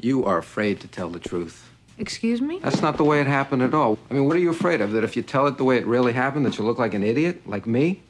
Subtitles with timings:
[0.00, 1.68] You are afraid to tell the truth.
[1.98, 2.60] Excuse me?
[2.60, 3.98] That's not the way it happened at all.
[4.08, 4.92] I mean, what are you afraid of?
[4.92, 7.02] That if you tell it the way it really happened, that you'll look like an
[7.02, 7.48] idiot?
[7.48, 8.02] Like me?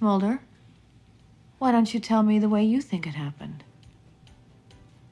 [0.00, 0.40] Mulder,
[1.58, 3.62] why don't you tell me the way you think it happened?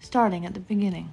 [0.00, 1.10] Starting at the beginning.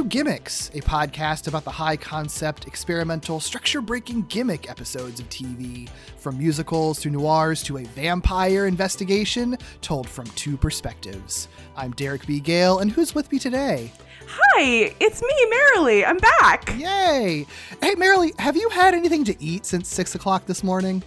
[0.00, 5.90] To Gimmicks, a podcast about the high concept, experimental, structure breaking gimmick episodes of TV,
[6.16, 11.48] from musicals to noirs to a vampire investigation told from two perspectives.
[11.76, 12.40] I'm Derek B.
[12.40, 13.92] Gayle, and who's with me today?
[14.26, 16.06] Hi, it's me, Merrilee.
[16.06, 16.74] I'm back.
[16.78, 17.44] Yay!
[17.82, 21.02] Hey, Merrilee, have you had anything to eat since 6 o'clock this morning?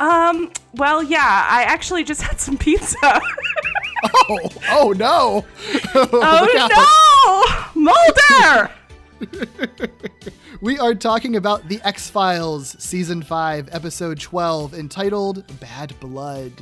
[0.00, 3.22] Um, well, yeah, I actually just had some pizza.
[4.28, 5.44] Oh, oh no!
[5.94, 7.13] oh no!
[7.26, 8.70] Oh, Mulder!
[10.60, 16.52] we are talking about The X Files, Season 5, Episode 12, entitled Bad Blood.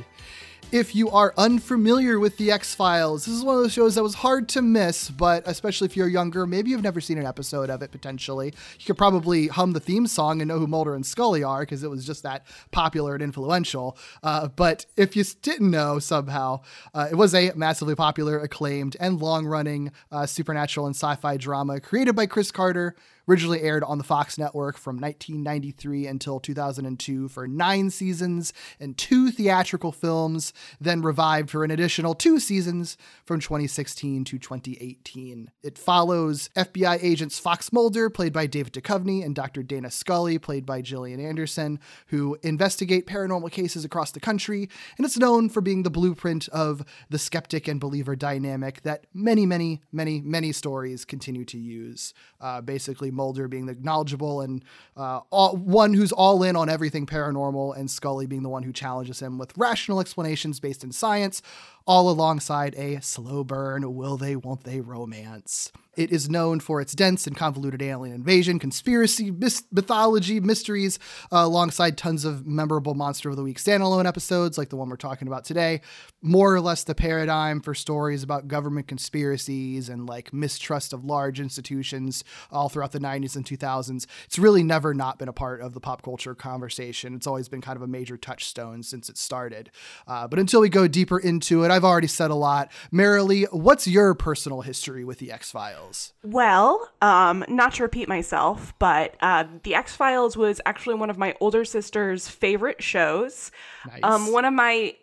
[0.73, 4.01] If you are unfamiliar with The X Files, this is one of those shows that
[4.01, 7.69] was hard to miss, but especially if you're younger, maybe you've never seen an episode
[7.69, 8.55] of it potentially.
[8.79, 11.83] You could probably hum the theme song and know who Mulder and Scully are because
[11.83, 13.95] it was just that popular and influential.
[14.23, 16.61] Uh, but if you didn't know somehow,
[16.95, 21.37] uh, it was a massively popular, acclaimed, and long running uh, supernatural and sci fi
[21.37, 22.95] drama created by Chris Carter
[23.27, 29.31] originally aired on the Fox network from 1993 until 2002 for nine seasons and two
[29.31, 35.51] theatrical films, then revived for an additional two seasons from 2016 to 2018.
[35.61, 39.63] It follows FBI agents Fox Mulder, played by David Duchovny, and Dr.
[39.63, 45.17] Dana Scully, played by Gillian Anderson, who investigate paranormal cases across the country, and it's
[45.17, 50.21] known for being the blueprint of the skeptic and believer dynamic that many, many, many,
[50.21, 52.13] many stories continue to use.
[52.41, 54.63] Uh, basically, Mulder being the knowledgeable and
[54.97, 58.73] uh, all, one who's all in on everything paranormal, and Scully being the one who
[58.73, 61.41] challenges him with rational explanations based in science,
[61.85, 65.71] all alongside a slow burn, will they, won't they romance.
[65.95, 69.31] It is known for its dense and convoluted alien invasion, conspiracy,
[69.71, 70.97] mythology, mysteries,
[71.31, 74.95] uh, alongside tons of memorable Monster of the Week standalone episodes, like the one we're
[74.95, 75.81] talking about today.
[76.21, 81.39] More or less the paradigm for stories about government conspiracies and like mistrust of large
[81.39, 84.07] institutions all throughout the 90s and 2000s.
[84.25, 87.13] It's really never not been a part of the pop culture conversation.
[87.13, 89.69] It's always been kind of a major touchstone since it started.
[90.07, 92.71] Uh, but until we go deeper into it, I've already said a lot.
[92.91, 96.13] Merrilee, what's your personal history with the X Files?
[96.23, 101.17] Well, um, not to repeat myself, but uh, the X Files was actually one of
[101.17, 103.51] my older sister's favorite shows.
[103.87, 103.99] Nice.
[104.03, 104.95] Um, one of my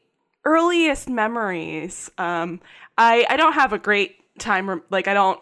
[0.44, 2.10] earliest memories.
[2.16, 2.60] Um,
[2.96, 4.82] I I don't have a great time.
[4.90, 5.40] like I don't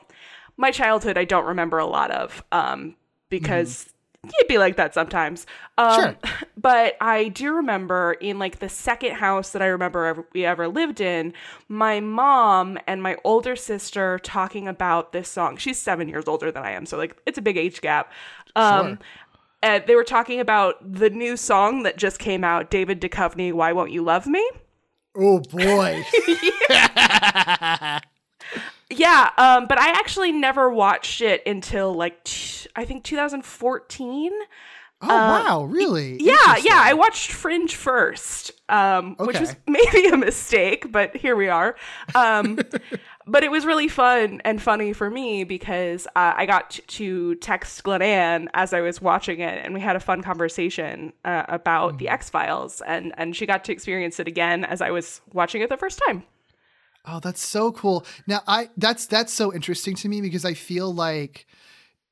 [0.56, 1.18] my childhood.
[1.18, 2.96] I don't remember a lot of um,
[3.28, 3.84] because.
[3.84, 3.94] Mm-hmm
[4.38, 5.46] you'd be like that sometimes.
[5.76, 6.16] Um, sure.
[6.60, 10.66] But I do remember in like the second house that I remember ever, we ever
[10.66, 11.32] lived in,
[11.68, 15.56] my mom and my older sister talking about this song.
[15.56, 18.12] She's seven years older than I am, so like it's a big age gap.
[18.56, 18.98] Um, sure.
[19.62, 23.72] And they were talking about the new song that just came out, David Duchovny, "Why
[23.72, 24.48] Won't You Love Me."
[25.16, 26.04] Oh boy.
[28.98, 34.32] Yeah, um, but I actually never watched it until like t- I think 2014.
[35.00, 36.16] Oh uh, wow, really?
[36.20, 36.80] Yeah, yeah.
[36.82, 39.28] I watched Fringe first, um, okay.
[39.28, 41.76] which was maybe a mistake, but here we are.
[42.16, 42.58] Um,
[43.26, 47.36] but it was really fun and funny for me because uh, I got t- to
[47.36, 51.94] text Glenanne as I was watching it, and we had a fun conversation uh, about
[51.94, 51.98] mm.
[51.98, 55.62] the X Files, and and she got to experience it again as I was watching
[55.62, 56.24] it the first time.
[57.10, 58.04] Oh, that's so cool.
[58.26, 61.46] Now, I that's that's so interesting to me because I feel like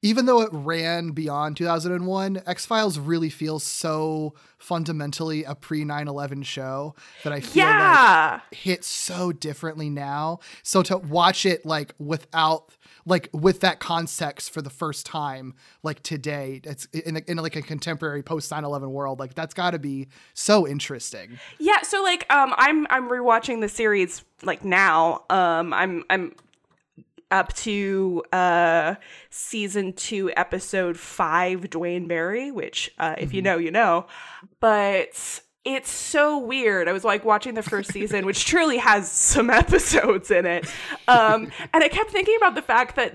[0.03, 6.09] even though it ran beyond 2001, X Files really feels so fundamentally a pre 9
[6.09, 6.95] 11 show
[7.25, 8.41] that I feel yeah.
[8.45, 10.39] like hits so differently now.
[10.63, 12.76] So to watch it like without
[13.07, 17.57] like with that context for the first time like today it's in, a, in like
[17.57, 21.39] a contemporary post 9-11 world like that's got to be so interesting.
[21.59, 25.25] Yeah so like um i'm i'm rewatching the series like now.
[25.31, 26.35] Um i'm i'm
[27.31, 28.95] up to uh
[29.31, 33.37] season two episode five duane barry which uh if mm-hmm.
[33.37, 34.07] you know you know.
[34.61, 36.89] But it's so weird.
[36.89, 40.65] I was like watching the first season, which truly has some episodes in it.
[41.09, 43.15] Um, and I kept thinking about the fact that,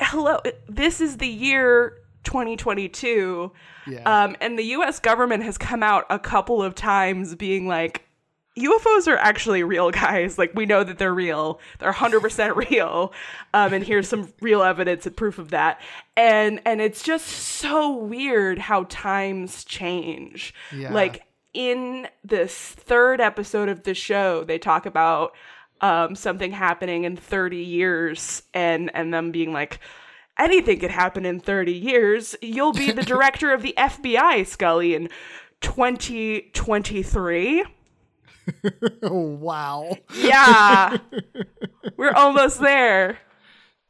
[0.00, 3.50] hello, this is the year 2022.
[3.86, 4.00] Yeah.
[4.24, 8.02] Um, and the US government has come out a couple of times being like,
[8.58, 10.38] UFOs are actually real, guys.
[10.38, 11.60] Like, we know that they're real.
[11.78, 13.12] They're 100% real.
[13.54, 15.80] Um, and here's some real evidence and proof of that.
[16.16, 20.54] And, and it's just so weird how times change.
[20.74, 20.92] Yeah.
[20.92, 21.25] Like,
[21.56, 25.32] in this third episode of the show, they talk about
[25.80, 29.80] um, something happening in 30 years and and them being like
[30.38, 32.36] anything could happen in 30 years.
[32.42, 35.08] You'll be the director of the fbi scully in
[35.62, 37.64] 2023
[39.02, 39.96] wow.
[40.14, 40.98] Yeah.
[41.96, 43.18] We're almost there.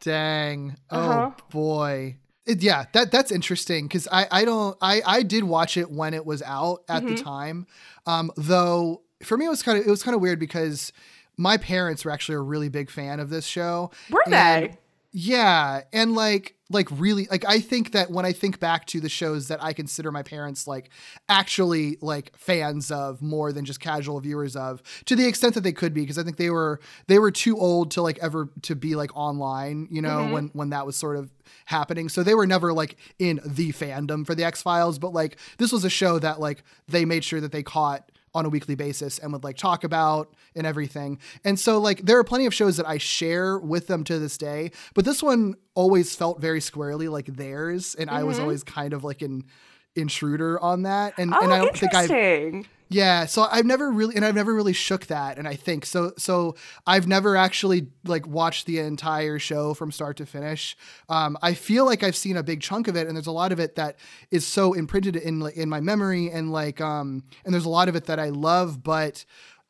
[0.00, 0.76] Dang.
[0.90, 1.30] Oh uh-huh.
[1.50, 2.02] boy.
[2.02, 2.16] it,
[2.46, 6.24] yeah, that that's interesting because I I don't I I did watch it when it
[6.24, 7.14] was out at mm-hmm.
[7.14, 7.66] the time,
[8.06, 10.92] um, though for me it was kind of it was kind of weird because
[11.36, 13.90] my parents were actually a really big fan of this show.
[14.10, 14.76] Were they?
[15.12, 19.08] Yeah, and like like really like I think that when I think back to the
[19.08, 20.90] shows that I consider my parents like
[21.28, 25.72] actually like fans of more than just casual viewers of to the extent that they
[25.72, 28.74] could be because I think they were they were too old to like ever to
[28.74, 30.32] be like online, you know, mm-hmm.
[30.32, 31.30] when when that was sort of
[31.66, 32.08] happening.
[32.08, 35.84] So they were never like in the fandom for the X-Files, but like this was
[35.84, 39.32] a show that like they made sure that they caught on a weekly basis and
[39.32, 41.18] would like talk about and everything.
[41.42, 44.36] And so like there are plenty of shows that I share with them to this
[44.36, 48.18] day, but this one always felt very squarely like theirs and mm-hmm.
[48.18, 48.44] I was mm-hmm.
[48.44, 49.44] always kind of like an
[49.94, 51.14] intruder on that.
[51.18, 54.54] And oh, and I don't think I yeah, so I've never really and I've never
[54.54, 56.54] really shook that and I think so so
[56.86, 60.76] I've never actually like watched the entire show from start to finish.
[61.08, 63.50] Um, I feel like I've seen a big chunk of it and there's a lot
[63.50, 63.96] of it that
[64.30, 67.96] is so imprinted in in my memory and like um and there's a lot of
[67.96, 69.24] it that I love but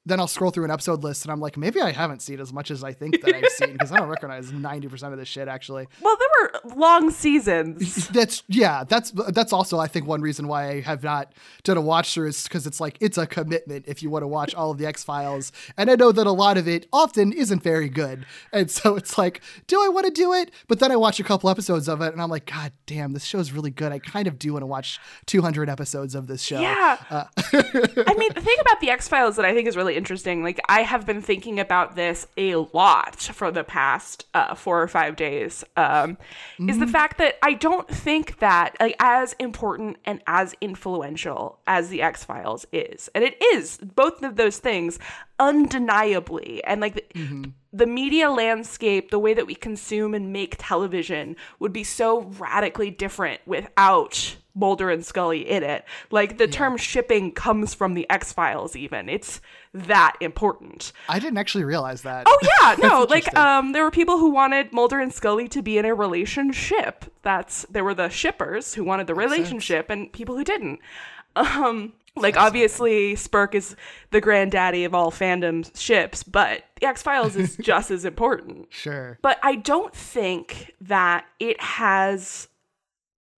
[0.07, 2.53] then I'll scroll through an episode list and I'm like, maybe I haven't seen as
[2.53, 5.49] much as I think that I've seen because I don't recognize 90% of this shit
[5.49, 5.89] actually.
[6.07, 8.07] Well, there were long seasons.
[8.17, 11.33] That's yeah, that's that's also I think one reason why I have not
[11.65, 14.29] done a watch through is because it's like it's a commitment if you want to
[14.29, 17.33] watch all of the X Files, and I know that a lot of it often
[17.33, 20.53] isn't very good, and so it's like, do I want to do it?
[20.69, 23.25] But then I watch a couple episodes of it and I'm like, God damn, this
[23.25, 23.91] show is really good.
[23.93, 26.61] I kind of do want to watch 200 episodes of this show.
[26.61, 26.99] Yeah.
[27.11, 30.43] Uh, I mean, the thing about the X Files that I think is really interesting.
[30.43, 34.89] Like I have been thinking about this a lot for the past uh, four or
[34.89, 35.65] five days.
[35.77, 36.71] Um, mm-hmm.
[36.71, 36.93] Is the mm-hmm.
[36.93, 42.25] fact that I don't think that like as important and as influential as the X
[42.25, 44.99] Files is, and it is both of those things
[45.39, 47.13] undeniably, and like.
[47.15, 52.23] Mm-hmm the media landscape, the way that we consume and make television would be so
[52.39, 55.85] radically different without Mulder and Scully in it.
[56.11, 56.51] Like the yeah.
[56.51, 59.09] term shipping comes from the X Files, even.
[59.09, 59.41] It's
[59.73, 60.93] that important.
[61.09, 62.25] I didn't actually realize that.
[62.27, 65.79] Oh yeah, no, like um there were people who wanted Mulder and Scully to be
[65.79, 67.05] in a relationship.
[67.23, 70.01] That's there were the shippers who wanted the Makes relationship sense.
[70.01, 70.81] and people who didn't.
[71.37, 73.77] Um like obviously Spirk is
[74.11, 78.69] the granddaddy of all fandom ships, but the X Files is just as important.
[78.71, 79.19] Sure.
[79.21, 82.49] But I don't think that it has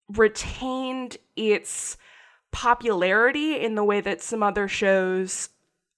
[0.09, 1.97] retained its
[2.51, 5.49] popularity in the way that some other shows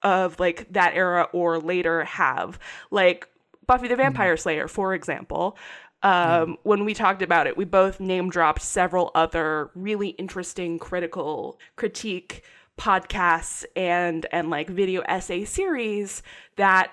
[0.01, 2.59] of like that era or later have.
[2.91, 3.27] Like
[3.67, 4.03] Buffy the mm-hmm.
[4.03, 4.41] Vampire mm-hmm.
[4.41, 5.57] Slayer, for example.
[6.01, 6.57] Um, mm.
[6.63, 12.43] When we talked about it, we both name dropped several other really interesting critical critique
[12.77, 16.23] podcasts and and like video essay series
[16.55, 16.91] that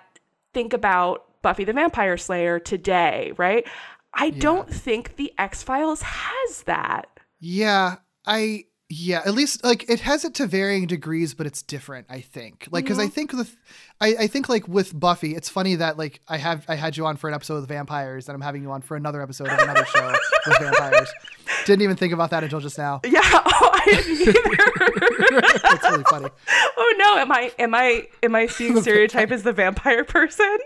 [0.52, 3.67] think about Buffy the Vampire Slayer today, right?
[4.12, 4.40] I yeah.
[4.40, 7.15] don't think the X-Files has that.
[7.38, 12.07] Yeah, I yeah, at least like it has it to varying degrees, but it's different.
[12.09, 13.07] I think, like, because mm-hmm.
[13.07, 13.57] I think with,
[14.00, 17.05] I, I think like with Buffy, it's funny that like I have I had you
[17.05, 19.59] on for an episode with vampires, and I'm having you on for another episode of
[19.59, 20.14] another show
[20.47, 21.12] with vampires.
[21.66, 23.00] Didn't even think about that until just now.
[23.05, 24.73] Yeah, oh, I didn't either.
[25.00, 26.29] That's really funny.
[26.79, 30.59] Oh no, am I am I am I seeing stereotype as the vampire person?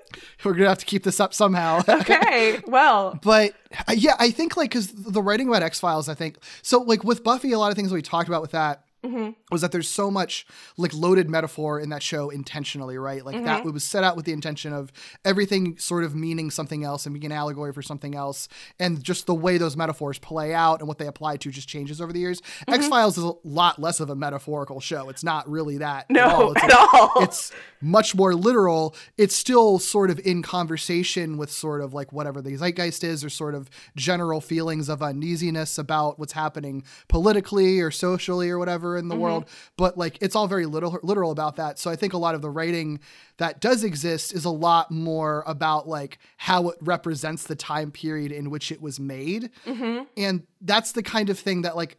[0.44, 1.82] We're gonna have to keep this up somehow.
[1.88, 3.54] okay, well, but
[3.88, 6.80] uh, yeah, I think like because the writing about X Files, I think so.
[6.80, 9.30] Like with Buffy, a lot of things we talked about with that Mm-hmm.
[9.50, 13.24] was that there's so much like loaded metaphor in that show intentionally, right?
[13.24, 13.46] Like mm-hmm.
[13.46, 14.92] that it was set out with the intention of
[15.24, 18.46] everything sort of meaning something else and being an allegory for something else,
[18.78, 21.98] and just the way those metaphors play out and what they apply to just changes
[21.98, 22.42] over the years.
[22.42, 22.74] Mm-hmm.
[22.74, 25.08] X Files is a lot less of a metaphorical show.
[25.08, 26.04] It's not really that.
[26.10, 26.52] No, at all.
[26.52, 27.22] It's, at all.
[27.22, 28.94] it's much more literal.
[29.16, 33.30] It's still sort of in conversation with sort of like whatever the zeitgeist is, or
[33.30, 38.98] sort of general feelings of uneasiness about what's happening politically or socially or whatever whatever
[38.98, 39.22] in the mm-hmm.
[39.22, 41.78] world, but like it's all very literal, literal about that.
[41.78, 43.00] So I think a lot of the writing
[43.38, 48.32] that does exist is a lot more about like how it represents the time period
[48.32, 49.50] in which it was made.
[49.66, 50.04] Mm-hmm.
[50.16, 51.98] And that's the kind of thing that like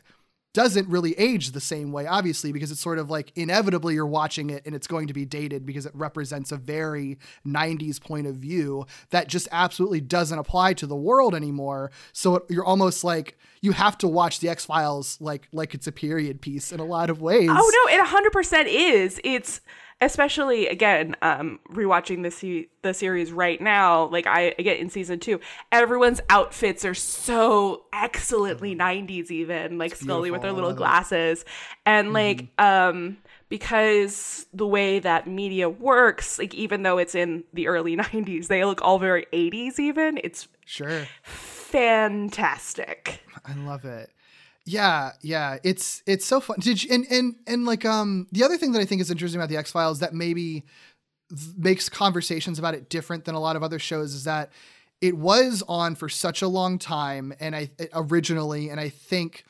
[0.54, 4.50] doesn't really age the same way, obviously, because it's sort of like inevitably you're watching
[4.50, 8.36] it and it's going to be dated because it represents a very 90s point of
[8.36, 11.92] view that just absolutely doesn't apply to the world anymore.
[12.12, 15.88] So it, you're almost like you have to watch the X Files like like it's
[15.88, 17.50] a period piece in a lot of ways.
[17.52, 19.22] Oh no, it 100% is.
[19.24, 19.62] It's
[20.02, 25.20] especially again um rewatching the se- the series right now like i get in season
[25.20, 25.40] 2
[25.72, 31.46] everyone's outfits are so excellently 90s even like it's scully with her little glasses.
[31.86, 32.14] And mm-hmm.
[32.14, 33.18] like um
[33.50, 38.64] because the way that media works like even though it's in the early 90s they
[38.66, 41.08] look all very 80s even it's sure.
[41.24, 43.22] fantastic.
[43.46, 44.10] I love it
[44.66, 46.58] yeah, yeah, it's it's so fun.
[46.60, 49.40] Did you, and and and like um the other thing that I think is interesting
[49.40, 50.66] about the X Files that maybe
[51.30, 54.52] th- makes conversations about it different than a lot of other shows is that
[55.02, 59.46] it was on for such a long time and I originally and I think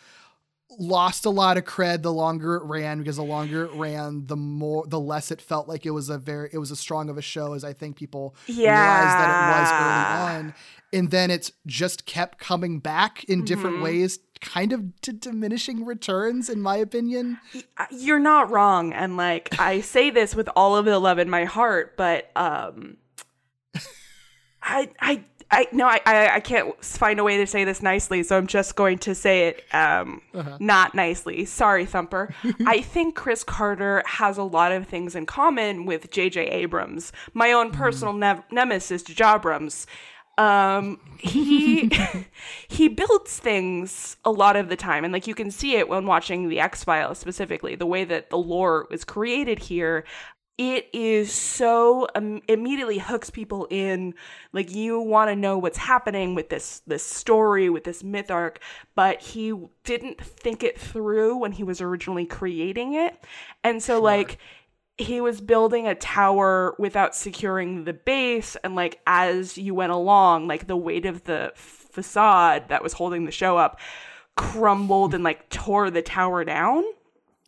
[0.79, 4.37] lost a lot of cred the longer it ran because the longer it ran the
[4.37, 7.17] more the less it felt like it was a very it was as strong of
[7.17, 8.71] a show as I think people yeah.
[8.71, 10.53] realized that it was early on
[10.93, 13.83] and then it's just kept coming back in different mm-hmm.
[13.83, 17.39] ways kind of to diminishing returns in my opinion
[17.77, 21.29] uh, you're not wrong and like i say this with all of the love in
[21.29, 22.97] my heart but um
[24.63, 28.37] i i I no, I, I can't find a way to say this nicely, so
[28.37, 30.57] I'm just going to say it um, uh-huh.
[30.61, 31.43] not nicely.
[31.43, 32.33] Sorry, Thumper.
[32.65, 36.47] I think Chris Carter has a lot of things in common with J.J.
[36.47, 37.73] Abrams, my own mm.
[37.73, 39.85] personal ne- nemesis, Jabrams.
[40.41, 41.91] Um, he
[42.67, 46.07] he builds things a lot of the time, and like you can see it when
[46.07, 50.03] watching the X Files specifically, the way that the lore was created here.
[50.57, 54.13] It is so um, immediately hooks people in.
[54.51, 58.59] Like you want to know what's happening with this this story, with this myth arc,
[58.95, 63.15] but he didn't think it through when he was originally creating it,
[63.63, 64.01] and so sure.
[64.01, 64.39] like
[65.01, 70.47] he was building a tower without securing the base and like as you went along
[70.47, 73.79] like the weight of the facade that was holding the show up
[74.35, 76.83] crumbled and like tore the tower down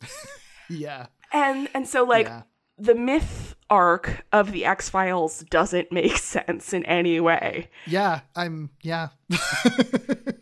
[0.68, 2.42] yeah and and so like yeah.
[2.76, 7.68] The myth arc of the X Files doesn't make sense in any way.
[7.86, 9.08] Yeah, I'm yeah.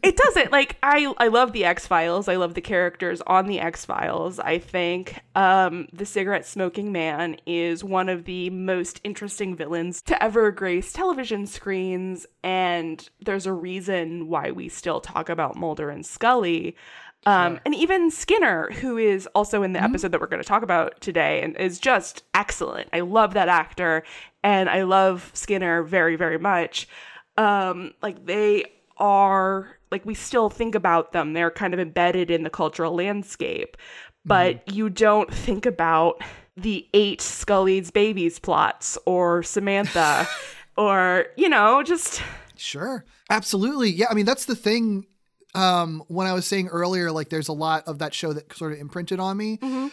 [0.02, 0.50] it doesn't.
[0.50, 2.28] Like I I love the X Files.
[2.28, 4.38] I love the characters on the X Files.
[4.38, 10.22] I think um the cigarette smoking man is one of the most interesting villains to
[10.22, 16.04] ever grace television screens and there's a reason why we still talk about Mulder and
[16.04, 16.76] Scully.
[17.24, 19.86] Um, And even Skinner, who is also in the mm-hmm.
[19.86, 22.88] episode that we're going to talk about today, and is just excellent.
[22.92, 24.02] I love that actor,
[24.42, 26.88] and I love Skinner very, very much.
[27.36, 28.64] Um, like they
[28.98, 31.32] are, like we still think about them.
[31.32, 33.76] They're kind of embedded in the cultural landscape,
[34.24, 34.76] but mm-hmm.
[34.76, 36.22] you don't think about
[36.56, 40.28] the eight Scully's babies plots or Samantha,
[40.76, 42.20] or you know, just
[42.56, 43.04] Sure.
[43.30, 43.90] Absolutely.
[43.90, 44.06] Yeah.
[44.10, 45.06] I mean, that's the thing
[45.54, 48.72] um, when I was saying earlier, like there's a lot of that show that sort
[48.72, 49.58] of imprinted on me.
[49.58, 49.88] Mm-hmm.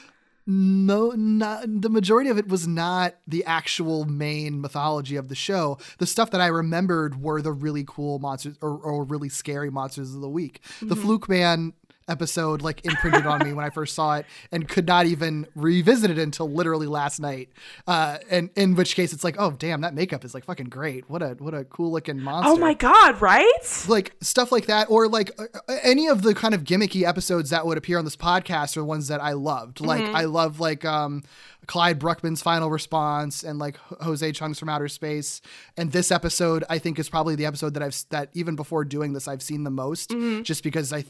[0.51, 5.77] No, not the majority of it was not the actual main mythology of the show.
[5.99, 10.15] The stuff that I remembered were the really cool monsters or, or really scary monsters
[10.15, 10.61] of the week.
[10.63, 10.87] Mm-hmm.
[10.87, 11.73] The Fluke Man
[12.09, 16.11] episode like imprinted on me when I first saw it and could not even revisit
[16.11, 17.49] it until literally last night.
[17.87, 21.09] Uh, and in which case it's like, oh damn, that makeup is like fucking great.
[21.09, 22.51] What a what a cool looking monster.
[22.51, 23.85] Oh my god, right?
[23.87, 25.45] Like stuff like that, or like uh,
[25.83, 29.07] any of the kind of gimmicky episodes that would appear on this podcast are ones
[29.07, 29.81] that I loved.
[29.81, 30.15] Like mm-hmm.
[30.15, 31.23] I love like um
[31.67, 35.41] Clyde Bruckman's Final Repose and like Jose Chung's from outer space.
[35.77, 39.13] And this episode, I think, is probably the episode that I've that even before doing
[39.13, 40.41] this, I've seen the most, mm-hmm.
[40.43, 41.05] just because I,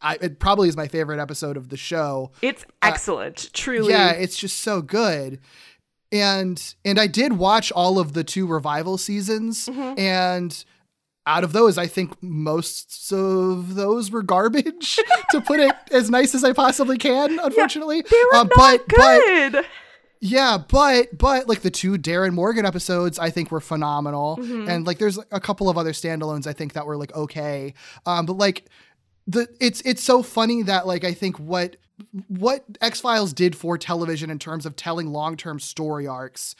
[0.00, 2.30] I, it probably is my favorite episode of the show.
[2.42, 3.92] It's uh, excellent, uh, truly.
[3.92, 5.40] Yeah, it's just so good.
[6.12, 9.98] And and I did watch all of the two revival seasons, mm-hmm.
[9.98, 10.64] and
[11.28, 14.98] out of those, I think most of those were garbage,
[15.30, 17.38] to put it as nice as I possibly can.
[17.38, 19.52] Unfortunately, yeah, they were uh, not but, good.
[19.52, 19.66] But,
[20.20, 24.68] yeah, but but like the two Darin Morgan episodes, I think were phenomenal, mm-hmm.
[24.68, 27.74] and like there's a couple of other standalones I think that were like okay,
[28.06, 28.64] um, but like
[29.26, 31.76] the it's it's so funny that like I think what
[32.28, 36.56] what X Files did for television in terms of telling long term story arcs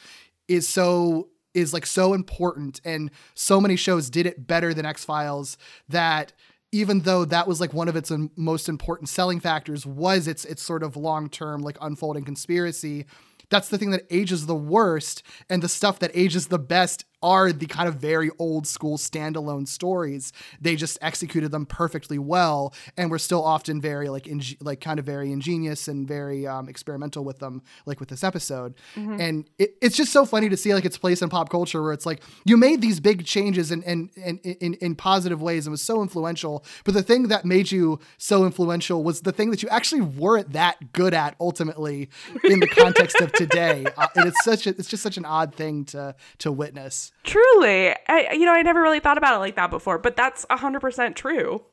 [0.47, 5.03] is so is like so important, and so many shows did it better than X
[5.03, 6.33] Files that
[6.71, 10.61] even though that was like one of its most important selling factors was its its
[10.61, 13.05] sort of long-term like unfolding conspiracy
[13.49, 17.51] that's the thing that ages the worst and the stuff that ages the best are
[17.51, 20.31] the kind of very old school standalone stories.
[20.61, 24.99] They just executed them perfectly well, and were still often very like ing- like kind
[24.99, 28.75] of very ingenious and very um, experimental with them, like with this episode.
[28.95, 29.21] Mm-hmm.
[29.21, 31.93] And it, it's just so funny to see like its place in pop culture, where
[31.93, 35.71] it's like you made these big changes and in, in in in positive ways and
[35.71, 36.63] was so influential.
[36.83, 40.53] But the thing that made you so influential was the thing that you actually weren't
[40.53, 42.09] that good at ultimately
[42.43, 43.85] in the context of today.
[43.97, 47.08] Uh, and it's such a it's just such an odd thing to to witness.
[47.23, 47.93] Truly.
[48.07, 51.15] I, you know, I never really thought about it like that before, but that's 100%
[51.15, 51.63] true.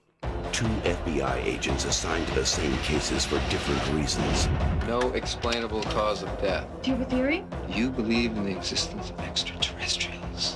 [0.52, 4.48] Two FBI agents assigned to the same cases for different reasons.
[4.86, 6.66] No explainable cause of death.
[6.82, 7.44] Do you have a theory?
[7.68, 10.54] You believe in the existence of extraterrestrials.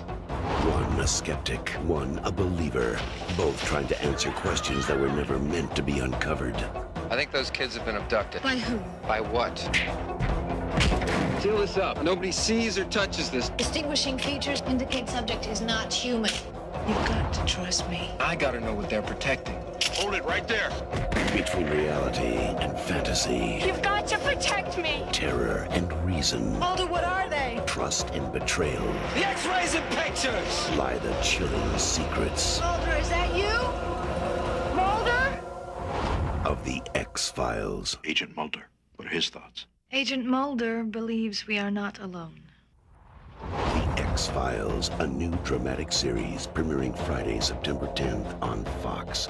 [0.68, 2.98] One a skeptic, one a believer.
[3.36, 6.56] Both trying to answer questions that were never meant to be uncovered.
[7.10, 8.42] I think those kids have been abducted.
[8.42, 8.78] By who?
[9.06, 9.58] By what?
[11.40, 12.02] Seal this up.
[12.02, 13.48] Nobody sees or touches this.
[13.56, 16.30] Distinguishing features indicate subject is not human.
[16.86, 18.10] You've got to trust me.
[18.20, 19.56] I gotta know what they're protecting.
[19.94, 20.68] Hold it right there.
[21.32, 23.62] Between reality and fantasy.
[23.64, 25.02] You've got to protect me.
[25.12, 26.58] Terror and reason.
[26.58, 27.58] Mulder, what are they?
[27.64, 28.84] Trust and betrayal.
[29.14, 30.70] The X-rays and pictures.
[30.76, 32.60] Lie the chilling secrets.
[32.60, 33.48] Mulder, is that you?
[34.76, 35.40] Mulder?
[36.44, 37.96] Of the X-Files.
[38.04, 38.68] Agent Mulder.
[38.96, 39.64] What are his thoughts?
[39.92, 42.42] Agent Mulder believes we are not alone.
[43.50, 49.28] The X Files, a new dramatic series premiering Friday, September 10th on Fox.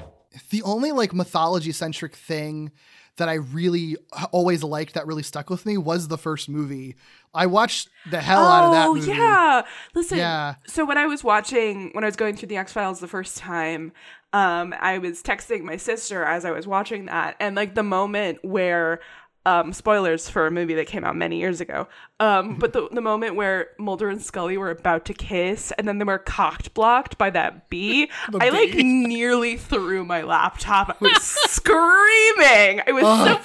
[0.51, 2.73] The only like mythology centric thing
[3.17, 3.97] that I really
[4.33, 6.97] always liked that really stuck with me was the first movie.
[7.33, 9.13] I watched the hell oh, out of that movie.
[9.13, 9.63] Oh, yeah.
[9.95, 10.55] Listen, Yeah.
[10.67, 13.39] so when I was watching, when I was going through the X Files the first
[13.39, 13.93] time,
[14.33, 17.37] um, I was texting my sister as I was watching that.
[17.41, 19.01] And like the moment where
[19.47, 21.89] um, spoilers for a movie that came out many years ago.
[22.19, 25.99] Um, but the, the moment where Mulder and Scully were about to kiss and then
[25.99, 30.91] they were cocked blocked by that bee, I like nearly threw my laptop.
[30.91, 32.83] I was screaming.
[32.87, 33.41] I was so,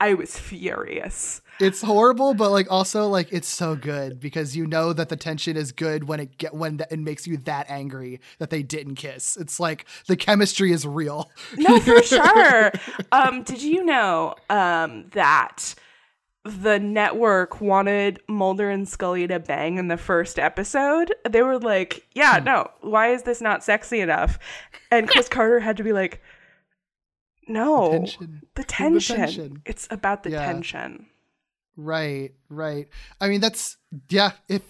[0.00, 1.41] I was furious.
[1.60, 5.56] It's horrible, but like also like it's so good because you know that the tension
[5.56, 9.36] is good when it get when it makes you that angry that they didn't kiss.
[9.36, 11.30] It's like the chemistry is real.
[11.56, 12.72] No, for sure.
[13.12, 15.74] Um, did you know um, that
[16.44, 21.14] the network wanted Mulder and Scully to bang in the first episode?
[21.28, 22.70] They were like, "Yeah, no.
[22.80, 24.38] Why is this not sexy enough?"
[24.90, 26.20] And Chris Carter had to be like,
[27.46, 28.40] "No, The tension.
[28.54, 29.16] the The tension.
[29.16, 29.62] tension.
[29.64, 30.44] It's about the Yeah.
[30.46, 31.06] tension."
[31.76, 32.88] Right, right.
[33.20, 33.76] I mean, that's
[34.08, 34.32] yeah.
[34.48, 34.62] If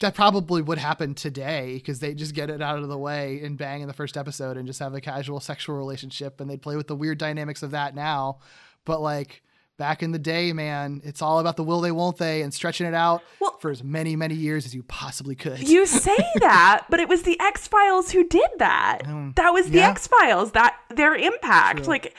[0.00, 3.58] that probably would happen today because they just get it out of the way and
[3.58, 6.76] bang in the first episode and just have a casual sexual relationship and they play
[6.76, 8.38] with the weird dynamics of that now.
[8.84, 9.42] But like
[9.76, 12.86] back in the day, man, it's all about the will they, won't they, and stretching
[12.86, 15.68] it out Well- for as many, many years as you possibly could.
[15.68, 19.02] You say that, but it was the X Files who did that.
[19.36, 19.90] that was the yeah.
[19.90, 20.52] X Files.
[20.52, 21.86] That their impact.
[21.88, 22.14] Like,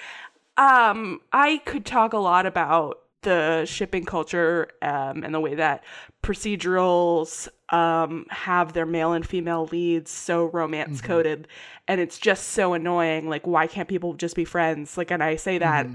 [0.57, 5.83] um, I could talk a lot about the shipping culture um, and the way that
[6.23, 11.47] procedurals um, have their male and female leads so romance coded,
[11.87, 13.29] and it's just so annoying.
[13.29, 14.97] Like, why can't people just be friends?
[14.97, 15.87] Like, and I say that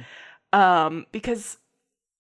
[0.53, 1.59] um, because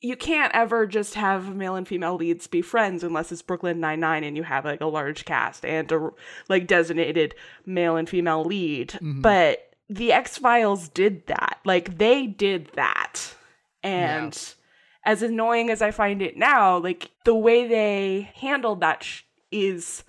[0.01, 4.01] you can't ever just have male and female leads be friends unless it's Brooklyn Nine
[4.01, 6.11] Nine and you have like a large cast and a
[6.49, 8.99] like designated male and female lead.
[9.23, 11.59] But the X Files did that.
[11.65, 13.35] Like they did that,
[13.83, 14.55] and
[15.05, 20.05] as annoying as I find it now, like the way they handled that sh- is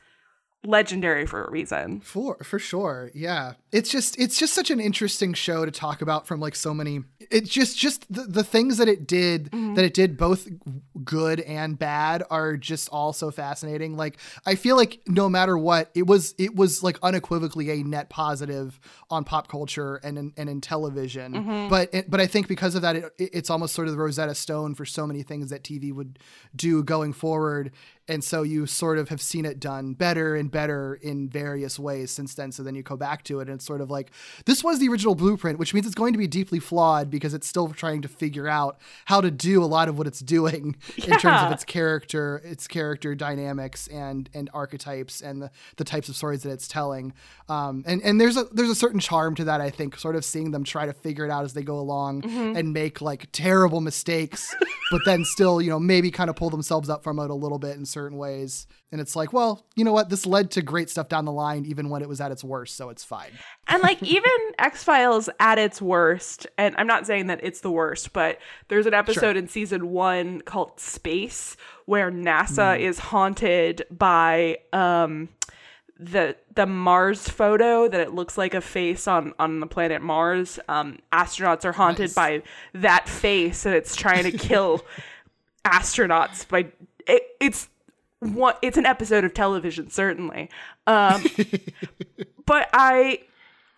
[0.64, 2.00] legendary for a reason.
[2.02, 3.54] For for sure, yeah.
[3.76, 7.02] It's just it's just such an interesting show to talk about from like so many.
[7.20, 9.74] It's just just the, the things that it did mm-hmm.
[9.74, 10.48] that it did both
[11.04, 13.98] good and bad are just all so fascinating.
[13.98, 18.10] Like I feel like no matter what, it was it was like unequivocally a net
[18.10, 21.34] positive on pop culture and in, and in television.
[21.34, 21.68] Mm-hmm.
[21.68, 24.36] But it, but I think because of that, it, it's almost sort of the Rosetta
[24.36, 26.18] Stone for so many things that TV would
[26.56, 27.74] do going forward.
[28.08, 32.12] And so you sort of have seen it done better and better in various ways
[32.12, 32.52] since then.
[32.52, 34.12] So then you go back to it and it's sort of like,
[34.46, 37.48] this was the original blueprint, which means it's going to be deeply flawed because it's
[37.48, 41.18] still trying to figure out how to do a lot of what it's doing in
[41.20, 46.16] terms of its character, its character dynamics and, and archetypes and the, the types of
[46.16, 47.14] stories that it's telling.
[47.50, 50.24] Um, and, and there's a, there's a certain charm to that, I think, sort of
[50.26, 52.24] seeing them try to figure it out as they go along
[52.56, 54.56] and make like terrible mistakes,
[54.92, 57.60] but then still, you know, maybe kind of pull themselves up from it a little
[57.60, 58.68] bit in certain ways.
[58.92, 60.10] And it's like, well, you know what?
[60.10, 62.78] This led to great stuff down the line, even when it was at its worst.
[62.78, 63.32] So it's fine.
[63.68, 67.72] And like even X Files at its worst, and I'm not saying that it's the
[67.72, 69.38] worst, but there's an episode sure.
[69.38, 72.80] in season one called Space where NASA mm.
[72.80, 75.30] is haunted by um
[76.00, 80.60] the the Mars photo that it looks like a face on on the planet Mars.
[80.68, 82.14] Um, astronauts are haunted nice.
[82.14, 84.82] by that face, and it's trying to kill
[85.66, 86.68] astronauts by
[87.08, 87.70] it, it's
[88.20, 88.56] one.
[88.62, 90.50] It's an episode of television, certainly.
[90.86, 91.24] Um,
[92.46, 93.22] but I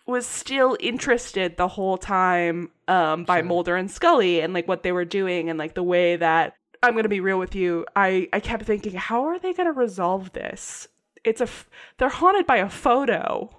[0.08, 3.44] was still interested the whole time um, by sure.
[3.44, 6.96] Mulder and Scully and like what they were doing and like the way that I'm
[6.96, 7.84] gonna be real with you.
[7.94, 10.88] I I kept thinking, how are they gonna resolve this?
[11.24, 11.68] It's a f-
[11.98, 13.50] they're haunted by a photo.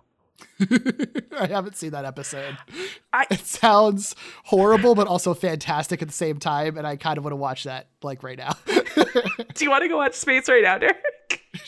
[1.39, 2.57] I haven't seen that episode.
[3.13, 7.23] I, it sounds horrible, but also fantastic at the same time, and I kind of
[7.23, 8.53] want to watch that like right now.
[8.65, 10.97] Do you want to go watch Space right now, Derek?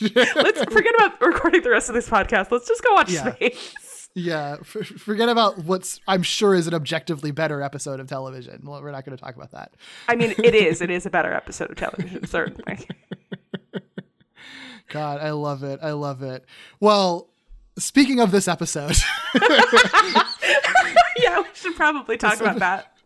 [0.00, 2.50] Let's forget about recording the rest of this podcast.
[2.50, 3.34] Let's just go watch yeah.
[3.34, 3.74] Space.
[4.14, 8.60] Yeah, f- forget about what's I'm sure is an objectively better episode of television.
[8.64, 9.72] Well, we're not going to talk about that.
[10.08, 10.82] I mean, it is.
[10.82, 12.86] It is a better episode of television, certainly.
[14.88, 15.80] God, I love it.
[15.82, 16.44] I love it.
[16.78, 17.28] Well,
[17.78, 18.96] speaking of this episode.
[21.16, 22.88] yeah, we should probably talk about that.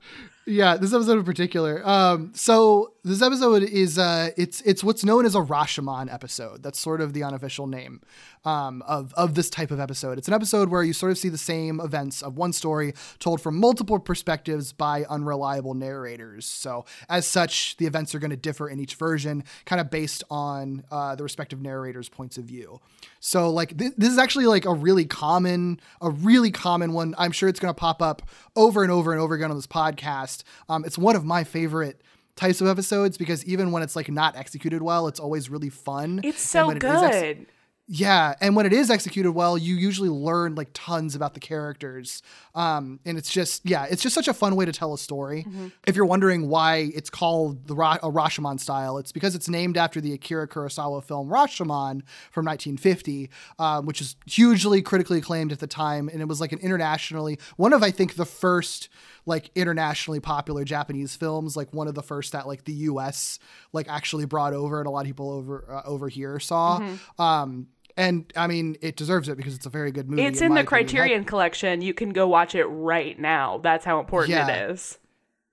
[0.49, 1.85] Yeah, this episode in particular.
[1.85, 6.65] Um, so this episode is uh, it's it's what's known as a Rashomon episode.
[6.65, 8.01] That's sort of the unofficial name
[8.45, 10.19] um, of of this type of episode.
[10.19, 13.41] It's an episode where you sort of see the same events of one story told
[13.41, 16.47] from multiple perspectives by unreliable narrators.
[16.47, 20.25] So as such, the events are going to differ in each version, kind of based
[20.29, 22.81] on uh, the respective narrators' points of view.
[23.21, 27.15] So like th- this is actually like a really common, a really common one.
[27.19, 28.23] I'm sure it's going to pop up
[28.57, 30.43] over and over and over again on this podcast.
[30.69, 32.03] Um, it's one of my favorite
[32.37, 36.21] types of episodes because even when it's like not executed well, it's always really fun.
[36.23, 37.47] It's so good.
[37.89, 42.21] Yeah, and when it is executed well, you usually learn like tons about the characters.
[42.53, 45.45] Um, and it's just yeah, it's just such a fun way to tell a story.
[45.45, 45.69] Mm-hmm.
[45.87, 49.77] If you're wondering why it's called the Ra- a Rashomon style, it's because it's named
[49.77, 55.61] after the Akira Kurosawa film Rashomon from 1950, um, which is hugely critically acclaimed at
[55.61, 58.89] the time, and it was like an internationally one of I think the first
[59.27, 63.39] like internationally popular Japanese films, like one of the first that like the U.S.
[63.73, 66.79] like actually brought over, and a lot of people over uh, over here saw.
[66.79, 67.23] Mm-hmm.
[67.23, 70.23] Um, and I mean, it deserves it because it's a very good movie.
[70.23, 71.83] It's in, in the Criterion Collection.
[71.83, 73.59] You can go watch it right now.
[73.59, 74.49] That's how important yeah.
[74.49, 74.99] it is.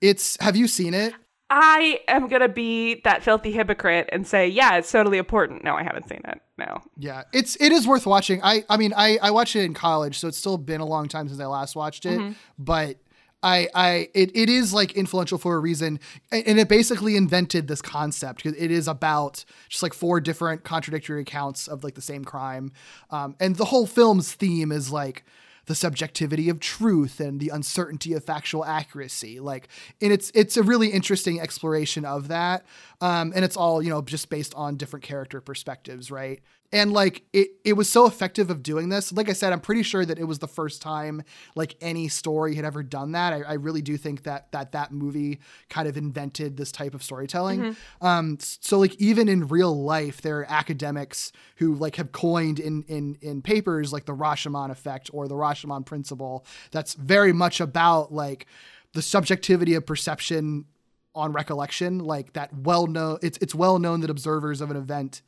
[0.02, 0.38] It's.
[0.40, 1.14] Have you seen it?
[1.56, 5.64] I am gonna be that filthy hypocrite and say, yeah, it's totally important.
[5.64, 6.42] No, I haven't seen it.
[6.58, 6.82] No.
[6.98, 8.42] Yeah, it's it is worth watching.
[8.44, 11.08] I I mean, I I watched it in college, so it's still been a long
[11.08, 12.20] time since I last watched it.
[12.20, 12.32] Mm-hmm.
[12.58, 12.98] But
[13.44, 16.00] I, I, it, it is like influential for a reason,
[16.32, 21.22] and it basically invented this concept because it is about just like four different contradictory
[21.22, 22.72] accounts of like the same crime,
[23.12, 25.26] um, and the whole film's theme is like
[25.66, 29.40] the subjectivity of truth and the uncertainty of factual accuracy.
[29.40, 29.70] Like,
[30.02, 32.66] and it's it's a really interesting exploration of that.
[33.02, 36.42] Um, and it's all you know just based on different character perspectives, right?
[36.74, 39.14] And like it, it was so effective of doing this.
[39.14, 41.22] Like I said, I'm pretty sure that it was the first time
[41.56, 43.32] like any story had ever done that.
[43.32, 47.04] I, I really do think that that that movie kind of invented this type of
[47.04, 47.60] storytelling.
[47.60, 48.06] Mm-hmm.
[48.06, 52.82] Um, so like even in real life, there are academics who like have coined in
[52.88, 56.44] in in papers like the Rashomon effect or the Rashomon principle.
[56.72, 58.48] That's very much about like
[58.94, 60.66] the subjectivity of perception
[61.14, 62.00] on recollection.
[62.00, 63.20] Like that well known.
[63.22, 65.22] It's it's well known that observers of an event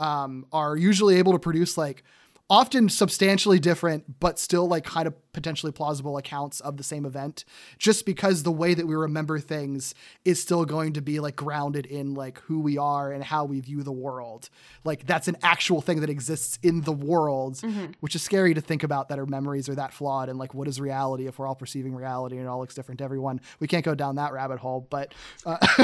[0.00, 2.02] um, are usually able to produce like
[2.50, 7.44] often substantially different, but still like kind of potentially plausible accounts of the same event,
[7.78, 11.86] just because the way that we remember things is still going to be like grounded
[11.86, 14.50] in like who we are and how we view the world.
[14.82, 17.92] Like that's an actual thing that exists in the world, mm-hmm.
[18.00, 20.66] which is scary to think about that our memories are that flawed and like what
[20.66, 23.40] is reality if we're all perceiving reality and it all looks different to everyone.
[23.60, 25.14] We can't go down that rabbit hole, but
[25.46, 25.56] uh,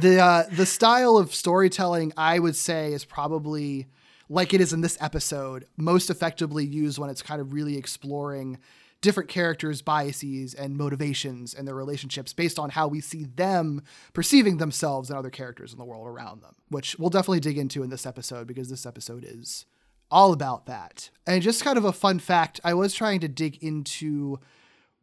[0.00, 3.86] the uh, the style of storytelling I would say is probably
[4.28, 8.58] like it is in this episode, most effectively used when it's kind of really exploring
[9.00, 13.82] different characters' biases and motivations and their relationships based on how we see them
[14.14, 17.82] perceiving themselves and other characters in the world around them, which we'll definitely dig into
[17.82, 19.66] in this episode because this episode is
[20.10, 21.10] all about that.
[21.26, 24.38] And just kind of a fun fact, I was trying to dig into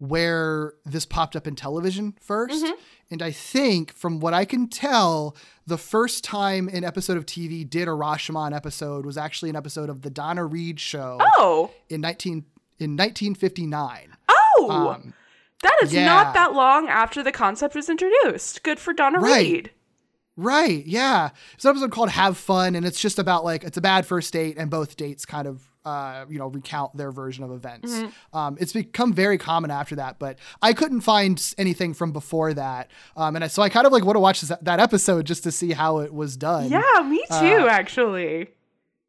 [0.01, 2.71] where this popped up in television 1st mm-hmm.
[3.11, 5.35] And I think, from what I can tell,
[5.67, 9.89] the first time an episode of TV did a Rashomon episode was actually an episode
[9.89, 11.17] of the Donna Reed show.
[11.19, 11.71] Oh.
[11.89, 12.45] In 19
[12.79, 14.15] in 1959.
[14.29, 14.67] Oh.
[14.71, 15.13] Um,
[15.61, 16.05] that is yeah.
[16.05, 18.63] not that long after the concept was introduced.
[18.63, 19.41] Good for Donna right.
[19.41, 19.71] Reed.
[20.37, 20.85] Right.
[20.85, 21.31] Yeah.
[21.53, 24.31] It's an episode called Have Fun, and it's just about like it's a bad first
[24.31, 27.91] date, and both dates kind of uh, you know, recount their version of events.
[27.91, 28.37] Mm-hmm.
[28.37, 32.91] Um, it's become very common after that, but I couldn't find anything from before that.
[33.17, 35.43] Um, and I, so I kind of like want to watch this, that episode just
[35.43, 36.69] to see how it was done.
[36.69, 38.49] Yeah, me uh, too, uh, actually.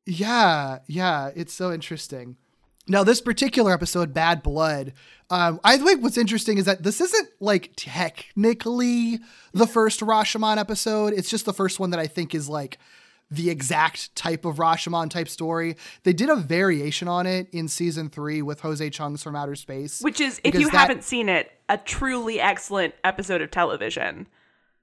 [0.07, 2.37] Yeah, yeah, it's so interesting.
[2.89, 4.93] Now, this particular episode, Bad Blood,
[5.31, 9.21] um, I think what's interesting is that this isn't like technically
[9.53, 11.13] the first Rashomon episode.
[11.13, 12.79] It's just the first one that I think is like
[13.33, 15.77] the exact type of Rashomon type story.
[16.03, 20.01] They did a variation on it in season three with Jose Chung's From Outer Space.
[20.03, 24.27] Which is, if you that, haven't seen it, a truly excellent episode of television.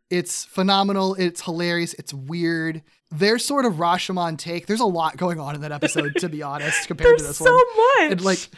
[0.09, 1.13] It's phenomenal.
[1.15, 1.93] It's hilarious.
[1.93, 2.81] It's weird.
[3.11, 4.65] Their sort of Rashomon take.
[4.65, 7.53] There's a lot going on in that episode, to be honest, compared to this so
[7.53, 7.63] one.
[7.75, 8.11] so much.
[8.11, 8.49] And like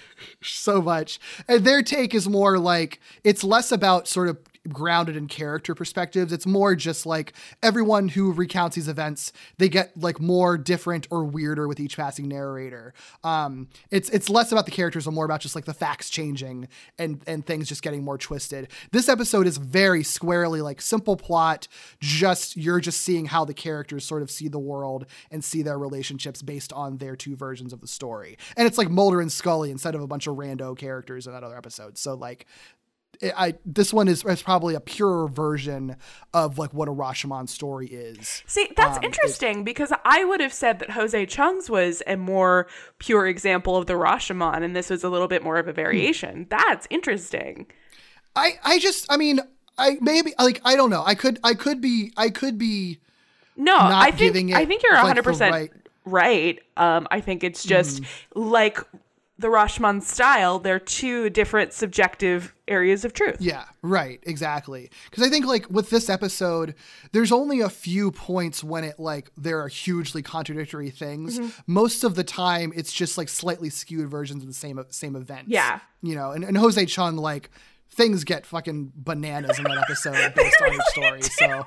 [0.41, 1.19] so much.
[1.49, 4.37] And their take is more like it's less about sort of
[4.69, 6.31] grounded in character perspectives.
[6.31, 11.23] It's more just like everyone who recounts these events, they get like more different or
[11.23, 12.93] weirder with each passing narrator.
[13.23, 16.67] Um, it's it's less about the characters and more about just like the facts changing
[16.97, 18.69] and and things just getting more twisted.
[18.91, 21.67] This episode is very squarely like simple plot,
[21.99, 25.79] just you're just seeing how the characters sort of see the world and see their
[25.79, 28.37] relationships based on their two versions of the story.
[28.55, 31.43] And it's like Mulder and Scully instead of a bunch of rando characters in that
[31.43, 31.97] other episode.
[31.97, 32.45] So like
[33.23, 35.95] I this one is, is probably a purer version
[36.33, 38.43] of like what a Rashomon story is.
[38.47, 42.15] See, that's um, interesting it, because I would have said that Jose Chung's was a
[42.15, 45.73] more pure example of the Rashomon, and this was a little bit more of a
[45.73, 46.43] variation.
[46.43, 46.49] Hmm.
[46.49, 47.67] That's interesting.
[48.35, 49.39] I I just I mean
[49.77, 52.99] I maybe like I don't know I could I could be I could be
[53.55, 55.71] no I think I think you're 100 percent
[56.05, 56.59] right.
[56.77, 58.07] Um, I think it's just mm.
[58.33, 58.79] like
[59.41, 63.37] the Rashomon style, they're two different subjective areas of truth.
[63.39, 64.89] Yeah, right, exactly.
[65.09, 66.75] Because I think like with this episode,
[67.11, 71.39] there's only a few points when it like there are hugely contradictory things.
[71.39, 71.49] Mm-hmm.
[71.67, 75.49] Most of the time, it's just like slightly skewed versions of the same same event.
[75.49, 77.49] Yeah, you know, and, and Jose Chung like
[77.89, 81.21] things get fucking bananas in that episode based on each story.
[81.21, 81.65] So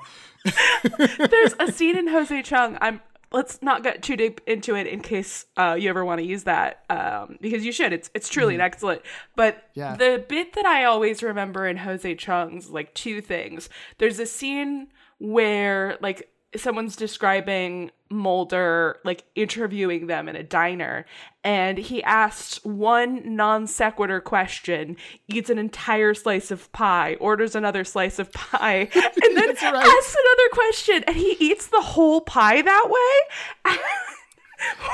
[1.29, 2.77] there's a scene in Jose Chung.
[2.81, 2.99] I'm
[3.31, 6.43] let's not get too deep into it in case uh, you ever want to use
[6.43, 7.93] that um, because you should.
[7.93, 8.55] It's it's truly mm.
[8.55, 9.01] an excellent.
[9.35, 9.95] But yeah.
[9.95, 13.69] the bit that I always remember in Jose Chung's like two things.
[13.97, 14.87] There's a scene
[15.19, 21.05] where like someone's describing Mulder like interviewing them in a diner
[21.43, 24.95] and he asks one non sequitur question,
[25.27, 29.59] eats an entire slice of pie, orders another slice of pie, and then right.
[29.61, 33.75] asks another question and he eats the whole pie that way.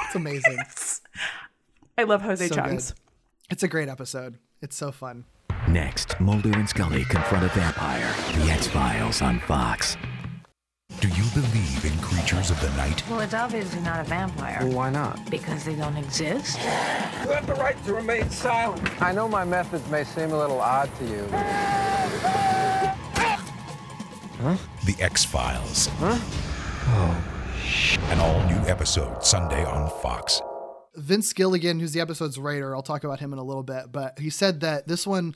[0.06, 0.58] it's amazing.
[1.98, 2.94] I love Jose so Chung's.
[3.50, 4.38] It's a great episode.
[4.62, 5.26] It's so fun.
[5.68, 8.14] Next, Mulder and Scully confront a vampire.
[8.40, 9.98] The X Files on Fox.
[11.00, 13.04] Do you believe in creatures of the night?
[13.10, 14.60] Well, it's obviously not a vampire.
[14.62, 15.30] Well, why not?
[15.32, 16.60] Because they don't exist.
[16.60, 19.02] You have the right to remain silent.
[19.02, 21.26] I know my methods may seem a little odd to you.
[24.42, 24.58] Huh?
[24.86, 25.88] The X Files.
[25.98, 26.18] Huh?
[26.88, 27.28] Oh.
[28.12, 30.42] An all new episode Sunday on Fox.
[30.96, 34.20] Vince Gilligan, who's the episode's writer, I'll talk about him in a little bit, but
[34.20, 35.36] he said that this one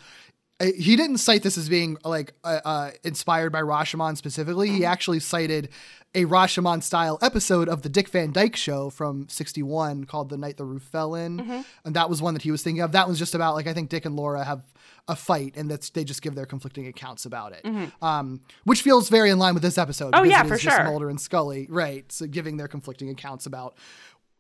[0.64, 4.70] he didn't cite this as being like uh, uh, inspired by Rashomon specifically.
[4.70, 5.70] He actually cited
[6.14, 10.56] a Rashomon style episode of the Dick Van Dyke Show from '61 called "The Night
[10.56, 11.62] the Roof Fell In," mm-hmm.
[11.84, 12.94] and that was one that he was thinking of.
[12.94, 14.64] That was just about like I think Dick and Laura have
[15.10, 18.04] a fight, and that's they just give their conflicting accounts about it, mm-hmm.
[18.04, 20.12] um, which feels very in line with this episode.
[20.14, 20.86] Oh yeah, for sure.
[20.86, 22.10] Mulder and Scully, right?
[22.12, 23.76] So giving their conflicting accounts about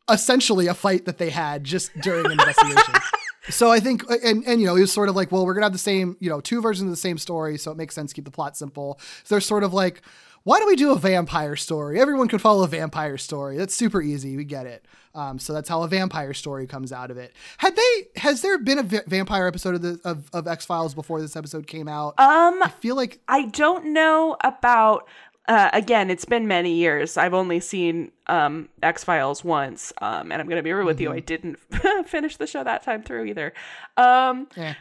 [0.09, 2.93] essentially a fight that they had just during an investigation.
[3.49, 5.65] So I think, and and you know, it was sort of like, well, we're gonna
[5.65, 8.11] have the same, you know, two versions of the same story, so it makes sense
[8.11, 8.99] to keep the plot simple.
[9.23, 10.01] So they're sort of like,
[10.43, 11.99] why don't we do a vampire story?
[11.99, 13.57] Everyone can follow a vampire story.
[13.57, 14.37] That's super easy.
[14.37, 14.85] We get it.
[15.15, 17.33] Um, so that's how a vampire story comes out of it.
[17.57, 18.19] Had they?
[18.19, 21.35] Has there been a v- vampire episode of the of, of X Files before this
[21.35, 22.19] episode came out?
[22.19, 25.07] Um, I feel like I don't know about
[25.47, 27.17] uh, again, it's been many years.
[27.17, 30.97] I've only seen um, X Files once, um, and I'm going to be real with
[30.97, 31.03] mm-hmm.
[31.03, 31.13] you.
[31.13, 31.57] I didn't
[32.07, 33.53] finish the show that time through either.
[33.97, 34.75] Um, yeah.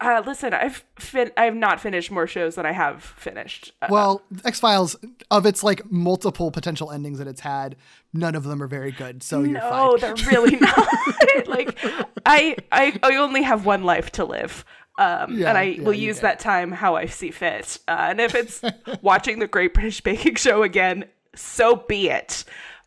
[0.00, 3.72] Uh, listen, I've fin- I've not finished more shows than I have finished.
[3.82, 4.94] Uh, well, X Files
[5.30, 7.74] of its like multiple potential endings that it's had,
[8.12, 9.24] none of them are very good.
[9.24, 9.98] So no, you're fine.
[9.98, 10.88] they're really not.
[11.48, 11.76] like
[12.24, 14.64] I, I I only have one life to live.
[14.98, 17.78] Um, yeah, and I yeah, will use that time how I see fit.
[17.86, 18.62] Uh, and if it's
[19.00, 21.04] watching the Great British Baking Show again,
[21.36, 22.44] so be it.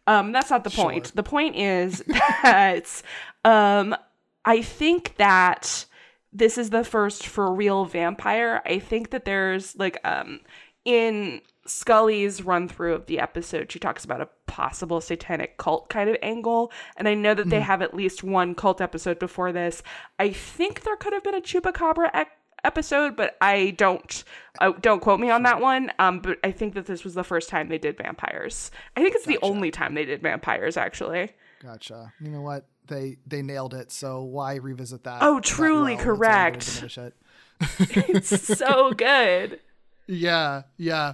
[0.08, 1.08] Um, that's not the point.
[1.08, 1.14] Sure.
[1.16, 2.04] The point is
[2.44, 3.02] that
[3.46, 3.96] um,
[4.44, 5.86] I think that
[6.34, 8.62] this is the first for real vampire.
[8.66, 10.42] I think that there's like um,
[10.86, 16.10] in Scully's run through of the episode, she talks about a possible satanic cult kind
[16.10, 16.72] of angle.
[16.98, 17.64] And I know that they mm.
[17.64, 19.84] have at least one cult episode before this.
[20.20, 22.32] I think there could have been a Chupacabra ec-
[22.64, 24.24] episode, but I don't
[24.60, 25.92] uh, don't quote me on that one.
[26.00, 28.72] Um, but I think that this was the first time they did vampires.
[28.96, 29.40] I think it's gotcha.
[29.40, 31.32] the only time they did vampires, actually.
[31.64, 32.12] Gotcha.
[32.20, 32.66] You know what?
[32.88, 33.92] They they nailed it.
[33.92, 35.20] So why revisit that?
[35.22, 36.04] Oh, truly well?
[36.04, 36.84] correct.
[36.98, 37.14] It.
[37.80, 39.60] it's so good.
[40.12, 41.14] Yeah, yeah.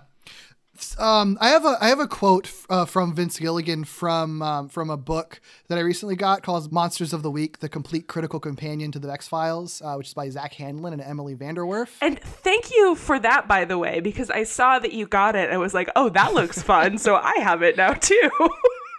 [1.00, 4.90] Um, I have a I have a quote uh, from Vince Gilligan from um, from
[4.90, 8.92] a book that I recently got called "Monsters of the Week: The Complete Critical Companion
[8.92, 11.90] to the X Files," uh, which is by Zack Handlen and Emily VanDerWerff.
[12.02, 15.46] And thank you for that, by the way, because I saw that you got it
[15.46, 18.30] and I was like, "Oh, that looks fun!" so I have it now too.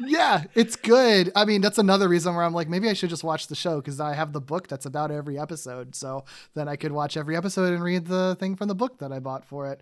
[0.00, 1.32] yeah, it's good.
[1.34, 3.76] I mean, that's another reason where I'm like, maybe I should just watch the show
[3.76, 5.94] because I have the book that's about every episode.
[5.94, 9.12] So then I could watch every episode and read the thing from the book that
[9.12, 9.80] I bought for it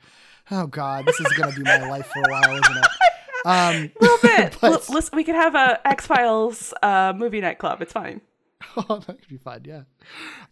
[0.50, 2.86] oh god, this is gonna be my life for a while, isn't it?
[3.44, 4.56] Um, a little bit.
[4.60, 4.88] but...
[4.88, 7.80] Listen, we could have a X Files uh, movie night club.
[7.80, 8.20] It's fine.
[8.88, 9.82] Oh, that could be fun, yeah.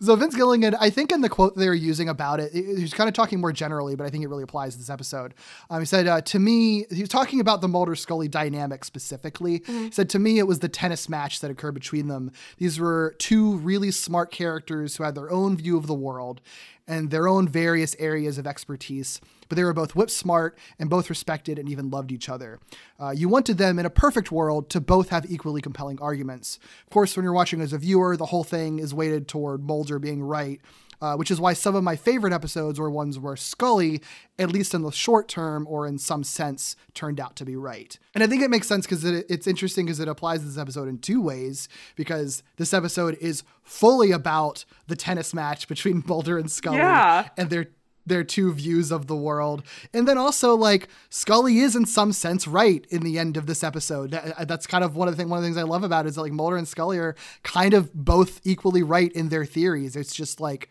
[0.00, 3.08] So Vince Gilligan, I think in the quote they were using about it, he's kind
[3.08, 5.34] of talking more generally, but I think it really applies to this episode.
[5.68, 9.60] Um, he said, uh, to me, he was talking about the Mulder Scully dynamic specifically.
[9.60, 9.84] Mm-hmm.
[9.84, 12.30] He said, to me, it was the tennis match that occurred between them.
[12.56, 16.40] These were two really smart characters who had their own view of the world
[16.86, 21.10] and their own various areas of expertise but they were both whip smart and both
[21.10, 22.58] respected and even loved each other.
[22.98, 26.58] Uh, you wanted them in a perfect world to both have equally compelling arguments.
[26.86, 29.98] Of course, when you're watching as a viewer, the whole thing is weighted toward Mulder
[29.98, 30.60] being right.
[31.02, 34.00] Uh, which is why some of my favorite episodes were ones where Scully,
[34.38, 37.98] at least in the short term or in some sense, turned out to be right.
[38.14, 40.56] And I think it makes sense because it, it's interesting because it applies to this
[40.56, 41.68] episode in two ways.
[41.94, 47.28] Because this episode is fully about the tennis match between Mulder and Scully, yeah.
[47.36, 47.68] and they're
[48.06, 49.62] their two views of the world.
[49.92, 53.64] And then also like Scully is in some sense right in the end of this
[53.64, 54.14] episode.
[54.14, 56.06] Uh, that's kind of one of the thing one of the things I love about
[56.06, 59.44] it is that like Mulder and Scully are kind of both equally right in their
[59.44, 59.96] theories.
[59.96, 60.70] It's just like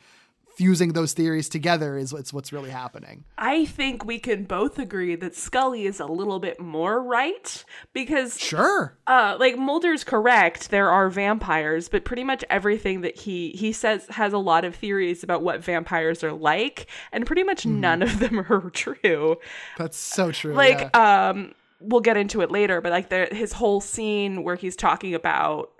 [0.55, 3.23] fusing those theories together is what's what's really happening.
[3.37, 7.63] I think we can both agree that Scully is a little bit more right
[7.93, 10.69] because sure, uh, like Mulder's correct.
[10.69, 14.75] There are vampires, but pretty much everything that he he says has a lot of
[14.75, 17.79] theories about what vampires are like, and pretty much mm.
[17.79, 19.37] none of them are true.
[19.77, 20.53] That's so true.
[20.53, 21.29] Like, yeah.
[21.29, 25.13] um, we'll get into it later, but like the his whole scene where he's talking
[25.15, 25.71] about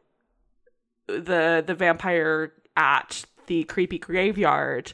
[1.07, 4.93] the the vampire at the creepy graveyard.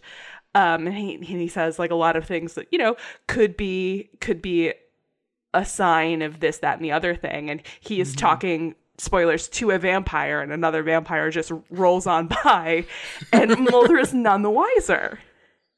[0.56, 2.96] Um, and he he says like a lot of things that you know
[3.28, 4.74] could be could be
[5.54, 7.50] a sign of this, that, and the other thing.
[7.50, 8.20] And he is mm-hmm.
[8.20, 12.86] talking spoilers to a vampire, and another vampire just rolls on by,
[13.32, 15.20] and Mulder is none the wiser.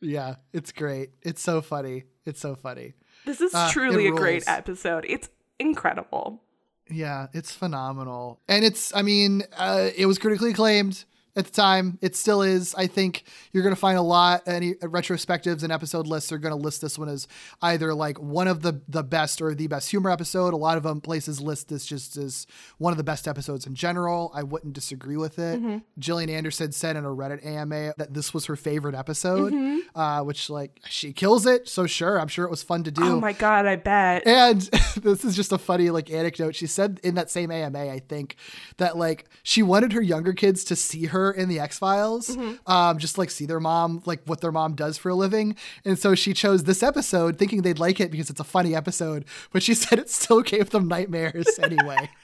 [0.01, 1.11] Yeah, it's great.
[1.21, 2.05] It's so funny.
[2.25, 2.93] It's so funny.
[3.25, 5.05] This is uh, truly a great episode.
[5.07, 5.29] It's
[5.59, 6.41] incredible.
[6.89, 8.39] Yeah, it's phenomenal.
[8.47, 11.05] And it's, I mean, uh, it was critically acclaimed
[11.35, 11.97] at the time.
[12.01, 12.75] It still is.
[12.75, 16.53] I think you're going to find a lot any retrospectives and episode lists are going
[16.53, 17.27] to list this one as
[17.61, 20.53] either like one of the the best or the best humor episode.
[20.53, 22.45] A lot of them places list this just as
[22.77, 24.31] one of the best episodes in general.
[24.33, 25.59] I wouldn't disagree with it.
[25.59, 25.77] Mm-hmm.
[25.99, 29.97] Gillian Anderson said in a Reddit AMA that this was her favorite episode, mm-hmm.
[29.97, 31.69] uh, which like she kills it.
[31.69, 33.03] So sure, I'm sure it was fun to do.
[33.03, 34.27] Oh my god, I bet.
[34.27, 34.61] And
[35.01, 36.55] this is just a funny like anecdote.
[36.55, 38.35] She said in that same AMA, I think
[38.77, 42.35] that like she wanted her younger kids to see her her in the X Files,
[42.35, 42.71] mm-hmm.
[42.71, 45.55] um, just like see their mom, like what their mom does for a living.
[45.85, 49.25] And so she chose this episode thinking they'd like it because it's a funny episode,
[49.51, 52.09] but she said it still gave them nightmares anyway.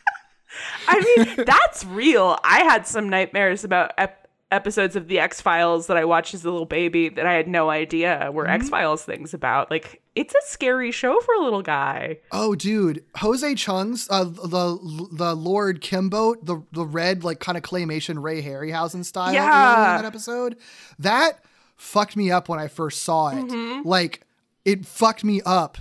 [0.88, 2.38] I mean, that's real.
[2.44, 6.46] I had some nightmares about ep- episodes of the X Files that I watched as
[6.46, 8.54] a little baby that I had no idea were mm-hmm.
[8.54, 9.70] X Files things about.
[9.70, 12.20] Like, it's a scary show for a little guy.
[12.32, 17.64] Oh, dude, Jose Chung's uh, the the Lord Kinbote, the the red like kind of
[17.64, 20.58] claymation Ray Harryhausen style, yeah, that episode,
[21.00, 21.44] that
[21.76, 23.46] fucked me up when I first saw it.
[23.46, 23.88] Mm-hmm.
[23.88, 24.26] Like,
[24.66, 25.78] it fucked me up.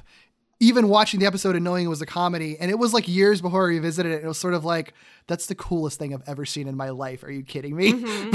[0.58, 3.42] Even watching the episode and knowing it was a comedy, and it was like years
[3.42, 4.24] before I revisited it.
[4.24, 4.94] It was sort of like,
[5.26, 7.22] that's the coolest thing I've ever seen in my life.
[7.24, 7.92] Are you kidding me?
[7.92, 8.30] Mm-hmm.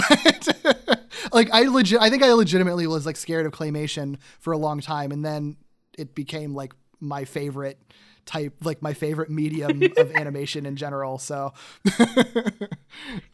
[0.64, 1.02] but,
[1.34, 4.82] like I legit, I think I legitimately was like scared of claymation for a long
[4.82, 5.58] time, and then
[5.98, 7.80] it became like my favorite
[8.26, 11.18] type, like my favorite medium of animation in general.
[11.18, 11.54] So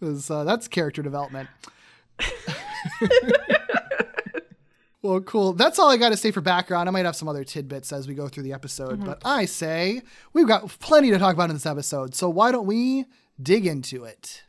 [0.02, 1.50] uh, that's character development.
[5.08, 5.54] Well, cool.
[5.54, 6.90] That's all I got to say for background.
[6.90, 9.06] I might have some other tidbits as we go through the episode, mm-hmm.
[9.06, 10.02] but I say
[10.34, 12.14] we've got plenty to talk about in this episode.
[12.14, 13.06] So why don't we
[13.42, 14.44] dig into it.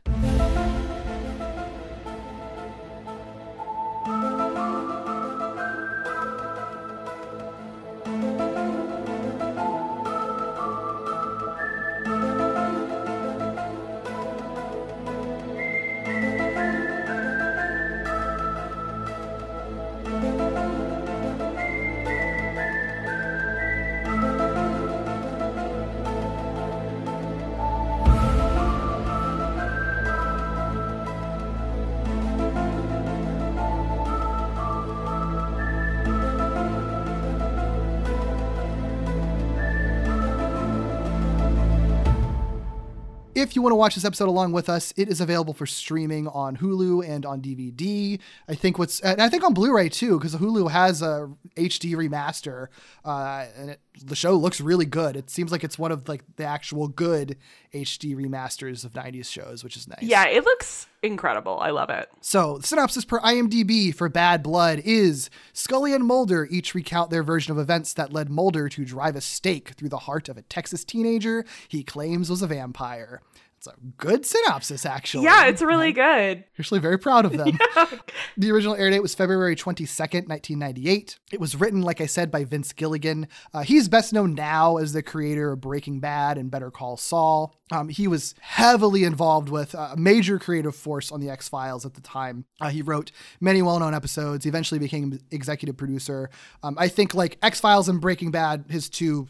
[43.49, 46.27] If you want to watch this episode along with us, it is available for streaming
[46.27, 48.19] on Hulu and on DVD.
[48.47, 52.67] I think what's and I think on Blu-ray too, because Hulu has a HD remaster,
[53.03, 55.15] uh, and it, the show looks really good.
[55.15, 57.37] It seems like it's one of like the actual good
[57.73, 60.01] HD remasters of '90s shows, which is nice.
[60.01, 61.59] Yeah, it looks incredible.
[61.59, 62.09] I love it.
[62.21, 67.23] So, the synopsis per IMDb for Bad Blood is Scully and Mulder each recount their
[67.23, 70.41] version of events that led Mulder to drive a stake through the heart of a
[70.43, 73.21] Texas teenager he claims was a vampire.
[73.59, 75.25] It's a good synopsis, actually.
[75.25, 76.45] Yeah, it's really good.
[76.57, 77.59] Actually, very proud of them.
[77.75, 77.89] yeah.
[78.37, 81.19] The original air date was February 22nd, 1998.
[81.33, 83.27] It was written, like I said, by Vince Gilligan.
[83.53, 87.53] Uh, he's best known now as the creator of Breaking Bad and Better Call Saul.
[87.69, 91.95] Um, he was heavily involved with a major creative force on The X Files at
[91.95, 92.45] the time.
[92.61, 94.45] Uh, he wrote many well known episodes.
[94.45, 96.29] He eventually became executive producer.
[96.63, 99.27] Um, I think, like X Files and Breaking Bad, his two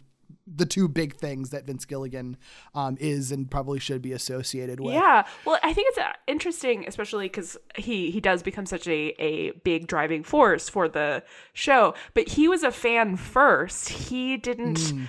[0.56, 2.38] the two big things that Vince Gilligan
[2.74, 4.94] um, is and probably should be associated with.
[4.94, 9.14] Yeah, well, I think it's uh, interesting, especially because he he does become such a
[9.22, 11.24] a big driving force for the
[11.54, 11.94] show.
[12.14, 13.90] But he was a fan first.
[13.90, 15.08] He didn't mm.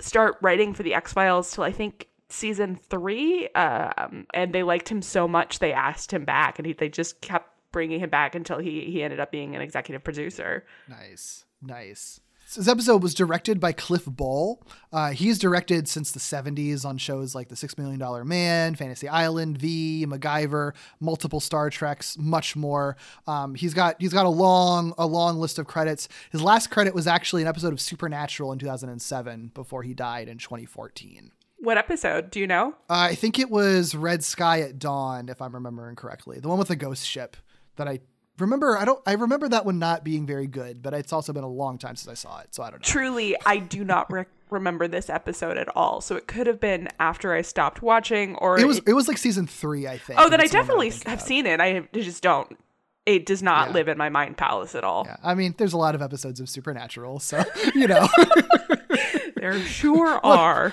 [0.00, 4.88] start writing for the X Files till I think season three, um, and they liked
[4.88, 8.34] him so much they asked him back, and he, they just kept bringing him back
[8.34, 10.64] until he he ended up being an executive producer.
[10.88, 12.20] Nice, nice.
[12.54, 14.62] This episode was directed by Cliff Bole.
[14.92, 19.08] Uh, he's directed since the 70s on shows like The Six Million Dollar Man, Fantasy
[19.08, 22.96] Island, V, MacGyver, multiple Star Treks, much more.
[23.26, 26.08] Um, he's got he's got a long a long list of credits.
[26.30, 30.36] His last credit was actually an episode of Supernatural in 2007 before he died in
[30.36, 31.32] 2014.
[31.56, 32.30] What episode?
[32.30, 32.74] Do you know?
[32.90, 36.38] Uh, I think it was Red Sky at Dawn, if I'm remembering correctly.
[36.38, 37.36] The one with the ghost ship
[37.76, 38.00] that I
[38.38, 41.44] remember I don't I remember that one not being very good, but it's also been
[41.44, 42.84] a long time since I saw it, so I don't know.
[42.84, 46.00] Truly, I do not re- remember this episode at all.
[46.00, 49.08] So it could have been after I stopped watching, or it was it, it was
[49.08, 50.18] like season three, I think.
[50.20, 51.22] Oh, then I definitely have of.
[51.22, 51.60] seen it.
[51.60, 52.56] I just don't.
[53.04, 53.74] It does not yeah.
[53.74, 55.04] live in my mind palace at all.
[55.06, 57.42] Yeah, I mean, there's a lot of episodes of Supernatural, so
[57.74, 58.06] you know.
[59.36, 60.72] there sure are.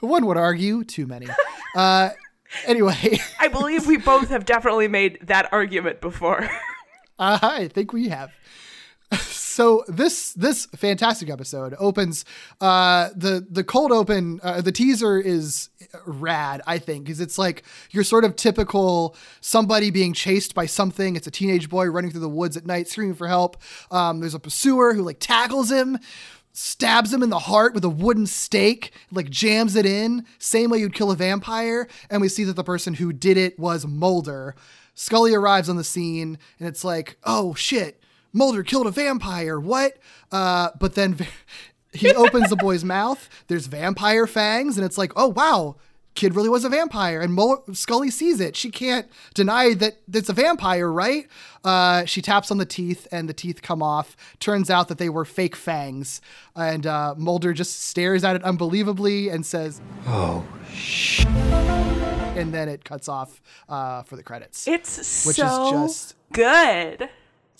[0.00, 1.28] One would argue too many.
[1.74, 2.10] Uh,
[2.66, 6.48] anyway, I believe we both have definitely made that argument before.
[7.42, 8.32] I think we have.
[9.12, 12.24] So this this fantastic episode opens
[12.60, 15.68] uh, the the cold open uh, the teaser is
[16.06, 21.16] rad I think because it's like your sort of typical somebody being chased by something
[21.16, 23.58] it's a teenage boy running through the woods at night screaming for help
[23.90, 25.98] um, there's a pursuer who like tackles him
[26.52, 30.78] stabs him in the heart with a wooden stake, like jams it in, same way
[30.78, 31.88] you'd kill a vampire.
[32.10, 34.54] And we see that the person who did it was Mulder.
[34.94, 39.58] Scully arrives on the scene and it's like, oh shit, Mulder killed a vampire.
[39.60, 39.98] What?
[40.30, 41.16] Uh, but then
[41.92, 43.28] he opens the boy's mouth.
[43.48, 45.76] There's vampire fangs, and it's like, oh wow,
[46.14, 47.20] kid really was a vampire.
[47.20, 48.56] And Mo- Scully sees it.
[48.56, 51.26] She can't deny that it's a vampire, right?
[51.64, 54.16] Uh, she taps on the teeth, and the teeth come off.
[54.40, 56.20] Turns out that they were fake fangs.
[56.56, 61.28] And uh, Mulder just stares at it unbelievably and says, "Oh shit."
[62.34, 64.66] and then it cuts off uh, for the credits.
[64.66, 67.08] It's which so is just good.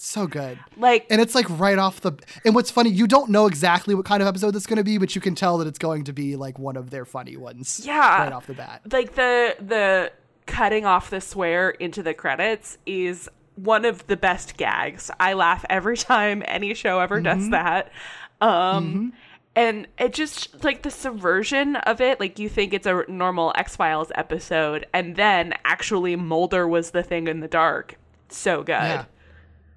[0.05, 0.59] So good.
[0.77, 2.13] Like and it's like right off the
[2.45, 5.15] and what's funny, you don't know exactly what kind of episode it's gonna be, but
[5.15, 7.81] you can tell that it's going to be like one of their funny ones.
[7.85, 8.25] Yeah.
[8.25, 8.83] Right off the bat.
[8.91, 10.11] Like the the
[10.47, 15.09] cutting off the swear into the credits is one of the best gags.
[15.21, 17.39] I laugh every time any show ever mm-hmm.
[17.41, 17.93] does that.
[18.41, 19.09] Um mm-hmm
[19.55, 24.11] and it just like the subversion of it like you think it's a normal x-files
[24.15, 27.99] episode and then actually mulder was the thing in the dark
[28.31, 29.05] so good yeah.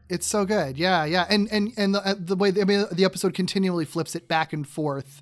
[0.09, 0.77] It's so good.
[0.77, 1.25] Yeah yeah.
[1.29, 4.27] And and and the, uh, the way the, I mean, the episode continually flips it
[4.27, 5.21] back and forth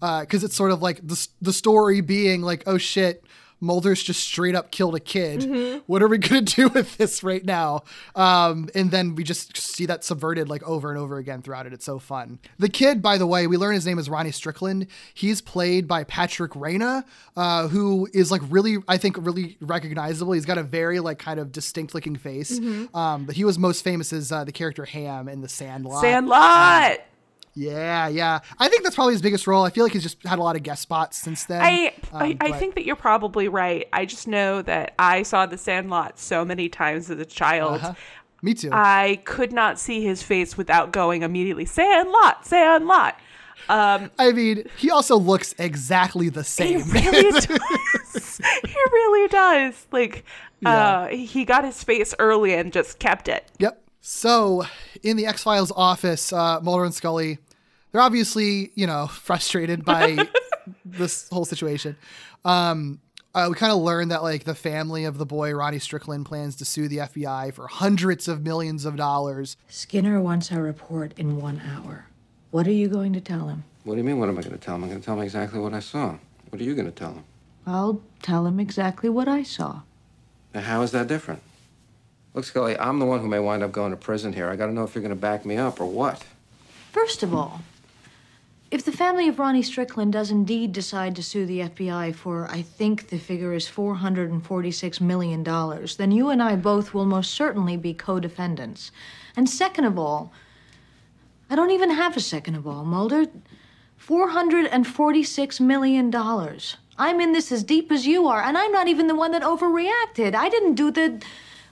[0.00, 3.24] because uh, it's sort of like the, the story being like oh shit
[3.62, 5.40] Mulder's just straight up killed a kid.
[5.40, 5.78] Mm-hmm.
[5.86, 7.84] What are we gonna do with this right now?
[8.14, 11.72] Um, and then we just see that subverted like over and over again throughout it.
[11.72, 12.40] It's so fun.
[12.58, 14.88] The kid, by the way, we learn his name is Ronnie Strickland.
[15.14, 17.04] He's played by Patrick Renna,
[17.36, 20.32] uh, who is like really, I think, really recognizable.
[20.32, 22.58] He's got a very like kind of distinct looking face.
[22.58, 22.96] Mm-hmm.
[22.96, 26.00] Um, but he was most famous as uh, the character Ham in The Sandlot.
[26.00, 26.92] Sandlot.
[26.92, 26.98] Um,
[27.54, 28.40] yeah, yeah.
[28.58, 29.64] I think that's probably his biggest role.
[29.64, 31.60] I feel like he's just had a lot of guest spots since then.
[31.62, 33.88] I um, I, I, think that you're probably right.
[33.92, 37.74] I just know that I saw The Sandlot so many times as a child.
[37.82, 37.94] Uh-huh.
[38.40, 38.70] Me too.
[38.72, 43.18] I could not see his face without going immediately, Sandlot, Sandlot.
[43.68, 46.82] Um, I mean, he also looks exactly the same.
[46.82, 48.40] He really does.
[48.64, 49.86] he really does.
[49.92, 50.24] Like,
[50.60, 50.70] yeah.
[50.70, 53.48] uh, he got his face early and just kept it.
[53.58, 53.81] Yep.
[54.04, 54.64] So,
[55.04, 57.38] in the X Files office, uh, Mulder and Scully,
[57.92, 60.28] they're obviously, you know, frustrated by
[60.84, 61.96] this whole situation.
[62.44, 63.00] Um,
[63.34, 66.54] Uh, we kind of learn that like the family of the boy Ronnie Strickland plans
[66.56, 69.56] to sue the FBI for hundreds of millions of dollars.
[69.70, 72.04] Skinner wants a report in one hour.
[72.50, 73.64] What are you going to tell him?
[73.84, 74.18] What do you mean?
[74.18, 74.82] What am I going to tell him?
[74.84, 76.18] I'm going to tell him exactly what I saw.
[76.50, 77.24] What are you going to tell him?
[77.66, 79.80] I'll tell him exactly what I saw.
[80.52, 81.40] Now, how is that different?
[82.34, 84.48] Look, Scully, I'm the one who may wind up going to prison here.
[84.48, 86.24] I got to know if you're to back me up or what.
[86.90, 87.60] First of all,
[88.70, 92.62] if the family of Ronnie Strickland does indeed decide to sue the FBI for, I
[92.62, 95.44] think the figure is $446 million,
[95.98, 98.90] then you and I both will most certainly be co defendants.
[99.36, 100.32] And second of all,
[101.50, 103.26] I don't even have a second of all, Mulder.
[104.00, 106.10] $446 million.
[106.98, 109.42] I'm in this as deep as you are, and I'm not even the one that
[109.42, 110.34] overreacted.
[110.34, 111.22] I didn't do the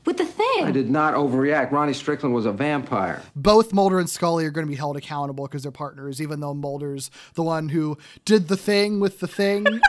[0.05, 0.65] with the thing.
[0.65, 1.73] I did not overreact.
[1.73, 3.23] Ronnie Strickland was a vampire.
[3.37, 6.55] Both Mulder and Scully are going to be held accountable because they're partners, even though
[6.55, 9.65] Mulder's the one who did the thing with the thing.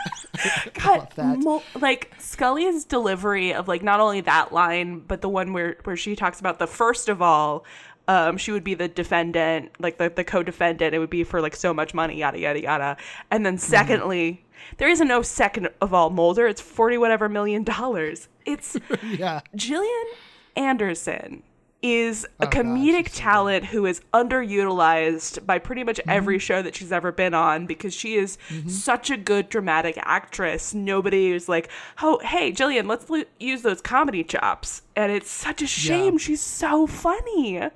[0.74, 5.76] God, Mul- like Scully's delivery of like not only that line, but the one where
[5.84, 7.64] where she talks about the first of all.
[8.08, 10.92] Um, she would be the defendant, like the, the co-defendant.
[10.92, 12.96] It would be for like so much money, yada yada yada.
[13.30, 14.51] And then secondly, mm-hmm.
[14.78, 16.46] There isn't no second of all Mulder.
[16.46, 18.28] It's forty whatever million dollars.
[18.44, 19.40] It's yeah.
[19.54, 20.06] Gillian
[20.56, 21.42] Anderson
[21.82, 26.10] is a oh, comedic gosh, talent who is underutilized by pretty much mm-hmm.
[26.10, 28.68] every show that she's ever been on because she is mm-hmm.
[28.68, 30.72] such a good dramatic actress.
[30.72, 31.68] Nobody is like,
[32.00, 36.14] "Oh, hey, Gillian, let's l- use those comedy chops." And it's such a shame.
[36.14, 36.18] Yeah.
[36.18, 37.68] She's so funny.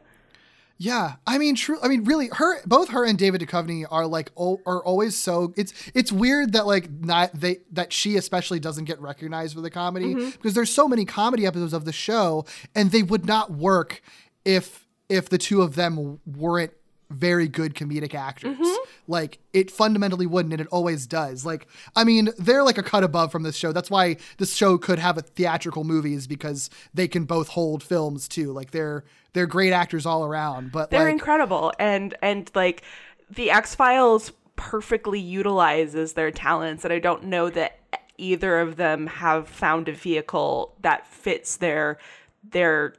[0.78, 1.78] Yeah, I mean, true.
[1.82, 5.54] I mean, really, her both her and David Duchovny are like o- are always so.
[5.56, 9.70] It's it's weird that like not they that she especially doesn't get recognized for the
[9.70, 10.30] comedy mm-hmm.
[10.30, 14.02] because there's so many comedy episodes of the show, and they would not work
[14.44, 16.72] if if the two of them weren't
[17.10, 18.56] very good comedic actors.
[18.56, 18.84] Mm-hmm.
[19.06, 21.46] Like it fundamentally wouldn't, and it always does.
[21.46, 23.72] Like I mean, they're like a cut above from this show.
[23.72, 28.28] That's why this show could have a theatrical movies because they can both hold films
[28.28, 28.52] too.
[28.52, 30.72] Like they're they're great actors all around.
[30.72, 32.82] But they're like, incredible, and and like
[33.30, 37.78] the X Files perfectly utilizes their talents, and I don't know that
[38.18, 41.98] either of them have found a vehicle that fits their
[42.42, 42.94] their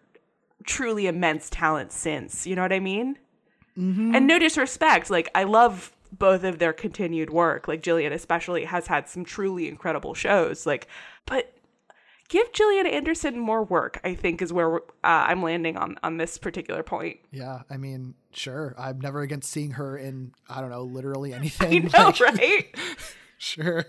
[0.66, 2.46] truly immense talent since.
[2.46, 3.18] You know what I mean?
[3.78, 4.16] Mm-hmm.
[4.16, 7.68] And no disrespect, like I love both of their continued work.
[7.68, 10.66] Like Gillian especially has had some truly incredible shows.
[10.66, 10.88] Like,
[11.26, 11.54] but
[12.30, 14.00] give Gillian Anderson more work.
[14.04, 17.20] I think is where uh, I'm landing on on this particular point.
[17.32, 18.76] Yeah, I mean, sure.
[18.78, 21.90] I'm never against seeing her in I don't know, literally anything.
[21.94, 22.76] I know, like, right?
[23.38, 23.86] sure.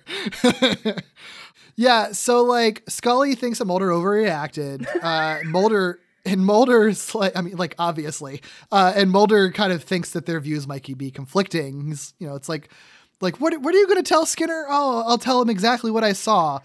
[1.76, 4.86] yeah, so like Scully thinks that Mulder overreacted.
[5.02, 10.10] Uh, Mulder and Mulder's like, I mean, like obviously, uh, and Mulder kind of thinks
[10.10, 11.86] that their views might be conflicting.
[11.86, 12.70] He's, you know, it's like,
[13.20, 13.60] like what?
[13.60, 14.66] What are you going to tell Skinner?
[14.68, 16.60] Oh, I'll tell him exactly what I saw.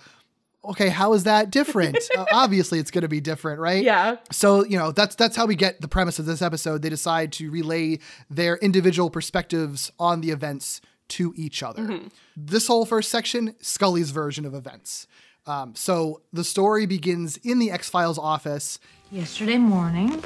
[0.65, 1.97] Okay, how is that different?
[2.17, 3.83] uh, obviously, it's going to be different, right?
[3.83, 4.17] Yeah.
[4.31, 6.81] So you know that's that's how we get the premise of this episode.
[6.81, 7.99] They decide to relay
[8.29, 11.83] their individual perspectives on the events to each other.
[11.83, 12.07] Mm-hmm.
[12.37, 15.07] This whole first section, Scully's version of events.
[15.45, 18.79] Um, so the story begins in the X Files office
[19.13, 20.23] Yesterday morning,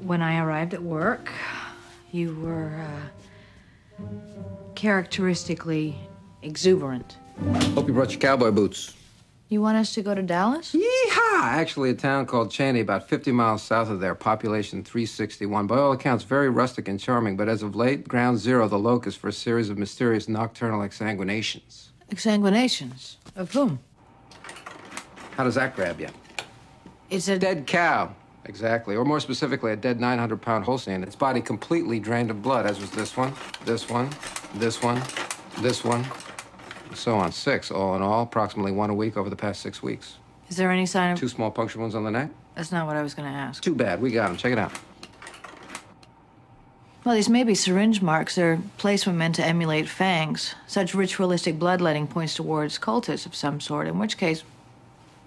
[0.00, 1.30] when I arrived at work,
[2.10, 2.84] you were
[4.00, 4.04] uh,
[4.74, 5.96] characteristically
[6.42, 7.18] exuberant.
[7.76, 8.96] Hope you brought your cowboy boots.
[9.48, 10.74] You want us to go to Dallas?
[10.74, 11.42] Yeehaw!
[11.42, 15.68] Actually, a town called Chaney, about 50 miles south of there, population 361.
[15.68, 19.14] By all accounts, very rustic and charming, but as of late, ground zero, the locus
[19.14, 21.90] for a series of mysterious nocturnal exsanguinations.
[22.10, 23.18] Exsanguinations?
[23.36, 23.78] Of whom?
[25.36, 26.08] How does that grab you?
[27.10, 28.14] It's a dead cow.
[28.44, 28.96] Exactly.
[28.96, 31.02] Or more specifically, a dead 900 pound Holstein.
[31.02, 33.34] Its body completely drained of blood, as was this one,
[33.64, 34.10] this one,
[34.54, 35.02] this one,
[35.60, 36.06] this one,
[36.88, 37.32] and so on.
[37.32, 40.16] Six, all in all, approximately one a week over the past six weeks.
[40.48, 41.18] Is there any sign of.
[41.18, 42.30] Two small puncture wounds on the neck?
[42.54, 43.62] That's not what I was going to ask.
[43.62, 44.00] Too bad.
[44.00, 44.36] We got them.
[44.36, 44.72] Check it out.
[47.04, 48.34] Well, these may be syringe marks.
[48.34, 50.54] They're placement meant to emulate fangs.
[50.66, 54.42] Such ritualistic bloodletting points towards cultists of some sort, in which case,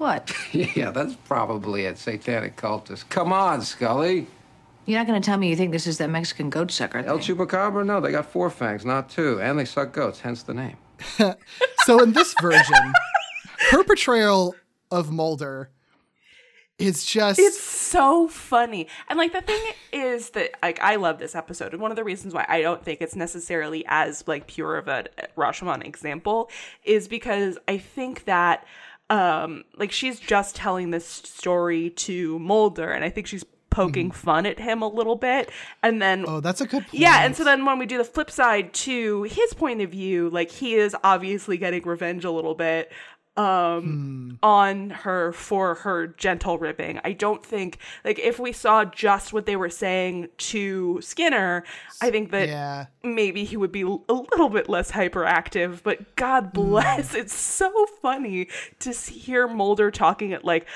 [0.03, 0.35] what?
[0.51, 3.07] yeah, that's probably a satanic cultist.
[3.07, 4.27] Come on, Scully.
[4.85, 7.09] You're not going to tell me you think this is that Mexican goat sucker thing.
[7.09, 7.85] El Chupacabra?
[7.85, 9.39] No, they got four fangs, not two.
[9.41, 10.75] And they suck goats, hence the name.
[11.85, 12.93] so in this version,
[13.71, 14.55] her portrayal
[14.91, 15.69] of Mulder
[16.79, 21.35] is just it's so funny and like the thing is that like i love this
[21.35, 24.77] episode and one of the reasons why i don't think it's necessarily as like pure
[24.77, 25.05] of a
[25.37, 26.49] rashomon example
[26.83, 28.65] is because i think that
[29.09, 34.13] um like she's just telling this story to Mulder and I think she's poking mm.
[34.13, 35.49] fun at him a little bit
[35.81, 36.93] and then oh that's a good point.
[36.93, 40.29] yeah and so then when we do the flip side to his point of view
[40.29, 42.91] like he is obviously getting revenge a little bit
[43.35, 44.31] um hmm.
[44.43, 46.99] on her for her gentle ribbing.
[47.03, 51.63] I don't think like if we saw just what they were saying to Skinner,
[52.01, 52.85] I think that yeah.
[53.03, 56.61] maybe he would be a little bit less hyperactive, but god hmm.
[56.61, 57.19] bless, mm.
[57.19, 57.71] it's so
[58.01, 60.67] funny to hear Mulder talking at like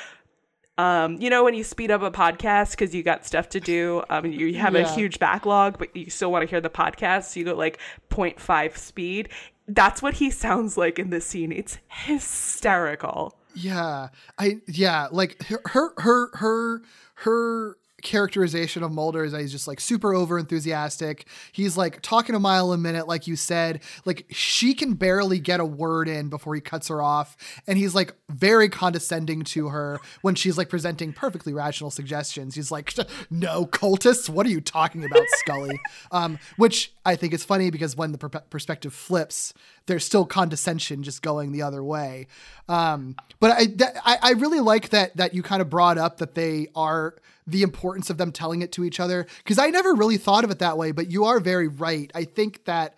[0.78, 4.04] um, you know, when you speed up a podcast because you got stuff to do,
[4.10, 4.82] um, you have yeah.
[4.82, 7.80] a huge backlog, but you still want to hear the podcast, so you go like
[8.12, 9.30] 0.5 speed.
[9.68, 11.52] That's what he sounds like in this scene.
[11.52, 13.38] It's hysterical.
[13.54, 16.82] Yeah, I yeah, like her her her her,
[17.16, 21.28] her characterization of Mulder is that he's just like super over enthusiastic.
[21.52, 23.82] He's like talking a mile a minute, like you said.
[24.06, 27.36] Like she can barely get a word in before he cuts her off.
[27.66, 32.56] And he's like very condescending to her when she's like presenting perfectly rational suggestions.
[32.56, 32.94] He's like,
[33.30, 35.80] no, cultists, what are you talking about, Scully?
[36.12, 39.54] um, which I think it's funny because when the per- perspective flips,
[39.86, 42.28] there's still condescension just going the other way.
[42.68, 43.68] Um, but I,
[44.04, 47.16] I, I really like that that you kind of brought up that they are
[47.48, 50.52] the importance of them telling it to each other because I never really thought of
[50.52, 50.92] it that way.
[50.92, 52.12] But you are very right.
[52.14, 52.96] I think that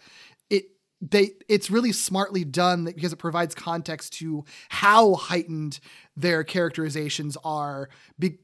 [0.50, 5.80] it they it's really smartly done because it provides context to how heightened
[6.18, 7.90] their characterizations are.
[8.18, 8.40] Be,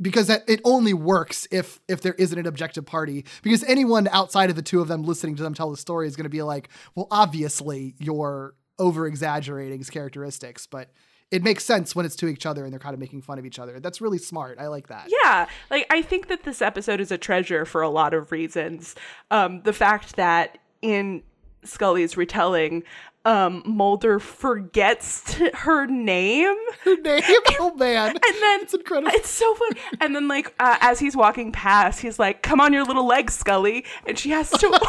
[0.00, 4.50] because that it only works if if there isn't an objective party because anyone outside
[4.50, 6.42] of the two of them listening to them tell the story is going to be
[6.42, 10.90] like well obviously you're over exaggerating his characteristics but
[11.30, 13.46] it makes sense when it's to each other and they're kind of making fun of
[13.46, 13.78] each other.
[13.78, 14.58] That's really smart.
[14.58, 15.08] I like that.
[15.22, 15.46] Yeah.
[15.70, 18.96] Like I think that this episode is a treasure for a lot of reasons.
[19.30, 21.22] Um, the fact that in
[21.64, 22.84] Scully's retelling,
[23.24, 26.56] um, Mulder forgets her name.
[26.84, 27.22] Her name?
[27.62, 28.08] Oh man.
[28.10, 29.10] and then it's incredible.
[29.12, 29.80] It's so funny.
[30.00, 33.34] And then like uh, as he's walking past, he's like, "Come on your little legs,
[33.34, 34.80] Scully," and she has to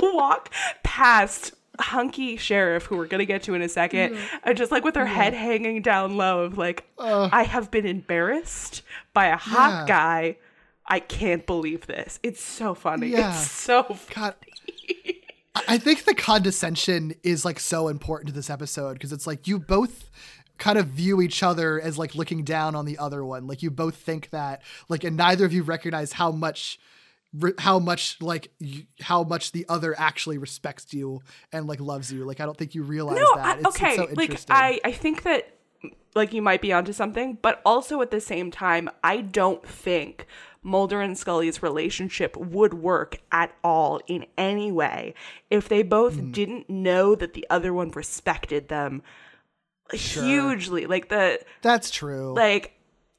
[0.00, 0.52] walk
[0.84, 4.20] past hunky sheriff who we're gonna get to in a second, yeah.
[4.44, 5.12] and just like with her yeah.
[5.12, 9.86] head hanging down low of like, uh, I have been embarrassed by a hot yeah.
[9.86, 10.36] guy.
[10.86, 12.20] I can't believe this.
[12.22, 13.08] It's so funny.
[13.08, 13.30] Yeah.
[13.30, 14.34] It's so funny.
[15.54, 19.58] I think the condescension is like so important to this episode because it's like you
[19.58, 20.10] both
[20.58, 23.46] kind of view each other as like looking down on the other one.
[23.46, 26.78] Like you both think that like and neither of you recognize how much
[27.58, 31.22] how much like you, how much the other actually respects you
[31.52, 32.24] and like loves you.
[32.24, 33.58] Like I don't think you realize no, that.
[33.58, 35.56] It's, okay, it's so like I I think that
[36.14, 40.26] like you might be onto something, but also at the same time, I don't think
[40.62, 45.14] Mulder and Scully's relationship would work at all in any way
[45.48, 46.32] if they both mm.
[46.32, 49.02] didn't know that the other one respected them
[49.94, 50.22] sure.
[50.22, 50.86] hugely.
[50.86, 52.34] Like the That's true.
[52.34, 52.74] Like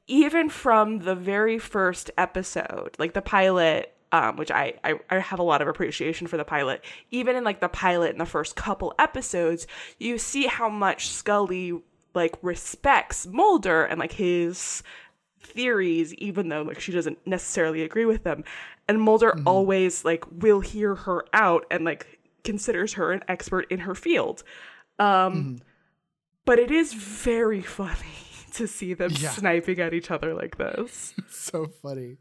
[0.06, 5.38] even from the very first episode, like the pilot um, which I, I, I have
[5.38, 6.84] a lot of appreciation for the pilot.
[7.10, 9.66] Even in like the pilot in the first couple episodes,
[9.98, 11.80] you see how much Scully
[12.14, 14.82] like respects Mulder and like his
[15.42, 18.44] theories, even though like she doesn't necessarily agree with them.
[18.88, 19.48] And Mulder mm-hmm.
[19.48, 24.42] always like will hear her out and like considers her an expert in her field.
[24.98, 25.56] Um, mm-hmm.
[26.44, 29.30] But it is very funny to see them yeah.
[29.30, 31.14] sniping at each other like this.
[31.30, 32.18] so funny.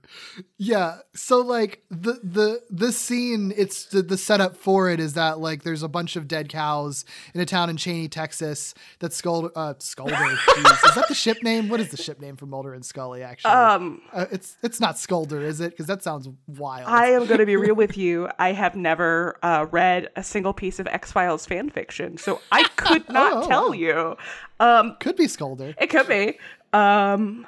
[0.57, 0.99] Yeah.
[1.13, 5.63] So like the the the scene, it's the, the setup for it is that like
[5.63, 8.73] there's a bunch of dead cows in a town in Chaney, Texas.
[8.99, 10.13] That Sculder uh Sculder.
[10.31, 11.69] is that the ship name?
[11.69, 13.23] What is the ship name for Mulder and Scully?
[13.23, 15.71] Actually, um, uh, it's it's not Sculder, is it?
[15.71, 16.87] Because that sounds wild.
[16.87, 18.29] I am going to be real with you.
[18.39, 22.63] I have never uh, read a single piece of X Files fan fiction, so I
[22.75, 24.15] could not oh, tell you.
[24.61, 25.73] Um, could be Sculder.
[25.79, 26.37] It could be.
[26.71, 27.47] Um,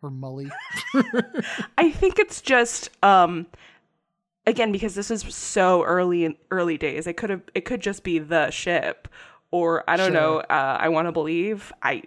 [0.00, 0.50] or Mully.
[1.78, 3.46] I think it's just um,
[4.46, 7.06] again because this is so early in early days.
[7.06, 9.08] It could have it could just be the ship,
[9.50, 10.20] or I don't sure.
[10.20, 10.36] know.
[10.38, 12.04] Uh, I want to believe I.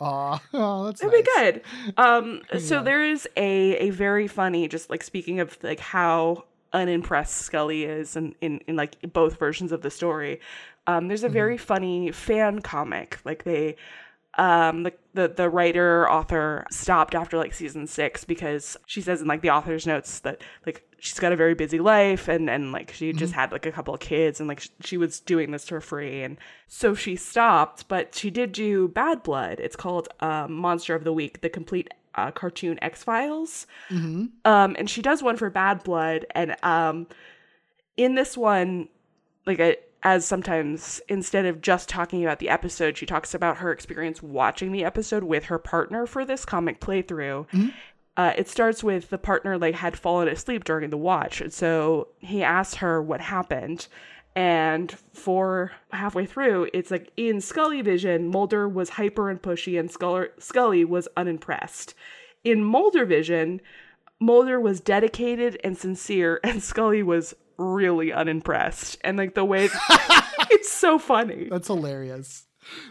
[0.00, 1.22] Aw, oh, that's It'd nice.
[1.22, 1.62] be good.
[1.98, 2.58] Um, yeah.
[2.60, 7.84] so there is a a very funny, just like speaking of like how unimpressed Scully
[7.84, 10.40] is in, in, in like both versions of the story.
[10.86, 11.34] Um, there's a mm-hmm.
[11.34, 13.18] very funny fan comic.
[13.24, 13.76] Like they,
[14.38, 19.26] um, the, the the writer author stopped after like season six because she says in
[19.26, 22.92] like the author's notes that like she's got a very busy life and and like
[22.92, 23.18] she mm-hmm.
[23.18, 26.22] just had like a couple of kids and like she was doing this for free
[26.22, 27.88] and so she stopped.
[27.88, 29.58] But she did do Bad Blood.
[29.58, 33.66] It's called um, Monster of the Week: The Complete uh, cartoon X Files.
[33.88, 34.26] Mm-hmm.
[34.44, 37.06] Um, and she does one for Bad Blood, and um,
[37.96, 38.88] in this one,
[39.46, 43.70] like a as sometimes instead of just talking about the episode, she talks about her
[43.70, 47.46] experience watching the episode with her partner for this comic playthrough.
[47.48, 47.68] Mm-hmm.
[48.16, 52.08] Uh, it starts with the partner like had fallen asleep during the watch, and so
[52.18, 53.88] he asked her what happened,
[54.36, 59.90] And for halfway through, it's like in Scully vision, Mulder was hyper and pushy, and
[60.38, 61.94] Scully was unimpressed.
[62.44, 63.60] In Mulder vision,
[64.20, 68.98] Mulder was dedicated and sincere, and Scully was really unimpressed.
[69.02, 69.68] And like the way
[70.50, 71.48] it's so funny.
[71.50, 72.46] That's hilarious.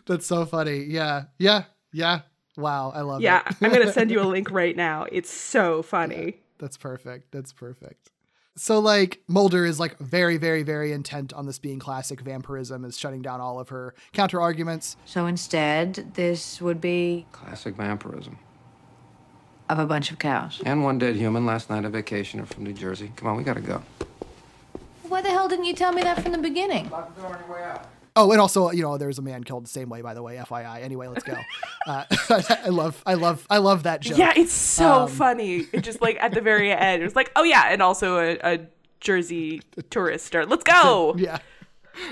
[0.05, 0.83] That's so funny.
[0.83, 1.25] Yeah.
[1.37, 1.63] Yeah.
[1.93, 2.21] Yeah.
[2.57, 2.91] Wow.
[2.93, 3.55] I love yeah, it.
[3.61, 3.67] Yeah.
[3.67, 5.05] I'm going to send you a link right now.
[5.11, 6.25] It's so funny.
[6.25, 7.31] Yeah, that's perfect.
[7.31, 8.11] That's perfect.
[8.55, 12.97] So like Mulder is like very, very, very intent on this being classic vampirism, is
[12.97, 14.97] shutting down all of her counter arguments.
[15.05, 18.37] So instead, this would be classic vampirism
[19.69, 20.61] of a bunch of cows.
[20.65, 23.13] And one dead human last night, a vacationer from New Jersey.
[23.15, 23.81] Come on, we gotta go.
[25.03, 26.91] Why the hell didn't you tell me that from the beginning?
[28.19, 30.35] Oh, and also, you know, there's a man killed the same way, by the way.
[30.35, 30.81] FYI.
[30.83, 31.37] Anyway, let's go.
[31.87, 32.03] Uh,
[32.65, 34.17] I love, I love, I love that joke.
[34.17, 35.65] Yeah, it's so um, funny.
[35.71, 38.37] It just like at the very end, it was like, oh yeah, and also a,
[38.43, 38.59] a
[38.99, 40.45] Jersey tourist star.
[40.45, 41.15] Let's go.
[41.17, 41.39] yeah.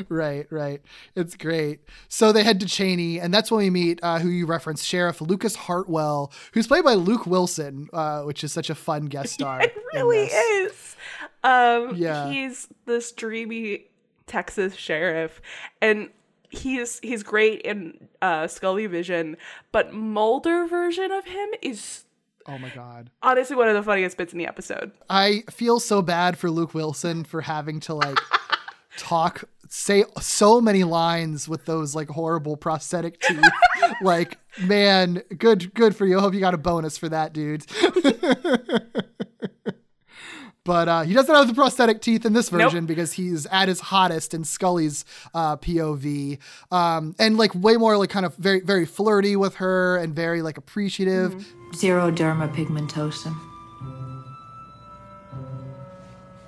[0.10, 0.82] Right, right.
[1.16, 1.82] It's great.
[2.08, 5.22] So they head to Chaney, and that's when we meet uh, who you referenced, Sheriff
[5.22, 9.62] Lucas Hartwell, who's played by Luke Wilson, uh, which is such a fun guest star.
[9.62, 10.96] it really is.
[11.44, 12.30] Um, yeah.
[12.30, 13.86] He's this dreamy
[14.28, 15.42] Texas sheriff,
[15.82, 16.10] and
[16.50, 19.38] he's he's great in uh, Scully Vision,
[19.72, 22.06] but Mulder version of him is
[22.48, 23.10] Oh my god.
[23.22, 24.92] Honestly, one of the funniest bits in the episode.
[25.10, 28.20] I feel so bad for Luke Wilson for having to like
[28.98, 33.44] talk say so many lines with those like horrible prosthetic teeth.
[34.02, 36.18] like, man, good good for you.
[36.18, 37.66] I hope you got a bonus for that, dude.
[40.68, 42.88] But uh, he doesn't have the prosthetic teeth in this version nope.
[42.88, 46.40] because he's at his hottest in Scully's uh, POV,
[46.74, 50.42] um, and like way more like kind of very very flirty with her and very
[50.42, 51.36] like appreciative.
[51.36, 51.72] Mm-hmm.
[51.72, 53.40] Xeroderma pigmentosum.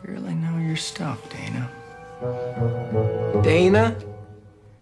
[0.03, 1.72] You really know your stuff, Dana.
[3.41, 3.95] Dana?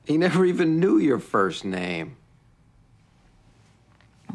[0.05, 2.17] He never even knew your first name.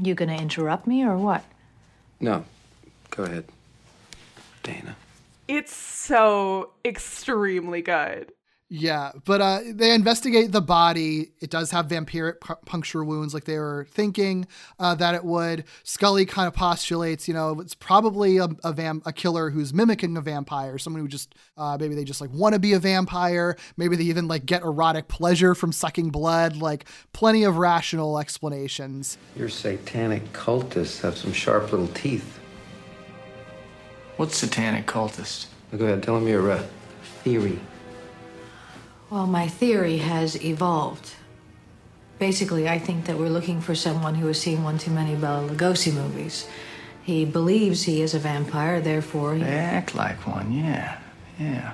[0.00, 1.44] You gonna interrupt me or what?
[2.20, 2.44] No.
[3.10, 3.46] Go ahead.
[4.62, 4.96] Dana.
[5.48, 8.32] It's so extremely good.
[8.74, 11.32] Yeah, but uh, they investigate the body.
[11.42, 14.46] It does have vampiric pu- puncture wounds, like they were thinking
[14.78, 15.64] uh, that it would.
[15.82, 20.16] Scully kind of postulates, you know, it's probably a a, vam- a killer who's mimicking
[20.16, 23.58] a vampire, someone who just uh, maybe they just like want to be a vampire.
[23.76, 26.56] Maybe they even like get erotic pleasure from sucking blood.
[26.56, 29.18] Like plenty of rational explanations.
[29.36, 32.38] Your satanic cultists have some sharp little teeth.
[34.22, 35.46] What's satanic cultist?
[35.76, 36.62] Go ahead, tell him your uh,
[37.24, 37.58] theory.
[39.10, 41.14] Well, my theory has evolved.
[42.20, 45.48] Basically, I think that we're looking for someone who has seen one too many Bela
[45.48, 46.46] Lugosi movies.
[47.02, 49.42] He believes he is a vampire, therefore he...
[49.42, 51.00] They act like one, yeah,
[51.40, 51.72] yeah.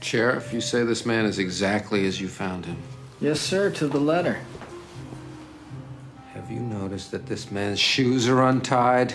[0.00, 2.76] Sheriff, you say this man is exactly as you found him.
[3.20, 4.38] Yes, sir, to the letter.
[6.34, 9.14] Have you noticed that this man's shoes are untied?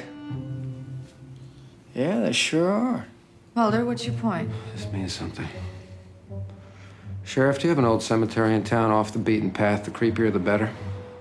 [1.94, 3.08] Yeah, they sure are.
[3.56, 4.50] Mulder, what's your point?
[4.74, 5.48] This means something.
[7.24, 9.86] Sheriff, do you have an old cemetery in town off the beaten path?
[9.86, 10.70] The creepier, the better.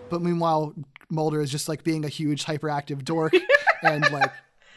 [0.08, 0.74] But meanwhile,
[1.10, 3.34] Mulder is just like being a huge hyperactive dork
[3.82, 4.32] and like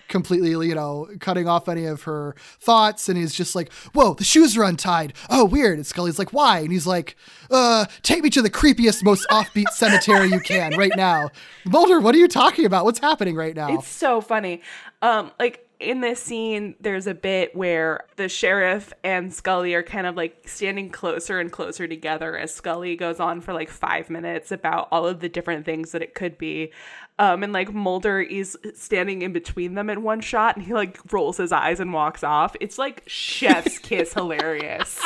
[0.07, 3.09] completely, you know, cutting off any of her thoughts.
[3.09, 5.13] And he's just like, whoa, the shoes are untied.
[5.29, 5.77] Oh, weird.
[5.77, 6.59] And Scully's like, why?
[6.59, 7.15] And he's like,
[7.49, 11.29] uh, take me to the creepiest, most offbeat cemetery you can right now.
[11.65, 12.85] Mulder, what are you talking about?
[12.85, 13.73] What's happening right now?
[13.73, 14.61] It's so funny.
[15.01, 20.07] Um, like, in this scene, there's a bit where the sheriff and Scully are kind
[20.07, 24.51] of like standing closer and closer together as Scully goes on for like five minutes
[24.51, 26.71] about all of the different things that it could be.
[27.19, 30.99] Um, and like Mulder is standing in between them in one shot and he like
[31.13, 32.55] rolls his eyes and walks off.
[32.59, 34.99] It's like chef's kiss hilarious.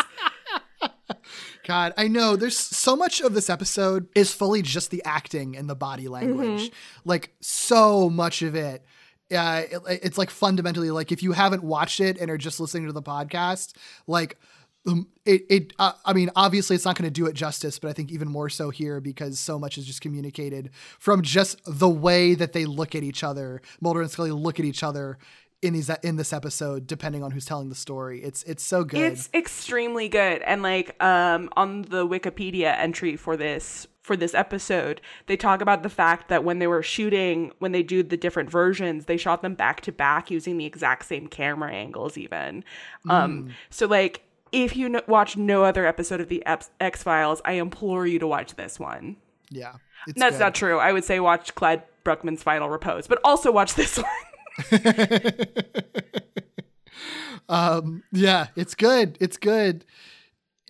[1.66, 5.70] God, I know there's so much of this episode is fully just the acting and
[5.70, 6.72] the body language.
[6.72, 7.10] Mm-hmm.
[7.10, 8.84] Like so much of it
[9.32, 12.88] uh, it, it's like fundamentally like if you haven't watched it and are just listening
[12.88, 13.74] to the podcast,
[14.08, 14.38] like
[14.88, 17.90] um, it, it uh, I mean, obviously it's not going to do it justice, but
[17.90, 21.90] I think even more so here because so much is just communicated from just the
[21.90, 23.62] way that they look at each other.
[23.82, 25.18] Mulder and Scully look at each other
[25.62, 29.02] in these in this episode depending on who's telling the story it's it's so good
[29.02, 35.02] it's extremely good and like um on the wikipedia entry for this for this episode,
[35.28, 38.50] they talk about the fact that when they were shooting, when they do the different
[38.50, 42.64] versions, they shot them back to back using the exact same camera angles, even.
[43.06, 43.12] Mm.
[43.12, 47.52] Um, so, like, if you no- watch no other episode of the X Files, I
[47.52, 49.18] implore you to watch this one.
[49.52, 49.74] Yeah.
[50.08, 50.40] That's good.
[50.40, 50.80] not true.
[50.80, 54.72] I would say watch Clyde Bruckman's Final Repose, but also watch this one.
[57.48, 59.20] um, yeah, it's good.
[59.22, 59.86] It's good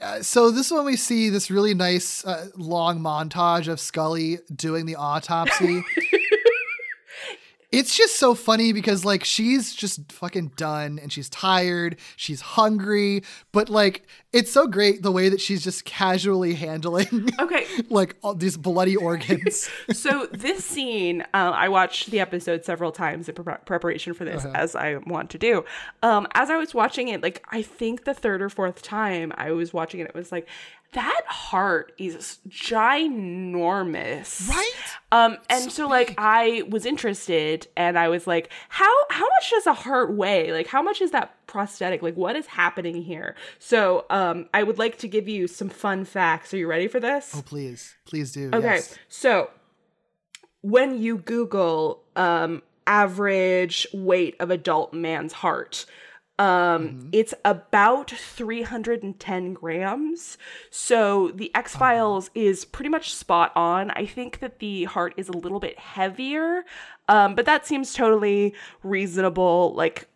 [0.02, 4.40] Uh, so this is when we see this really nice uh, long montage of Scully
[4.56, 5.84] doing the autopsy.
[7.72, 13.24] it's just so funny because like she's just fucking done and she's tired, she's hungry,
[13.52, 18.34] but like it's so great the way that she's just casually handling okay like all
[18.34, 19.70] these bloody organs.
[19.92, 24.46] so this scene, uh, I watched the episode several times in pre- preparation for this,
[24.46, 24.54] uh-huh.
[24.56, 25.64] as I want to do.
[26.02, 29.52] Um, as I was watching it, like I think the third or fourth time I
[29.52, 30.48] was watching it, it was like
[30.94, 34.50] that heart is ginormous.
[34.50, 34.72] Right?
[35.12, 39.52] Um and so, so like i was interested and i was like how how much
[39.52, 40.52] does a heart weigh?
[40.52, 42.02] Like how much is that prosthetic?
[42.02, 43.36] Like what is happening here?
[43.60, 46.54] So um i would like to give you some fun facts.
[46.54, 47.34] Are you ready for this?
[47.36, 47.96] Oh please.
[48.06, 48.50] Please do.
[48.54, 48.76] Okay.
[48.76, 48.98] Yes.
[49.08, 49.50] so
[50.62, 55.86] when you google um average weight of adult man's heart
[56.40, 57.10] um, mm-hmm.
[57.12, 60.38] It's about 310 grams.
[60.72, 62.40] So the X Files uh-huh.
[62.40, 63.92] is pretty much spot on.
[63.92, 66.64] I think that the heart is a little bit heavier,
[67.10, 70.08] um, but that seems totally reasonable, like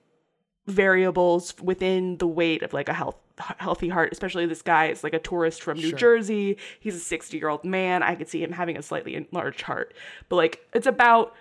[0.65, 3.17] variables within the weight of like a health
[3.57, 5.97] healthy heart especially this guy is like a tourist from new sure.
[5.97, 9.63] jersey he's a 60 year old man i could see him having a slightly enlarged
[9.63, 9.93] heart
[10.29, 11.33] but like it's about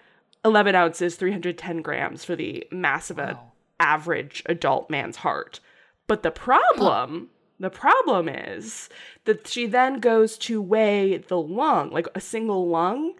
[0.42, 3.38] 11 ounces 310 grams for the mass of a
[3.82, 5.60] average adult man's heart.
[6.06, 7.28] But the problem,
[7.58, 8.88] the problem is
[9.24, 13.14] that she then goes to weigh the lung, like a single lung,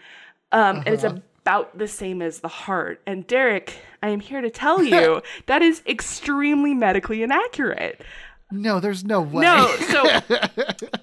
[0.52, 0.82] um, uh-huh.
[0.86, 1.18] and it's uh-huh.
[1.42, 3.00] about the same as the heart.
[3.06, 8.02] And Derek, I am here to tell you that is extremely medically inaccurate.
[8.53, 9.42] No, there's no way.
[9.42, 10.03] No, so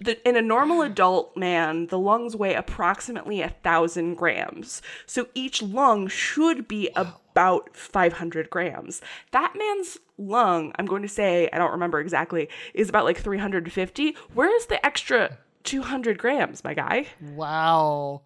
[0.02, 4.82] the, in a normal adult man, the lungs weigh approximately a thousand grams.
[5.08, 9.02] So each lung should be about 500 grams.
[9.32, 14.16] That man's lung, I'm going to say, I don't remember exactly, is about like 350.
[14.34, 17.08] Where is the extra 200 grams, my guy?
[17.20, 18.22] Wow.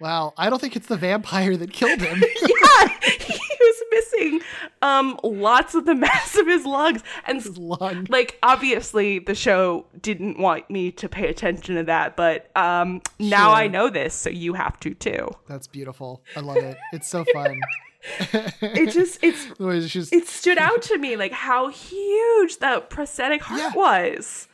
[0.00, 2.20] Wow, I don't think it's the vampire that killed him.
[2.42, 4.40] yeah, he was missing
[4.82, 8.06] um lots of the mass of his lungs, and his lung.
[8.08, 13.48] like obviously the show didn't want me to pay attention to that, but um now
[13.48, 13.56] sure.
[13.56, 15.30] I know this, so you have to too.
[15.48, 16.22] That's beautiful.
[16.36, 16.76] I love it.
[16.92, 17.60] It's so fun.
[18.62, 20.12] it just it's, it's just...
[20.12, 23.72] it stood out to me like how huge that prosthetic heart yeah.
[23.74, 24.48] was.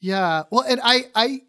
[0.00, 0.42] Yeah.
[0.50, 1.42] Well, and I I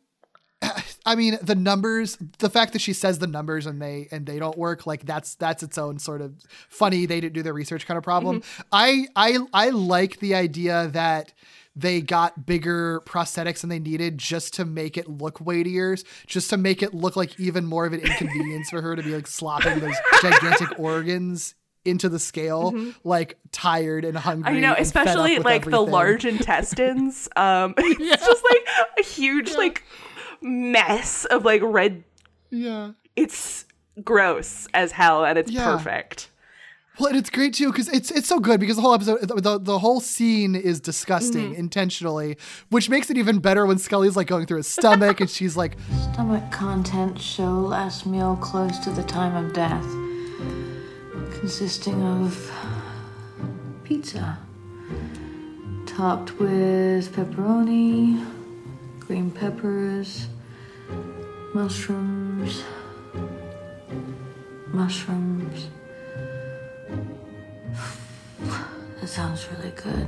[1.05, 4.39] I mean, the numbers, the fact that she says the numbers and they and they
[4.39, 6.33] don't work, like that's that's its own sort of
[6.69, 7.05] funny.
[7.05, 8.41] They didn't do their research kind of problem.
[8.41, 8.61] Mm-hmm.
[8.71, 11.33] I I I like the idea that
[11.75, 16.57] they got bigger prosthetics than they needed just to make it look weightier, just to
[16.57, 19.79] make it look like even more of an inconvenience for her to be like slopping
[19.79, 21.53] those gigantic organs
[21.85, 22.91] into the scale, mm-hmm.
[23.03, 24.57] like tired and hungry.
[24.57, 25.71] I know, especially like everything.
[25.71, 27.29] the large intestines.
[27.35, 28.15] Um, it's yeah.
[28.15, 28.67] just like
[28.99, 29.57] a huge yeah.
[29.57, 29.83] like
[30.41, 32.03] mess of like red.
[32.49, 32.91] Yeah.
[33.15, 33.65] It's
[34.03, 35.65] gross as hell and it's yeah.
[35.65, 36.31] perfect.
[36.99, 39.59] Well, and it's great too because it's it's so good because the whole episode, the,
[39.59, 41.59] the whole scene is disgusting mm-hmm.
[41.59, 42.37] intentionally,
[42.69, 45.75] which makes it even better when Scully's like going through his stomach and she's like,
[46.13, 49.85] stomach contents show last meal close to the time of death,
[51.37, 52.51] consisting of
[53.83, 54.37] pizza
[55.95, 58.25] topped with pepperoni,
[59.07, 60.27] green peppers,
[61.53, 62.63] mushrooms,
[64.67, 65.67] mushrooms.
[68.99, 70.07] That sounds really good.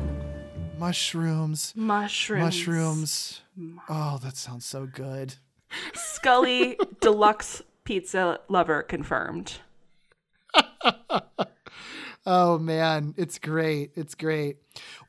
[0.79, 1.73] Mushrooms.
[1.75, 2.43] Mushrooms.
[2.43, 3.41] Mushrooms.
[3.87, 5.35] Oh, that sounds so good.
[5.93, 9.59] Scully deluxe pizza lover confirmed.
[12.25, 13.91] oh man, it's great.
[13.95, 14.57] It's great.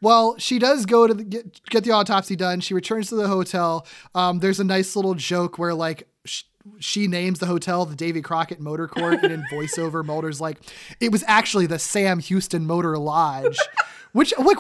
[0.00, 2.60] Well, she does go to the, get, get the autopsy done.
[2.60, 3.86] She returns to the hotel.
[4.14, 6.44] Um, there's a nice little joke where like sh-
[6.78, 10.58] she names the hotel the Davy Crockett Motor Court, and in voiceover, Mulder's like,
[11.00, 13.58] "It was actually the Sam Houston Motor Lodge,"
[14.12, 14.58] which like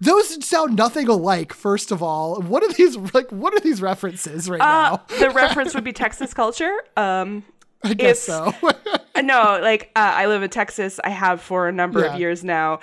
[0.00, 1.52] those sound nothing alike.
[1.52, 3.30] First of all, what are these like?
[3.30, 5.02] What are these references right uh, now?
[5.18, 6.76] the reference would be Texas culture.
[6.96, 7.44] Um,
[7.84, 8.52] I guess so.
[9.22, 11.00] no, like uh, I live in Texas.
[11.02, 12.14] I have for a number yeah.
[12.14, 12.80] of years now.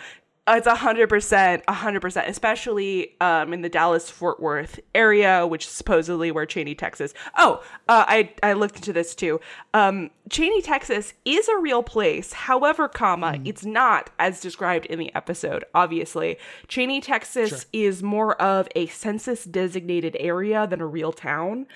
[0.58, 5.46] It's a hundred percent, a hundred percent, especially um, in the Dallas Fort Worth area,
[5.46, 7.14] which is supposedly where Chaney, Texas.
[7.38, 9.40] Oh, uh, I I looked into this too.
[9.74, 12.34] Um, Chaney, Texas is a real place.
[12.34, 13.48] However, comma, mm.
[13.48, 15.66] it's not as described in the episode.
[15.74, 16.38] Obviously,
[16.68, 17.60] Chaney, Texas sure.
[17.74, 21.68] is more of a census designated area than a real town.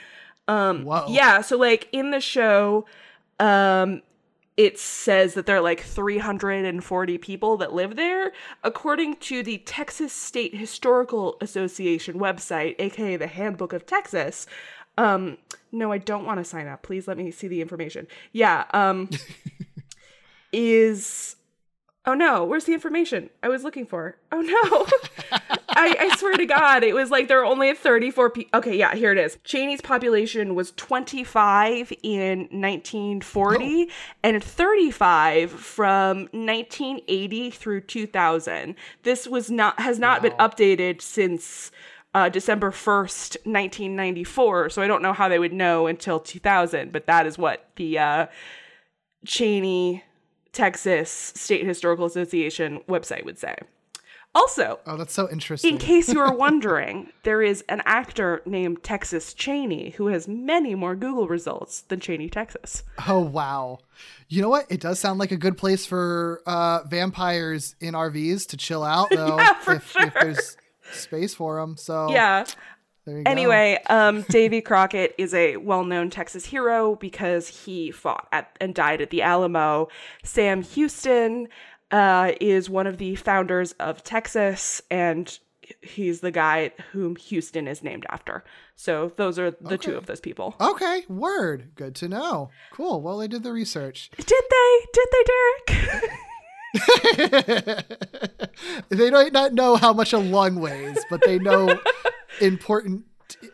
[0.48, 1.06] Um, Whoa.
[1.10, 2.86] Yeah, so like in the show,
[3.40, 4.02] um,
[4.56, 8.32] it says that there are like 340 people that live there.
[8.64, 14.45] According to the Texas State Historical Association website, aka the Handbook of Texas,
[14.97, 15.38] um,
[15.72, 16.84] no, I don't want to sign up.
[16.84, 18.08] Please let me see the information.
[18.32, 19.10] Yeah, um,
[20.54, 21.36] is
[22.06, 24.18] oh no, where's the information I was looking for?
[24.32, 24.88] Oh no.
[25.76, 28.60] I, I, swear to God, it was like there were only 34 people.
[28.60, 29.38] Okay, yeah, here it is.
[29.43, 33.93] Chaney's population was 25 in 1940 oh.
[34.24, 38.76] and 35 from 1980 through 2000.
[39.04, 40.30] This was not has not wow.
[40.30, 41.72] been updated since
[42.14, 44.70] uh, December 1st, 1994.
[44.70, 47.97] So I don't know how they would know until 2000, but that is what the
[47.97, 48.28] uh,
[49.26, 50.04] Cheney,
[50.54, 53.56] Texas State Historical Association website would say.
[54.36, 55.74] Also, oh, that's so interesting.
[55.74, 60.74] In case you are wondering, there is an actor named Texas Cheney who has many
[60.74, 62.84] more Google results than Chaney, Texas.
[63.08, 63.80] Oh, wow.
[64.30, 64.66] You know what?
[64.72, 69.10] It does sound like a good place for uh, vampires in RVs to chill out,
[69.12, 69.38] though.
[69.38, 70.08] yeah, for if, sure.
[70.08, 70.58] if there's
[70.93, 71.78] space for them.
[71.78, 72.45] So, yeah.
[73.08, 79.01] Anyway, um, Davy Crockett is a well-known Texas hero because he fought at and died
[79.01, 79.89] at the Alamo.
[80.24, 81.47] Sam Houston
[81.91, 85.38] uh, is one of the founders of Texas, and
[85.82, 88.43] he's the guy whom Houston is named after.
[88.76, 89.78] So those are the okay.
[89.78, 90.56] two of those people.
[90.60, 91.72] Okay, word.
[91.76, 92.49] Good to know.
[92.72, 93.01] Cool.
[93.01, 94.12] Well, they did the research.
[94.18, 94.86] Did they?
[94.93, 96.12] Did they, Derek?
[98.90, 101.78] they might not know how much a lung weighs, but they know
[102.42, 103.06] important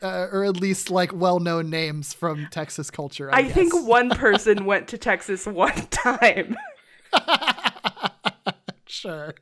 [0.02, 3.34] uh, or at least like well-known names from Texas culture.
[3.34, 6.58] I, I think one person went to Texas one time
[8.86, 9.34] sure.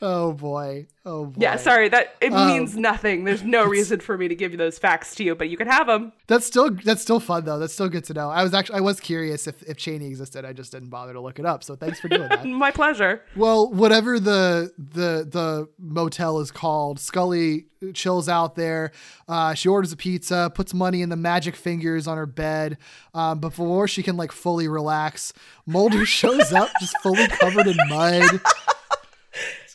[0.00, 0.86] Oh boy.
[1.04, 1.40] Oh boy.
[1.40, 1.88] Yeah, sorry.
[1.88, 3.24] That it um, means nothing.
[3.24, 5.66] There's no reason for me to give you those facts to you, but you can
[5.66, 6.12] have them.
[6.26, 7.58] That's still that's still fun though.
[7.58, 8.30] That's still good to know.
[8.30, 10.44] I was actually I was curious if if Chaney existed.
[10.44, 11.64] I just didn't bother to look it up.
[11.64, 12.44] So thanks for doing that.
[12.46, 13.22] My pleasure.
[13.34, 18.92] Well, whatever the the the motel is called, Scully chills out there.
[19.28, 22.78] Uh, she orders a pizza, puts money in the magic fingers on her bed.
[23.14, 25.32] Um, before she can like fully relax,
[25.66, 28.40] Mulder shows up just fully covered in mud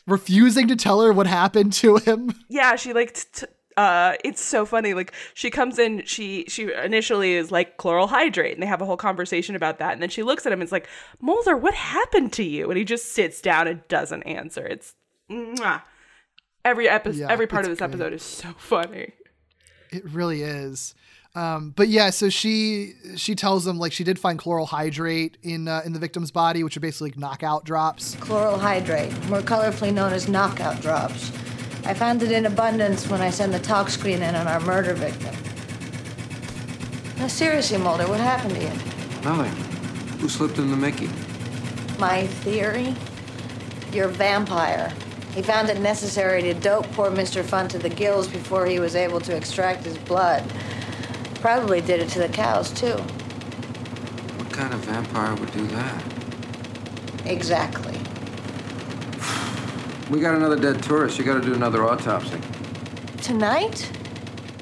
[0.08, 2.34] refusing to tell her what happened to him.
[2.50, 3.46] Yeah, she like t-
[3.76, 8.54] uh it's so funny like she comes in she she initially is like chloral hydrate
[8.54, 10.64] and they have a whole conversation about that and then she looks at him and
[10.64, 10.88] it's like
[11.20, 14.94] mulder what happened to you and he just sits down and doesn't answer it's
[15.28, 15.82] mwah.
[16.64, 17.90] every episode yeah, every part of this great.
[17.90, 19.12] episode is so funny
[19.90, 20.94] it really is
[21.36, 25.68] um, but yeah, so she she tells them like she did find chloral hydrate in
[25.68, 28.16] uh, in the victim's body, which are basically like knockout drops.
[28.16, 31.32] Chloral hydrate, more colorfully known as knockout drops.
[31.86, 34.94] I found it in abundance when I sent the tox screen in on our murder
[34.94, 35.36] victim.
[37.18, 38.70] Now, seriously, Mulder, what happened to you?
[39.24, 39.52] Nothing.
[40.20, 41.10] Who slipped in the Mickey?
[42.00, 42.96] My theory?
[43.92, 44.94] Your vampire.
[45.34, 47.44] He found it necessary to dope poor Mr.
[47.44, 50.44] Fun to the gills before he was able to extract his blood.
[51.44, 52.94] Probably did it to the cows, too.
[52.94, 56.04] What kind of vampire would do that?
[57.26, 57.98] Exactly.
[60.10, 61.20] We got another dead tourist.
[61.20, 62.40] You got to do another autopsy.
[63.22, 63.92] Tonight?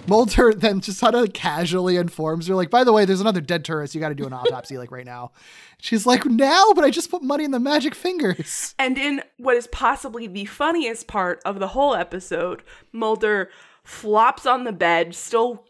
[0.07, 3.63] Mulder then just sort of casually informs her, like, by the way, there's another dead
[3.63, 3.93] tourist.
[3.93, 5.33] You got to do an autopsy, like, right now.
[5.77, 8.73] She's like, now, but I just put money in the magic fingers.
[8.79, 13.51] And in what is possibly the funniest part of the whole episode, Mulder
[13.83, 15.65] flops on the bed, still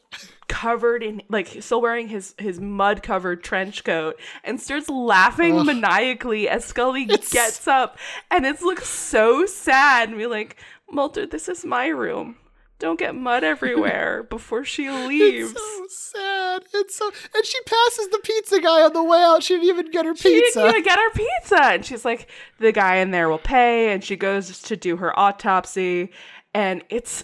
[0.51, 5.65] covered in like still wearing his his mud covered trench coat and starts laughing Ugh.
[5.65, 7.31] maniacally as Scully it's...
[7.31, 7.97] gets up
[8.29, 10.57] and it looks so sad and be like
[10.91, 12.35] Mulder this is my room
[12.79, 15.51] don't get mud everywhere before she leaves.
[15.51, 16.63] It's so sad.
[16.73, 19.43] It's so and she passes the pizza guy on the way out.
[19.43, 20.29] She didn't even get her pizza.
[20.29, 21.61] She didn't even get her pizza.
[21.61, 22.27] And she's like,
[22.57, 23.93] the guy in there will pay.
[23.93, 26.09] And she goes to do her autopsy.
[26.55, 27.23] And it's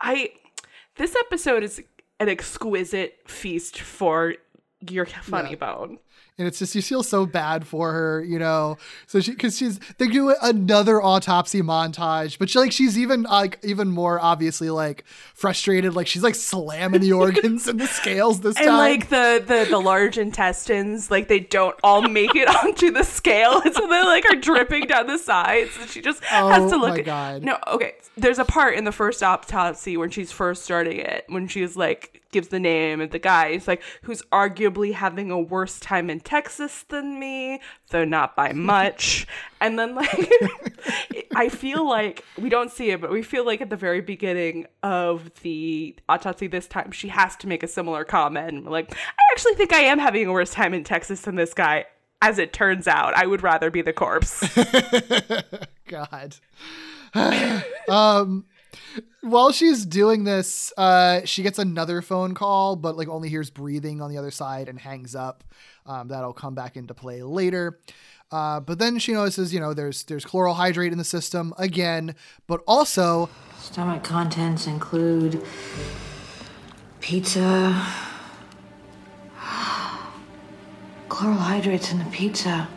[0.00, 0.30] I
[0.96, 1.82] this episode is
[2.20, 4.34] an exquisite feast for
[4.88, 5.56] your funny yeah.
[5.56, 5.98] bone
[6.38, 8.78] and it's just you feel so bad for her, you know.
[9.06, 13.58] So she because she's they do another autopsy montage, but she like she's even like
[13.62, 15.04] even more obviously like
[15.34, 18.78] frustrated, like she's like slamming the organs and the scales this and, time.
[18.78, 23.60] like the the the large intestines, like they don't all make it onto the scale,
[23.72, 25.76] so they like are dripping down the sides.
[25.80, 26.96] And she just oh, has to oh look.
[26.96, 27.42] My God.
[27.42, 27.94] No, okay.
[28.16, 32.19] There's a part in the first autopsy when she's first starting it, when she's like
[32.30, 33.48] gives the name of the guy.
[33.48, 37.60] It's like who's arguably having a worse time in Texas than me,
[37.90, 39.26] though not by much.
[39.60, 40.30] and then like
[41.34, 44.66] I feel like we don't see it, but we feel like at the very beginning
[44.82, 48.68] of the autopsy this time, she has to make a similar comment.
[48.70, 51.86] Like, I actually think I am having a worse time in Texas than this guy.
[52.22, 54.46] as it turns out, I would rather be the corpse.
[55.88, 56.36] God.
[57.88, 58.44] um,
[59.20, 64.00] while she's doing this, uh, she gets another phone call, but like only hears breathing
[64.00, 65.44] on the other side and hangs up.
[65.86, 67.80] Um, that'll come back into play later.
[68.30, 72.14] Uh, but then she notices, you know, there's there's chloral hydrate in the system again,
[72.46, 75.42] but also stomach contents include
[77.00, 77.86] pizza,
[81.08, 82.68] chloral hydrates in the pizza.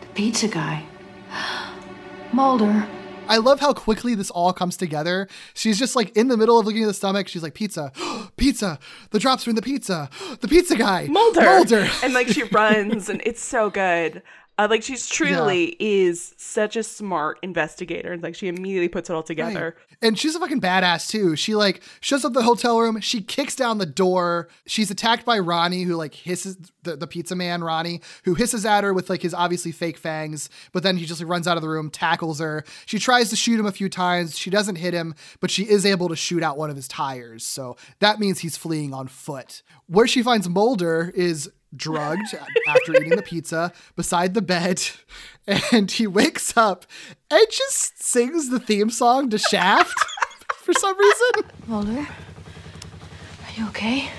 [0.00, 0.84] The pizza guy,
[2.32, 2.88] Mulder.
[3.28, 5.28] I love how quickly this all comes together.
[5.54, 7.28] She's just like in the middle of looking at the stomach.
[7.28, 7.92] She's like, pizza,
[8.36, 8.78] pizza.
[9.10, 10.10] The drops are in the pizza.
[10.40, 11.88] The pizza guy, Mulder, Mulder.
[12.02, 14.22] and like she runs, and it's so good.
[14.58, 16.08] Uh, like she's truly yeah.
[16.08, 19.74] is such a smart investigator, and like she immediately puts it all together.
[19.76, 19.96] Right.
[20.02, 21.36] And she's a fucking badass too.
[21.36, 23.00] She like shows up the hotel room.
[23.00, 24.48] She kicks down the door.
[24.66, 28.84] She's attacked by Ronnie, who like hisses the, the pizza man Ronnie, who hisses at
[28.84, 30.50] her with like his obviously fake fangs.
[30.72, 32.64] But then he just like runs out of the room, tackles her.
[32.84, 34.38] She tries to shoot him a few times.
[34.38, 37.42] She doesn't hit him, but she is able to shoot out one of his tires.
[37.42, 39.62] So that means he's fleeing on foot.
[39.86, 42.34] Where she finds Mulder is drugged
[42.68, 44.82] after eating the pizza beside the bed
[45.72, 46.86] and he wakes up
[47.30, 49.98] and just sings the theme song to Shaft
[50.56, 51.50] for some reason.
[51.66, 54.10] Mulder, are you okay?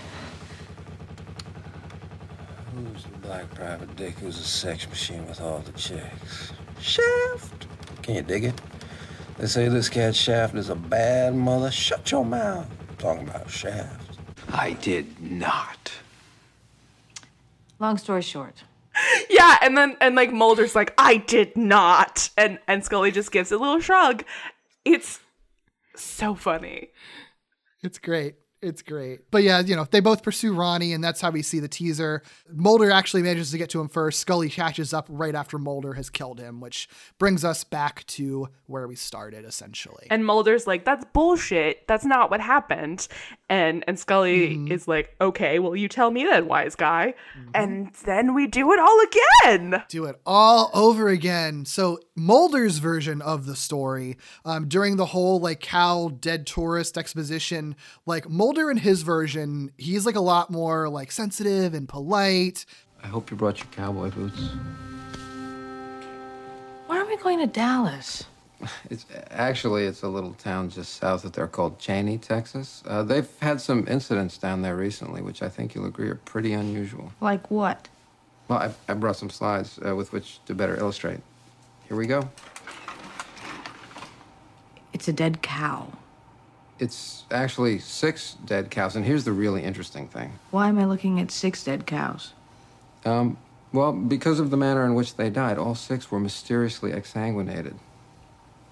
[2.74, 6.54] Who's the black private dick who's a sex machine with all the chicks?
[6.80, 7.68] Shaft!
[8.02, 8.62] Can you dig it?
[9.38, 11.72] They say this cat Shaft is a bad mother.
[11.72, 12.68] Shut your mouth.
[12.90, 14.20] I'm talking about Shaft.
[14.52, 15.83] I did not.
[17.84, 18.64] Long story short.
[19.30, 22.30] Yeah, and then and like Mulder's like, I did not.
[22.38, 24.24] And and Scully just gives a little shrug.
[24.86, 25.20] It's
[25.94, 26.92] so funny.
[27.82, 28.36] It's great.
[28.62, 29.30] It's great.
[29.30, 32.24] But yeah, you know, they both pursue Ronnie, and that's how we see the teaser.
[32.50, 34.22] Mulder actually manages to get to him first.
[34.22, 36.88] Scully catches up right after Mulder has killed him, which
[37.20, 40.08] brings us back to where we started, essentially.
[40.10, 41.86] And Mulder's like, that's bullshit.
[41.90, 43.10] That's not what happened.
[43.54, 44.72] And and Scully mm-hmm.
[44.72, 47.14] is like, okay, well, you tell me then, wise guy.
[47.38, 47.50] Mm-hmm.
[47.54, 49.84] And then we do it all again.
[49.90, 51.64] Do it all over again.
[51.66, 57.76] So Mulder's version of the story, um, during the whole like cow dead tourist exposition,
[58.08, 62.66] like Mulder in his version, he's like a lot more like sensitive and polite.
[63.04, 64.50] I hope you brought your cowboy boots.
[66.88, 68.26] Why are we going to Dallas?
[68.90, 72.84] It's actually it's a little town just south of there called Chaney, Texas.
[72.86, 76.54] Uh, they've had some incidents down there recently, which I think you'll agree are pretty
[76.54, 77.12] unusual.
[77.22, 77.90] Like what?
[78.48, 81.20] Well, I, I brought some slides uh, with which to better illustrate.
[81.88, 82.30] Here we go.
[84.94, 85.92] It's a dead cow.
[86.80, 90.34] It's actually six dead cows, and here's the really interesting thing.
[90.52, 92.34] Why am I looking at six dead cows?
[93.06, 93.38] Um,
[93.72, 97.74] well, because of the manner in which they died, all six were mysteriously exsanguinated.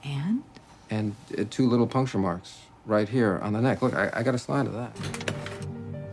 [0.04, 0.44] And?
[0.90, 3.82] And uh, two little puncture marks right here on the neck.
[3.82, 4.92] Look, I, I got a slide of that.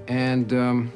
[0.07, 0.93] And um,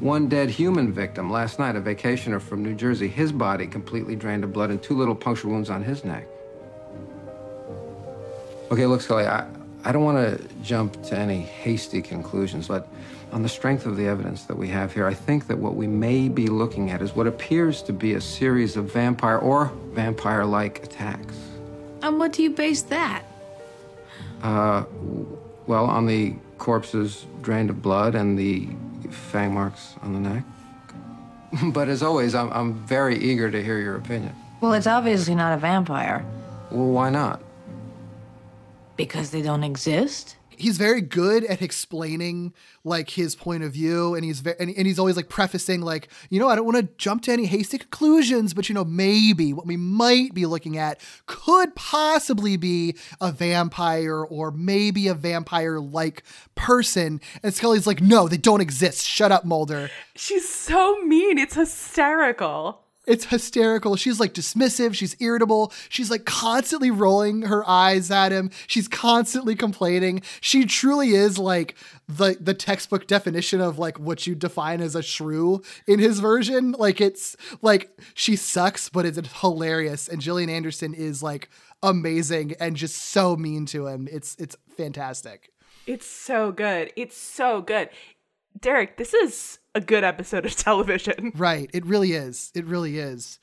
[0.00, 3.08] one dead human victim last night, a vacationer from New Jersey.
[3.08, 6.26] His body completely drained of blood and two little puncture wounds on his neck.
[8.70, 9.46] Okay, look, Scully, I,
[9.84, 12.88] I don't want to jump to any hasty conclusions, but
[13.32, 15.86] on the strength of the evidence that we have here, I think that what we
[15.86, 20.44] may be looking at is what appears to be a series of vampire or vampire
[20.44, 21.36] like attacks.
[22.04, 23.22] On what do you base that?
[24.42, 24.84] Uh,
[25.66, 28.68] well, on the corpses drained of blood and the
[29.08, 30.44] fang marks on the neck.
[31.72, 34.34] but as always, I'm, I'm very eager to hear your opinion.
[34.60, 36.26] Well, it's obviously not a vampire.
[36.70, 37.40] Well, why not?
[38.96, 40.36] Because they don't exist?
[40.64, 42.52] He's very good at explaining
[42.84, 46.08] like his point of view and he's very and, and he's always like prefacing like
[46.30, 49.52] you know i don't want to jump to any hasty conclusions but you know maybe
[49.52, 55.78] what we might be looking at could possibly be a vampire or maybe a vampire
[55.78, 56.22] like
[56.54, 57.20] person.
[57.42, 59.06] And scully's like no they don't exist.
[59.06, 59.90] Shut up mulder.
[60.14, 61.38] She's so mean.
[61.38, 63.96] It's hysterical it's hysterical.
[63.96, 64.94] She's like dismissive.
[64.94, 65.72] She's irritable.
[65.88, 68.50] She's like constantly rolling her eyes at him.
[68.66, 70.22] She's constantly complaining.
[70.40, 71.74] She truly is like
[72.08, 76.72] the the textbook definition of like what you define as a shrew in his version.
[76.72, 80.08] Like it's like she sucks, but it's hilarious.
[80.08, 81.48] And Gillian Anderson is like
[81.82, 84.08] amazing and just so mean to him.
[84.10, 85.50] It's it's fantastic.
[85.86, 86.92] It's so good.
[86.96, 87.90] It's so good.
[88.58, 91.32] Derek, this is a good episode of television.
[91.34, 91.70] Right.
[91.74, 92.52] It really is.
[92.54, 93.38] It really is.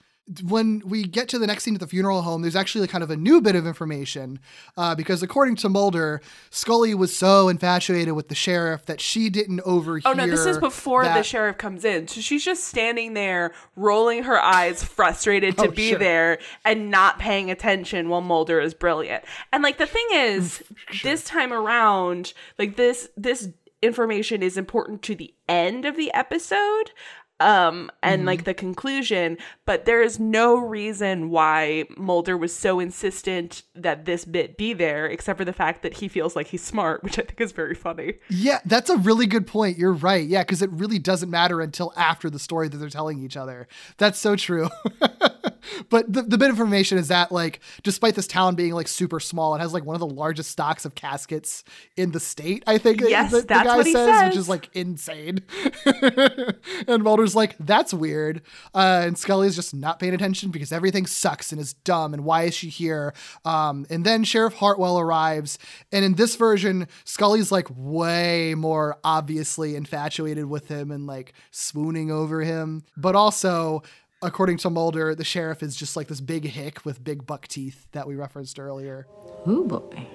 [0.47, 3.09] when we get to the next scene at the funeral home, there's actually kind of
[3.11, 4.39] a new bit of information
[4.77, 6.21] uh, because according to Mulder,
[6.51, 10.03] Scully was so infatuated with the sheriff that she didn't overhear.
[10.05, 12.07] Oh no, this is before that- the sheriff comes in.
[12.07, 15.99] So she's just standing there, rolling her eyes, frustrated to Oh, be sure.
[15.99, 19.25] there and not paying attention while Mulder is brilliant.
[19.51, 20.63] And like the thing is,
[21.03, 23.49] this time around, like this this
[23.81, 26.91] information is important to the end of the episode
[27.39, 28.27] um and Mm-hmm.
[28.27, 29.35] like the conclusion
[29.65, 35.07] but there is no reason why mulder was so insistent that this bit be there
[35.07, 37.73] except for the fact that he feels like he's smart which i think is very
[37.73, 39.77] funny Yeah, that's a really good point.
[39.79, 40.27] You're right.
[40.27, 43.67] Yeah, because it really doesn't matter until after the story that they're telling each other.
[43.97, 44.69] That's so true.
[45.89, 49.19] but the, the bit of information is that, like, despite this town being like super
[49.19, 51.63] small, it has like one of the largest stocks of caskets
[51.97, 52.63] in the state.
[52.67, 53.01] I think.
[53.01, 55.43] Yes, the, the guy what he says, which is like insane.
[56.87, 58.41] and Mulder's like, "That's weird,"
[58.73, 62.13] uh, and Scully's just not paying attention because everything sucks and is dumb.
[62.13, 63.13] And why is she here?
[63.45, 65.57] Um, and then Sheriff Hartwell arrives,
[65.91, 72.11] and in this version, Scully's like way more obviously infatuated with him and like swooning
[72.11, 72.83] over him.
[72.97, 73.83] But also,
[74.21, 77.87] according to Mulder, the sheriff is just like this big hick with big buck teeth
[77.91, 79.07] that we referenced earlier.
[79.47, 80.07] Ooh, boy.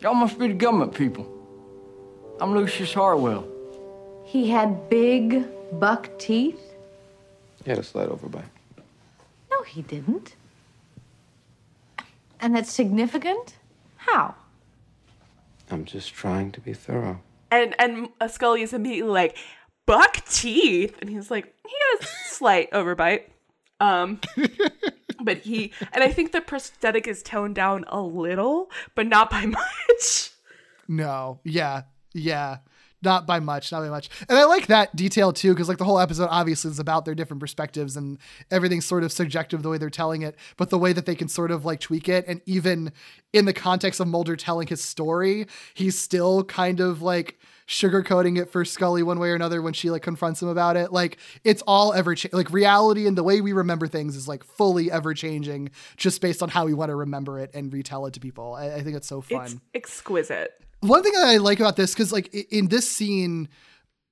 [0.00, 1.26] Y'all must be the government people.
[2.40, 3.46] I'm Lucius Hartwell.
[4.24, 5.44] He had big
[5.78, 6.60] buck teeth?
[7.64, 8.44] He had a slight overbite.
[9.50, 10.34] No, he didn't.
[12.40, 13.56] And that's significant?
[13.96, 14.34] How?
[15.70, 17.20] I'm just trying to be thorough.
[17.50, 19.36] and and scully is immediately like
[19.88, 23.22] buck teeth and he's like he had a slight overbite
[23.80, 24.20] um
[25.22, 29.46] but he and i think the prosthetic is toned down a little but not by
[29.58, 30.30] much
[30.88, 31.82] No, yeah,
[32.14, 32.58] yeah.
[33.02, 34.08] Not by much, not by much.
[34.28, 37.14] And I like that detail too, because like the whole episode obviously is about their
[37.14, 38.18] different perspectives and
[38.50, 41.28] everything's sort of subjective the way they're telling it, but the way that they can
[41.28, 42.24] sort of like tweak it.
[42.26, 42.90] And even
[43.32, 47.38] in the context of Mulder telling his story, he's still kind of like
[47.68, 50.92] sugarcoating it for Scully one way or another when she like confronts him about it.
[50.92, 54.42] Like it's all ever cha- like reality and the way we remember things is like
[54.42, 58.14] fully ever changing just based on how we want to remember it and retell it
[58.14, 58.54] to people.
[58.54, 61.92] I, I think it's so fun it's exquisite one thing that I like about this,
[61.92, 63.48] because like in this scene,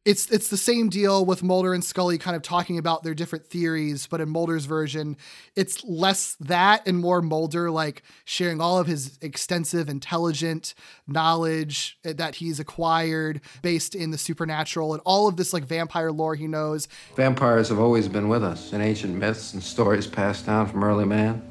[0.06, 3.44] it's it's the same deal with Mulder and Scully kind of talking about their different
[3.44, 5.16] theories, but in Mulder's version,
[5.56, 10.74] it's less that and more Mulder like sharing all of his extensive, intelligent
[11.08, 16.12] knowledge eh, that he's acquired based in the supernatural and all of this like vampire
[16.12, 16.86] lore he knows.
[17.16, 21.04] Vampires have always been with us in ancient myths and stories passed down from early
[21.04, 21.42] man.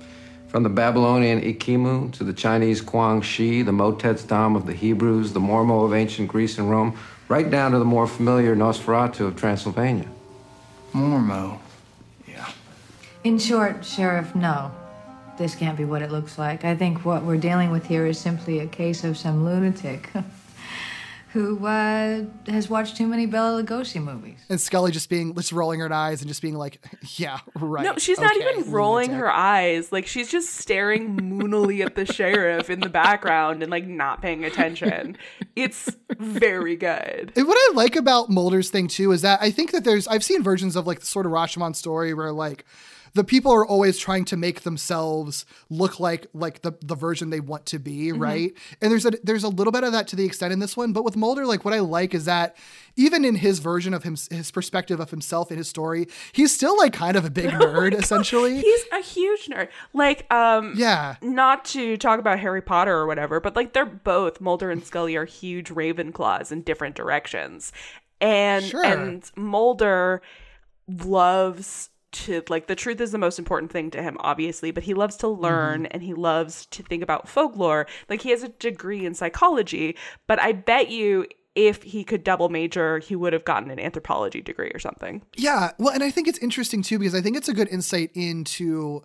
[0.48, 5.34] From the Babylonian Ekimmu to the Chinese Kuang Shi, the Motetz Dam of the Hebrews,
[5.34, 9.36] the Mormo of ancient Greece and Rome, right down to the more familiar Nosferatu of
[9.36, 10.08] Transylvania.
[10.94, 11.60] Mormo.
[12.28, 12.50] Yeah.
[13.24, 14.72] In short, Sheriff, no.
[15.38, 16.64] This can't be what it looks like.
[16.64, 20.10] I think what we're dealing with here is simply a case of some lunatic
[21.36, 24.40] who uh, has watched too many Bela Lugosi movies.
[24.48, 26.80] And Scully just being just rolling her eyes and just being like,
[27.18, 29.92] "Yeah, right." no she's not even rolling her eyes.
[29.92, 34.46] Like she's just staring moonily at the sheriff in the background and like not paying
[34.46, 35.18] attention.
[35.58, 37.34] It's very good.
[37.36, 40.24] And what I like about Mulder's thing too is that I think that there's I've
[40.24, 42.64] seen versions of like the sort of Rashomon story where like
[43.16, 47.40] the people are always trying to make themselves look like like the the version they
[47.40, 48.22] want to be, Mm-hmm.
[48.22, 48.54] right?
[48.82, 50.94] And there's a there's a little bit of that to the extent in this one,
[50.94, 52.56] but with Mulder, like what I like is that
[52.98, 56.78] even in his version of him his perspective of himself in his story, he's still
[56.78, 58.60] like kind of a big nerd essentially.
[58.62, 63.40] he's a huge nerd like um yeah not to talk about harry potter or whatever
[63.40, 67.72] but like they're both mulder and scully are huge ravenclaws in different directions
[68.22, 68.86] and Sure.
[68.86, 70.22] and mulder
[70.88, 74.94] loves to like the truth is the most important thing to him obviously but he
[74.94, 75.44] loves to mm-hmm.
[75.44, 77.88] learn and he loves to think about folklore.
[78.10, 79.96] Like he has a degree in psychology
[80.28, 81.26] but i bet you
[81.56, 85.22] if he could double major he would have gotten an anthropology degree or something.
[85.38, 88.12] Yeah, well, and I think it's interesting too because I think it's a good insight
[88.14, 89.04] into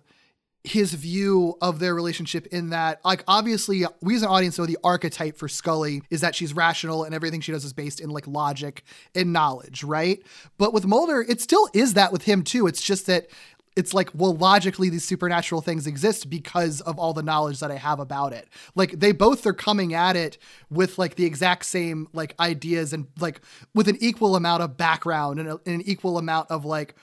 [0.63, 4.77] his view of their relationship in that like obviously we as an audience know the
[4.83, 8.27] archetype for Scully is that she's rational and everything she does is based in like
[8.27, 8.83] logic
[9.15, 10.21] and knowledge, right?
[10.59, 12.67] But with Mulder, it still is that with him too.
[12.67, 13.27] It's just that
[13.75, 17.77] it's like, well, logically, these supernatural things exist because of all the knowledge that I
[17.77, 18.49] have about it.
[18.75, 20.37] Like, they both are coming at it
[20.69, 23.39] with like the exact same like ideas and like
[23.73, 26.95] with an equal amount of background and, a, and an equal amount of like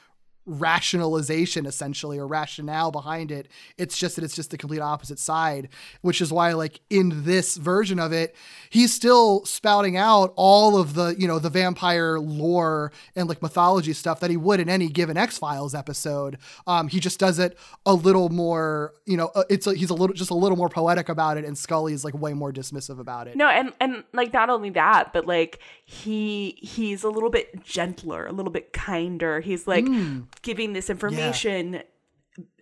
[0.48, 3.48] rationalization essentially or rationale behind it.
[3.76, 5.68] It's just that it's just the complete opposite side,
[6.00, 8.34] which is why like in this version of it,
[8.70, 13.92] he's still spouting out all of the, you know, the vampire lore and like mythology
[13.92, 16.38] stuff that he would in any given X-Files episode.
[16.66, 19.94] Um, he just does it a little more, you know, uh, it's a, he's a
[19.94, 22.98] little just a little more poetic about it and Scully is like way more dismissive
[22.98, 23.36] about it.
[23.36, 28.26] No, and and like not only that, but like he he's a little bit gentler,
[28.26, 29.40] a little bit kinder.
[29.40, 31.82] He's like mm giving this information yeah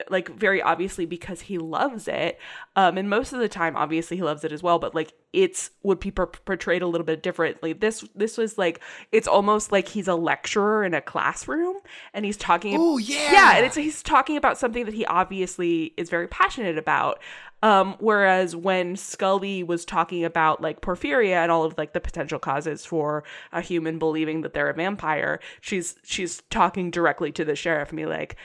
[0.09, 2.39] like very obviously because he loves it
[2.77, 5.71] um and most of the time obviously he loves it as well but like it's
[5.83, 7.75] would be portrayed a little bit differently.
[7.75, 8.81] This this was like
[9.13, 11.77] it's almost like he's a lecturer in a classroom
[12.15, 15.93] and he's talking oh yeah yeah and it's he's talking about something that he obviously
[15.99, 17.21] is very passionate about
[17.63, 22.39] um, whereas when Scully was talking about like porphyria and all of like the potential
[22.39, 27.57] causes for a human believing that they're a vampire, she's she's talking directly to the
[27.57, 28.37] sheriff and be like,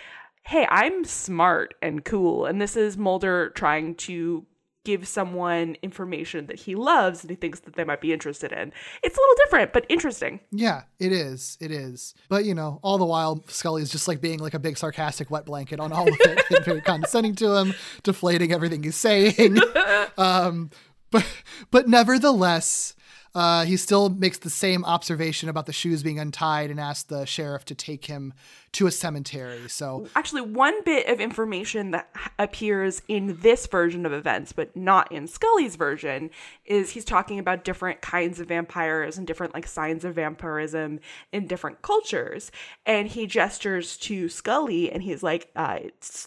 [0.43, 4.45] "Hey, I'm smart and cool," and this is Mulder trying to
[4.83, 8.71] give someone information that he loves and he thinks that they might be interested in.
[9.03, 10.39] It's a little different, but interesting.
[10.51, 11.57] Yeah, it is.
[11.61, 12.15] It is.
[12.29, 15.29] But you know, all the while Scully is just like being like a big sarcastic
[15.29, 19.59] wet blanket on all of it and very condescending to him, deflating everything he's saying.
[20.17, 20.71] um,
[21.11, 21.25] but
[21.69, 22.95] but nevertheless,
[23.35, 27.25] uh, he still makes the same observation about the shoes being untied and asks the
[27.25, 28.33] sheriff to take him
[28.73, 29.67] to a cemetery.
[29.67, 35.11] So, actually, one bit of information that appears in this version of events, but not
[35.11, 36.29] in Scully's version,
[36.65, 40.99] is he's talking about different kinds of vampires and different like signs of vampirism
[41.33, 42.49] in different cultures.
[42.85, 45.79] And he gestures to Scully and he's like, uh,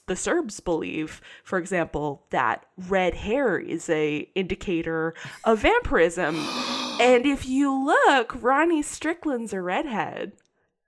[0.07, 5.15] the Serbs believe, for example, that red hair is a indicator
[5.45, 6.37] of vampirism.
[7.01, 10.33] and if you look, Ronnie Strickland's a redhead.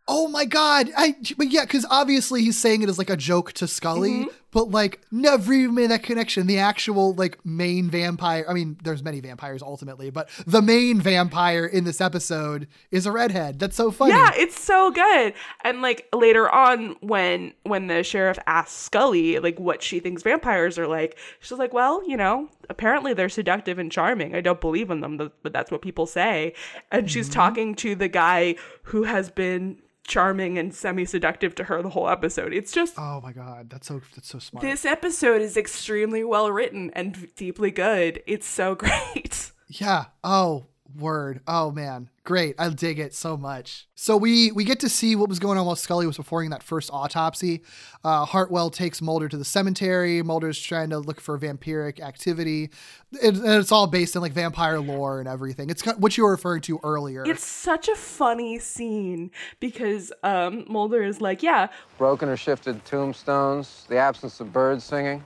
[0.08, 0.88] Oh my god!
[0.96, 4.28] I but yeah, because obviously he's saying it as like a joke to Scully, mm-hmm.
[4.52, 6.46] but like never even made that connection.
[6.46, 8.44] The actual like main vampire.
[8.48, 13.10] I mean, there's many vampires ultimately, but the main vampire in this episode is a
[13.10, 13.58] redhead.
[13.58, 14.12] That's so funny.
[14.12, 15.34] Yeah, it's so good.
[15.64, 20.78] And like later on, when when the sheriff asks Scully like what she thinks vampires
[20.78, 24.36] are like, she's like, well, you know, apparently they're seductive and charming.
[24.36, 26.54] I don't believe in them, but that's what people say.
[26.92, 27.40] And she's mm-hmm.
[27.40, 28.54] talking to the guy
[28.84, 32.52] who has been charming and semi-seductive to her the whole episode.
[32.52, 34.62] It's just Oh my god, that's so that's so smart.
[34.62, 38.22] This episode is extremely well written and deeply good.
[38.26, 39.52] It's so great.
[39.68, 40.06] Yeah.
[40.22, 40.66] Oh,
[41.00, 41.40] word.
[41.46, 42.56] Oh man great.
[42.58, 43.86] I dig it so much.
[43.94, 46.62] So we we get to see what was going on while Scully was performing that
[46.62, 47.62] first autopsy.
[48.04, 50.22] Uh, Hartwell takes Mulder to the cemetery.
[50.22, 52.70] Mulder's trying to look for vampiric activity,
[53.12, 55.70] it, and it's all based in like vampire lore and everything.
[55.70, 57.24] It's what you were referring to earlier.
[57.24, 63.86] It's such a funny scene because um, Mulder is like, "Yeah, broken or shifted tombstones,
[63.88, 65.24] the absence of birds singing."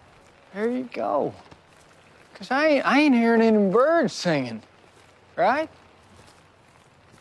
[0.55, 1.35] There you go.
[2.35, 4.63] Cause I ain't, I ain't hearing any birds singing,
[5.41, 5.69] right?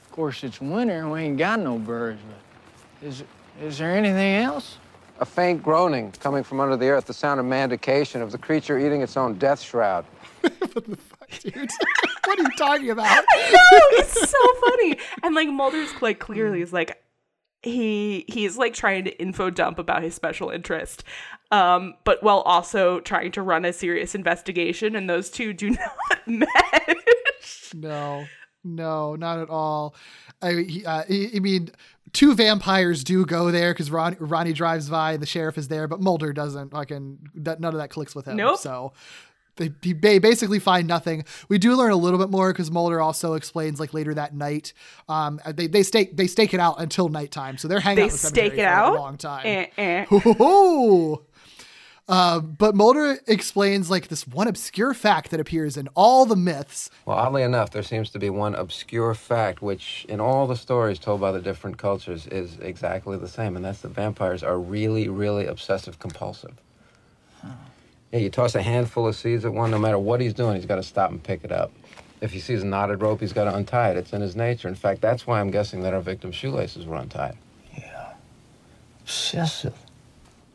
[0.06, 3.24] Of course, it's winter and we ain't got no birds, but is,
[3.62, 4.78] is there anything else?
[5.20, 8.78] A faint groaning coming from under the earth, the sound of mandication of the creature
[8.80, 10.06] eating its own death shroud.
[10.42, 11.56] what the fuck, dude?
[12.26, 13.06] what are you talking about?
[13.34, 14.38] I know, it's so
[14.68, 14.98] funny.
[15.24, 17.02] And like Mulder's like clearly is like
[17.62, 21.04] he he's like trying to info dump about his special interest
[21.52, 26.28] um but while also trying to run a serious investigation and those two do not
[26.28, 26.96] match
[27.74, 28.26] no
[28.64, 29.96] no, not at all.
[30.42, 31.70] I, uh, I mean,
[32.14, 36.02] two vampires do go there because Ron, Ronnie drives by, the sheriff is there, but
[36.02, 36.72] Mulder doesn't.
[36.72, 38.38] Fucking none of that clicks with him.
[38.38, 38.60] Nope.
[38.60, 38.94] So
[39.56, 41.26] they, they basically find nothing.
[41.48, 44.74] We do learn a little bit more because Mulder also explains like later that night.
[45.08, 48.12] Um, they they stake they stake it out until nighttime, so they're hanging they out.
[48.12, 49.46] They stake it out a long time.
[49.46, 50.06] Eh, eh.
[52.10, 56.90] Uh, but Mulder explains like this one obscure fact that appears in all the myths.
[57.06, 60.98] Well, oddly enough, there seems to be one obscure fact which, in all the stories
[60.98, 65.08] told by the different cultures, is exactly the same, and that's that vampires are really,
[65.08, 66.54] really obsessive compulsive.
[68.12, 70.66] Yeah, you toss a handful of seeds at one, no matter what he's doing, he's
[70.66, 71.72] got to stop and pick it up.
[72.22, 73.98] If he sees a knotted rope, he's got to untie it.
[73.98, 74.68] It's in his nature.
[74.68, 77.38] In fact, that's why I'm guessing that our victim's shoelaces were untied.
[77.78, 78.14] Yeah.
[79.04, 79.78] Obsessive.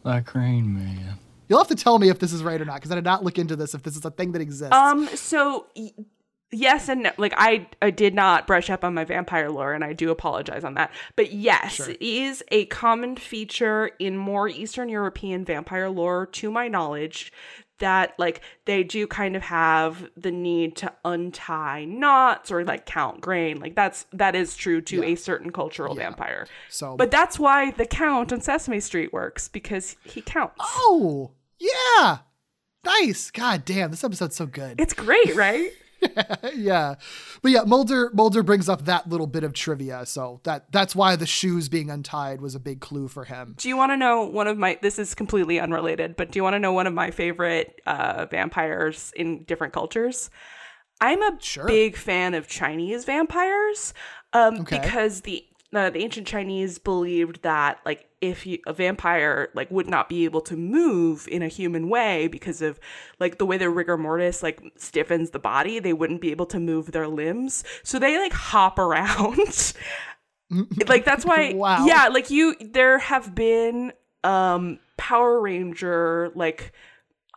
[0.02, 1.18] Like Rain Man.
[1.48, 3.24] You'll have to tell me if this is right or not because I did not
[3.24, 3.74] look into this.
[3.74, 4.74] If this is a thing that exists.
[4.74, 5.08] Um.
[5.14, 5.66] So.
[5.76, 5.92] Y-
[6.54, 7.10] yes and no.
[7.18, 10.64] Like I, I did not brush up on my vampire lore, and I do apologize
[10.64, 10.92] on that.
[11.16, 11.90] But yes, sure.
[11.90, 17.32] it is a common feature in more Eastern European vampire lore, to my knowledge,
[17.84, 23.20] that like they do kind of have the need to untie knots or like count
[23.20, 23.60] grain.
[23.60, 25.12] Like that's that is true to yeah.
[25.12, 26.04] a certain cultural yeah.
[26.04, 26.46] vampire.
[26.70, 30.56] So But that's why the count on Sesame Street works because he counts.
[30.58, 32.18] Oh, yeah.
[32.86, 33.30] Nice.
[33.30, 34.80] God damn, this episode's so good.
[34.80, 35.70] It's great, right?
[36.54, 36.94] yeah,
[37.42, 41.16] but yeah, Mulder Mulder brings up that little bit of trivia, so that that's why
[41.16, 43.54] the shoes being untied was a big clue for him.
[43.58, 44.78] Do you want to know one of my?
[44.80, 48.26] This is completely unrelated, but do you want to know one of my favorite uh,
[48.30, 50.30] vampires in different cultures?
[51.00, 51.66] I'm a sure.
[51.66, 53.92] big fan of Chinese vampires
[54.32, 54.80] um, okay.
[54.80, 55.44] because the
[55.74, 60.24] uh, the ancient Chinese believed that like if you, a vampire like would not be
[60.24, 62.78] able to move in a human way because of
[63.18, 66.60] like the way their rigor mortis like stiffens the body, they wouldn't be able to
[66.60, 67.64] move their limbs.
[67.82, 69.74] So they like hop around.
[70.86, 71.86] like that's why wow.
[71.86, 73.92] yeah, like you there have been
[74.22, 76.72] um Power Ranger like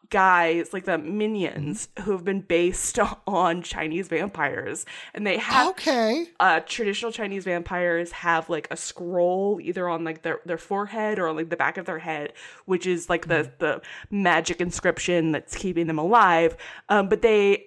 [0.09, 4.85] guys like the minions who have been based on Chinese vampires.
[5.13, 6.27] And they have okay.
[6.39, 11.27] uh traditional Chinese vampires have like a scroll either on like their their forehead or
[11.27, 12.34] on like the back of their head
[12.65, 13.51] which is like the mm-hmm.
[13.59, 16.55] the magic inscription that's keeping them alive.
[16.89, 17.65] Um but they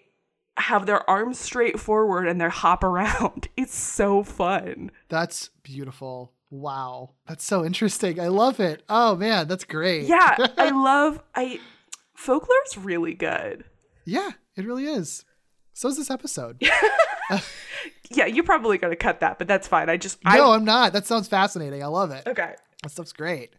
[0.57, 3.49] have their arms straight forward and they hop around.
[3.57, 4.91] It's so fun.
[5.09, 6.33] That's beautiful.
[6.51, 7.11] Wow.
[7.27, 8.21] That's so interesting.
[8.21, 8.83] I love it.
[8.89, 9.49] Oh man.
[9.49, 10.07] That's great.
[10.07, 10.37] Yeah.
[10.57, 11.61] I love i
[12.21, 13.65] folklore's really good.
[14.05, 15.25] Yeah, it really is.
[15.73, 16.61] So is this episode.
[18.11, 19.89] yeah, you're probably going to cut that, but that's fine.
[19.89, 20.57] I just No, I...
[20.57, 20.93] I'm not.
[20.93, 21.83] That sounds fascinating.
[21.83, 22.27] I love it.
[22.27, 22.55] Okay.
[22.83, 23.55] That stuff's great.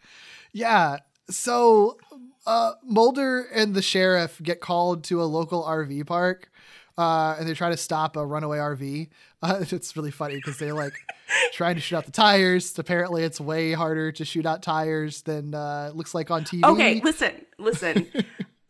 [0.52, 0.98] Yeah.
[1.30, 1.98] So
[2.46, 6.50] uh, Mulder and the sheriff get called to a local RV park.
[6.98, 9.10] Uh, and they try to stop a runaway RV.
[9.44, 10.94] Uh, it's really funny because they're like
[11.54, 12.78] trying to shoot out the tires.
[12.78, 16.64] Apparently, it's way harder to shoot out tires than uh, looks like on TV.
[16.64, 18.06] Okay, listen, listen.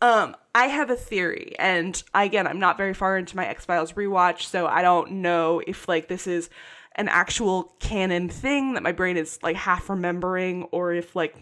[0.01, 3.93] Um, I have a theory, and again, I'm not very far into my X Files
[3.93, 6.49] rewatch, so I don't know if like this is
[6.95, 11.35] an actual canon thing that my brain is like half remembering, or if like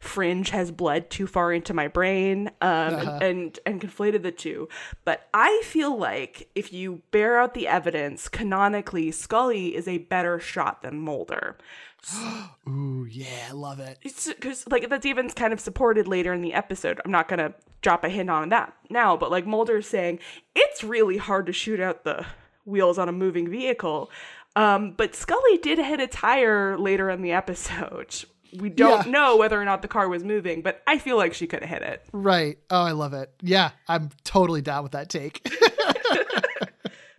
[0.00, 3.18] Fringe has bled too far into my brain um, uh-huh.
[3.20, 4.68] and, and and conflated the two.
[5.04, 10.38] But I feel like if you bear out the evidence, canonically, Scully is a better
[10.38, 11.58] shot than Mulder.
[12.68, 13.98] Ooh, yeah, I love it.
[14.02, 17.00] It's because like that's even kind of supported later in the episode.
[17.04, 20.18] I'm not gonna drop a hint on that now, but like Mulder's saying,
[20.54, 22.26] it's really hard to shoot out the
[22.64, 24.10] wheels on a moving vehicle.
[24.56, 28.24] Um, but Scully did hit a tire later in the episode.
[28.58, 29.12] We don't yeah.
[29.12, 31.68] know whether or not the car was moving, but I feel like she could have
[31.68, 32.06] hit it.
[32.12, 32.58] Right.
[32.70, 33.30] Oh, I love it.
[33.42, 35.46] Yeah, I'm totally down with that take.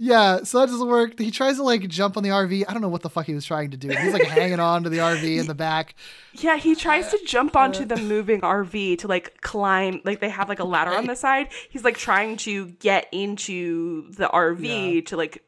[0.02, 1.20] Yeah, so that doesn't work.
[1.20, 2.64] He tries to like jump on the RV.
[2.70, 3.90] I don't know what the fuck he was trying to do.
[3.90, 5.94] He's like hanging on to the RV in the back.
[6.32, 10.00] Yeah, he tries to jump onto the moving RV to like climb.
[10.06, 11.50] Like they have like a ladder on the side.
[11.70, 15.02] He's like trying to get into the RV yeah.
[15.02, 15.44] to like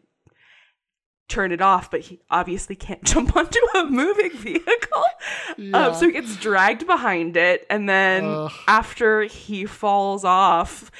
[1.30, 5.03] turn it off, but he obviously can't jump onto a moving vehicle.
[5.57, 5.88] Yeah.
[5.88, 8.52] Um, so he gets dragged behind it, and then Ugh.
[8.68, 10.91] after he falls off,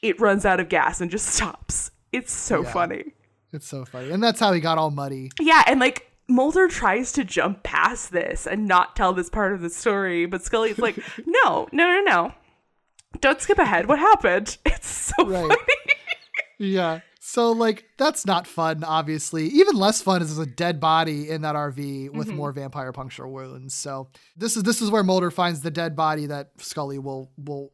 [0.00, 1.90] it runs out of gas and just stops.
[2.14, 2.72] It's so yeah.
[2.72, 3.04] funny.
[3.52, 4.10] It's so funny.
[4.10, 5.30] And that's how he got all muddy.
[5.40, 9.60] Yeah, and like Mulder tries to jump past this and not tell this part of
[9.60, 10.96] the story, but Scully's like,
[11.26, 12.32] no, no, no, no.
[13.20, 13.88] Don't skip ahead.
[13.88, 14.58] What happened?
[14.66, 15.48] It's so right.
[15.48, 15.56] funny.
[16.58, 17.00] yeah.
[17.20, 19.46] So like that's not fun, obviously.
[19.46, 22.36] Even less fun is there's a dead body in that RV with mm-hmm.
[22.36, 23.74] more vampire puncture wounds.
[23.74, 27.72] So this is this is where Mulder finds the dead body that Scully will will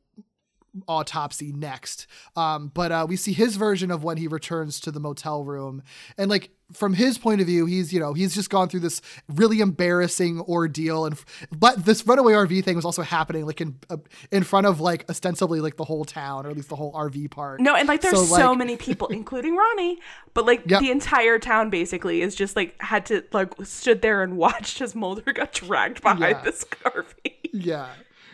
[0.86, 2.06] autopsy next.
[2.36, 5.82] Um, but uh, we see his version of when he returns to the motel room,
[6.16, 9.01] and like from his point of view, he's you know he's just gone through this
[9.28, 13.97] really embarrassing ordeal, and but this runaway RV thing was also happening like in uh,
[14.30, 17.30] in front of like ostensibly like the whole town or at least the whole RV
[17.30, 17.60] park.
[17.60, 19.98] No, and like there's so, so many people, including Ronnie,
[20.34, 20.80] but like yep.
[20.80, 24.94] the entire town basically is just like had to like stood there and watched as
[24.94, 26.42] Mulder got dragged behind yeah.
[26.42, 27.05] this RV.
[27.52, 27.88] Yeah.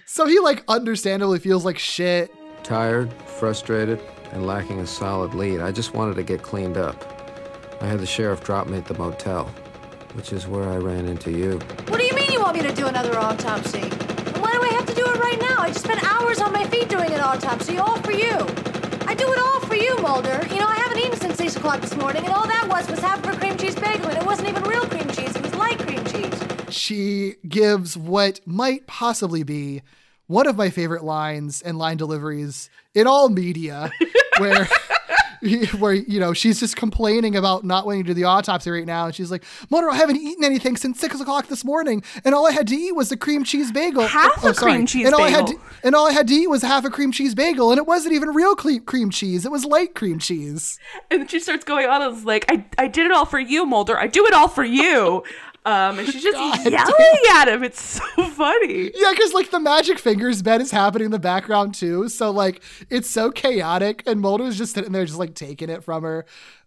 [0.09, 2.33] So he like understandably feels like shit.
[2.62, 4.01] Tired, frustrated,
[4.31, 5.61] and lacking a solid lead.
[5.61, 6.97] I just wanted to get cleaned up.
[7.83, 9.47] I had the sheriff drop me at the motel,
[10.12, 11.59] which is where I ran into you.
[11.89, 13.81] What do you mean you want me to do another autopsy?
[13.81, 15.57] And why do I have to do it right now?
[15.59, 18.39] I just spent hours on my feet doing an autopsy, all for you.
[19.09, 20.47] I do it all for you, Mulder.
[20.51, 23.01] You know, I haven't eaten since 6 o'clock this morning, and all that was was
[23.01, 25.35] half of a cream cheese bagel, and it wasn't even real cream cheese.
[25.35, 26.35] It was light cream cheese
[26.77, 29.82] she gives what might possibly be
[30.27, 33.90] one of my favorite lines and line deliveries in all media,
[34.39, 34.69] where
[35.78, 39.07] where you know she's just complaining about not wanting to do the autopsy right now,
[39.07, 42.47] and she's like, "Mulder, I haven't eaten anything since six o'clock this morning, and all
[42.47, 44.07] I had to eat was a cream cheese bagel.
[44.07, 44.73] Half oh, a oh, sorry.
[44.73, 45.35] cream cheese and all bagel.
[45.35, 47.70] I had to, and all I had to eat was half a cream cheese bagel,
[47.70, 50.78] and it wasn't even real cream cheese; it was light cream cheese.
[51.11, 53.66] And she starts going on and is like, I, I did it all for you,
[53.66, 53.98] Mulder.
[53.98, 55.23] I do it all for you.
[55.66, 57.64] Um, and she's just God yelling at him.
[57.64, 58.93] It's so funny.
[58.94, 62.62] Yeah, because like the magic fingers bed is happening in the background too, so like
[62.88, 66.24] it's so chaotic, and Mulder's just sitting there, just like taking it from her.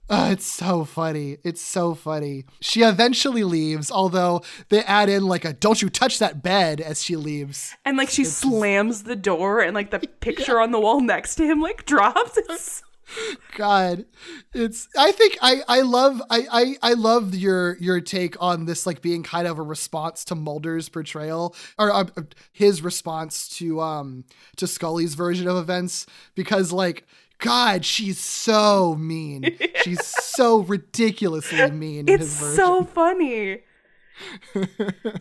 [0.09, 1.37] Uh, it's so funny.
[1.43, 2.43] It's so funny.
[2.61, 7.01] She eventually leaves, although they add in like a "Don't you touch that bed" as
[7.01, 7.75] she leaves.
[7.85, 11.45] And like she slams the door and like the picture on the wall next to
[11.45, 12.37] him like drops.
[12.37, 12.81] It's
[13.57, 14.05] God,
[14.53, 14.87] it's.
[14.97, 19.01] I think I I love I I I love your your take on this like
[19.01, 22.05] being kind of a response to Mulder's portrayal or uh,
[22.51, 24.25] his response to um
[24.57, 26.05] to Scully's version of events
[26.35, 27.05] because like.
[27.41, 29.57] God, she's so mean.
[29.83, 32.09] She's so ridiculously mean.
[32.09, 33.61] in it's so funny.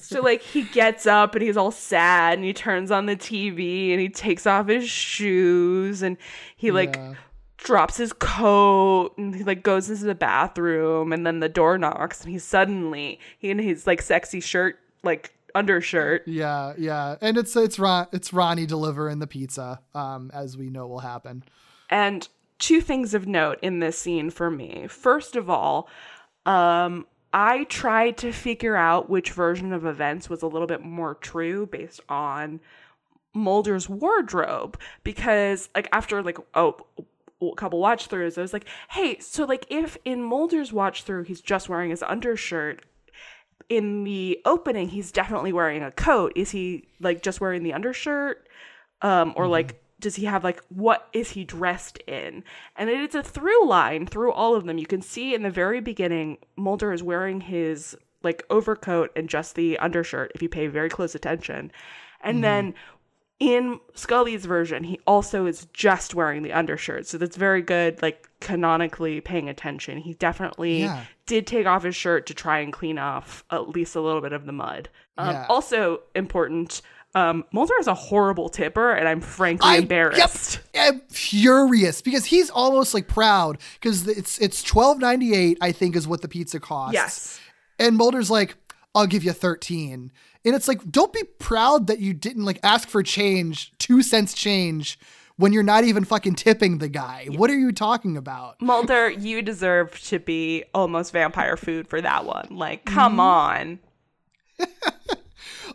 [0.00, 3.92] so like he gets up and he's all sad and he turns on the TV
[3.92, 6.16] and he takes off his shoes and
[6.56, 7.14] he like Yeah.
[7.58, 12.22] Drops his coat and he like goes into the bathroom and then the door knocks
[12.22, 17.54] and he's suddenly he in his like sexy shirt like undershirt Yeah, yeah, and it's
[17.56, 21.42] it's Ron it's Ronnie delivering the pizza, um, as we know will happen.
[21.90, 22.28] And
[22.58, 24.86] two things of note in this scene for me.
[24.88, 25.88] First of all,
[26.46, 31.14] um, I tried to figure out which version of events was a little bit more
[31.14, 32.60] true based on
[33.34, 36.76] Mulder's wardrobe because, like, after like oh,
[37.56, 41.40] couple watch throughs, I was like, hey, so like if in Mulder's watch through he's
[41.40, 42.84] just wearing his undershirt.
[43.68, 46.32] In the opening, he's definitely wearing a coat.
[46.34, 48.48] Is he like just wearing the undershirt?
[49.02, 52.44] Um, or like does he have like what is he dressed in
[52.76, 55.80] and it's a through line through all of them you can see in the very
[55.80, 60.88] beginning mulder is wearing his like overcoat and just the undershirt if you pay very
[60.88, 61.70] close attention
[62.20, 62.74] and then
[63.40, 68.28] in scully's version he also is just wearing the undershirt so that's very good like
[68.40, 71.04] canonically paying attention he definitely Yeah.
[71.26, 74.32] did take off his shirt to try and clean off at least a little bit
[74.32, 75.46] of the mud um, Yeah.
[75.48, 76.82] also important
[77.14, 80.60] um, Mulder is a horrible tipper, and I'm frankly I- embarrassed.
[80.78, 85.96] I'm furious because he's almost like proud because it's it's twelve ninety eight I think
[85.96, 86.92] is what the pizza costs.
[86.92, 87.40] Yes.
[87.78, 88.56] and Mulder's like,
[88.94, 90.12] I'll give you thirteen,
[90.48, 94.34] and it's like, don't be proud that you didn't like ask for change, two cents
[94.34, 94.98] change,
[95.36, 97.26] when you're not even fucking tipping the guy.
[97.30, 98.60] What are you talking about?
[98.60, 102.48] Mulder, you deserve to be almost vampire food for that one.
[102.50, 103.20] Like, come Mm-hmm.
[103.20, 103.78] on.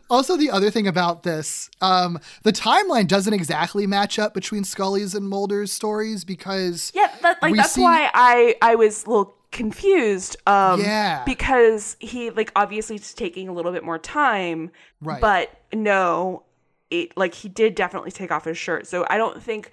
[0.10, 5.16] Also, the other thing about this, um, the timeline doesn't exactly match up between Scully's
[5.16, 9.36] and Mulder's stories because Yeah, that, like that's see- why I I was a little
[9.54, 10.36] confused.
[10.46, 11.24] Um, Yeah.
[11.26, 14.72] because he like obviously is taking a little bit more time,
[15.02, 15.22] Right.
[15.22, 16.44] But no,
[16.90, 18.88] it like he did definitely take off his shirt.
[18.88, 19.72] So I don't think.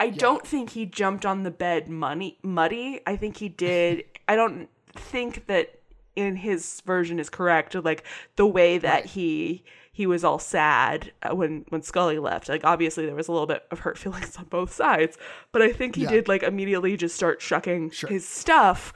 [0.00, 3.00] I don't think he jumped on the bed money muddy.
[3.06, 4.04] I think he did.
[4.28, 5.78] I don't think that
[6.16, 7.74] in his version is correct.
[7.76, 8.02] Like
[8.36, 12.48] the way that he he was all sad uh, when when Scully left.
[12.48, 15.16] Like obviously there was a little bit of hurt feelings on both sides,
[15.52, 16.10] but I think he Yeah.
[16.10, 18.92] did like immediately just start shucking his stuff.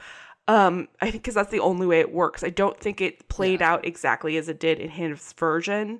[0.47, 2.43] Um, I think because that's the only way it works.
[2.43, 5.99] I don't think it played out exactly as it did in his version.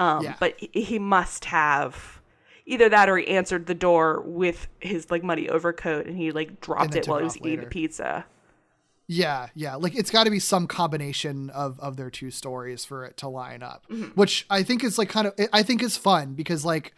[0.00, 0.34] Um, Yeah.
[0.40, 2.20] but he, he must have
[2.66, 6.60] either that or he answered the door with his like muddy overcoat and he like
[6.60, 8.24] dropped it while he was off eating the pizza.
[9.06, 9.74] Yeah, yeah.
[9.76, 13.28] Like it's got to be some combination of of their two stories for it to
[13.28, 14.06] line up, Mm-hmm.
[14.18, 16.94] which I think is like kind of I think is fun because like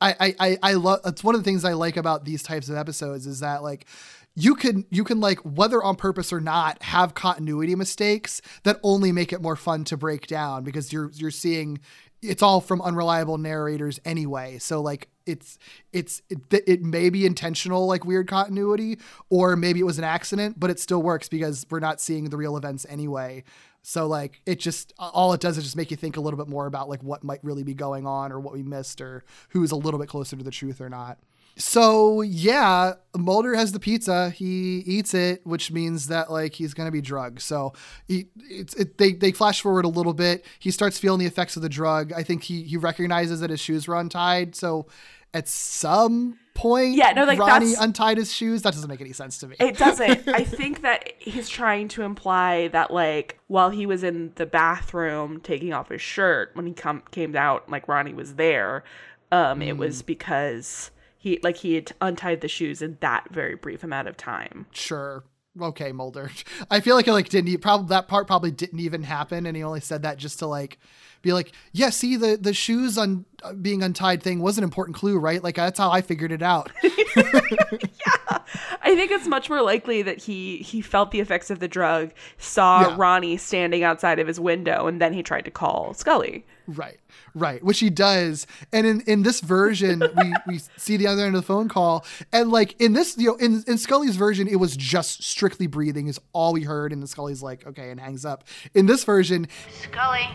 [0.00, 2.68] I I I, I love it's one of the things I like about these types
[2.68, 3.86] of episodes is that like
[4.36, 9.12] you can you can like whether on purpose or not have continuity mistakes that only
[9.12, 11.78] make it more fun to break down because you're you're seeing
[12.20, 14.58] it's all from unreliable narrators anyway.
[14.58, 15.58] So like it's
[15.92, 18.98] it's it, it may be intentional like weird continuity
[19.30, 22.36] or maybe it was an accident but it still works because we're not seeing the
[22.36, 23.44] real events anyway.
[23.82, 26.48] So like it just all it does is just make you think a little bit
[26.48, 29.70] more about like what might really be going on or what we missed or who's
[29.70, 31.18] a little bit closer to the truth or not
[31.56, 34.30] so yeah, Mulder has the pizza.
[34.30, 37.40] He eats it, which means that like he's gonna be drugged.
[37.40, 37.72] So
[38.08, 40.44] he, it's it, they they flash forward a little bit.
[40.58, 42.12] He starts feeling the effects of the drug.
[42.12, 44.54] I think he he recognizes that his shoes were untied.
[44.56, 44.86] So
[45.32, 48.62] at some point, Yeah, no, like, Ronnie untied his shoes.
[48.62, 49.56] That doesn't make any sense to me.
[49.58, 50.28] It doesn't.
[50.28, 55.40] I think that he's trying to imply that like while he was in the bathroom
[55.40, 58.84] taking off his shirt when he come came out like Ronnie was there,
[59.32, 60.06] um, it was Mm.
[60.06, 60.90] because
[61.24, 64.66] he like he had untied the shoes in that very brief amount of time.
[64.72, 65.24] Sure.
[65.58, 66.30] Okay, Mulder.
[66.70, 69.62] I feel like it like didn't probably that part probably didn't even happen, and he
[69.62, 70.78] only said that just to like
[71.22, 74.96] be like, yeah, see the the shoes on uh, being untied thing was an important
[74.98, 75.42] clue, right?
[75.42, 76.70] Like that's how I figured it out.
[76.82, 78.38] yeah,
[78.82, 82.12] I think it's much more likely that he he felt the effects of the drug,
[82.36, 82.96] saw yeah.
[82.98, 86.44] Ronnie standing outside of his window, and then he tried to call Scully.
[86.66, 86.98] Right,
[87.34, 88.46] right, which he does.
[88.72, 92.04] And in, in this version, we, we see the other end of the phone call.
[92.32, 96.06] And like in this, you know, in, in Scully's version, it was just strictly breathing
[96.08, 96.92] is all we heard.
[96.92, 98.44] And the Scully's like, okay, and hangs up.
[98.74, 99.48] In this version,
[99.82, 100.28] Scully.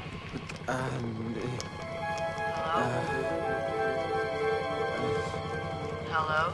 [0.68, 1.36] Um,
[2.70, 2.94] Hello?
[6.10, 6.54] Hello?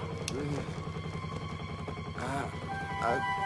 [2.17, 2.49] Uh,
[3.01, 3.44] uh,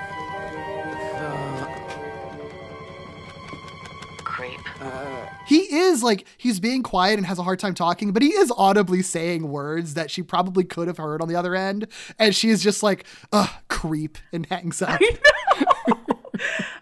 [4.39, 4.81] Creep.
[4.81, 8.29] uh, he is like he's being quiet and has a hard time talking, but he
[8.29, 11.87] is audibly saying words that she probably could have heard on the other end,
[12.17, 13.03] and she is just like,
[13.33, 15.01] "Ugh, creep," and hangs up.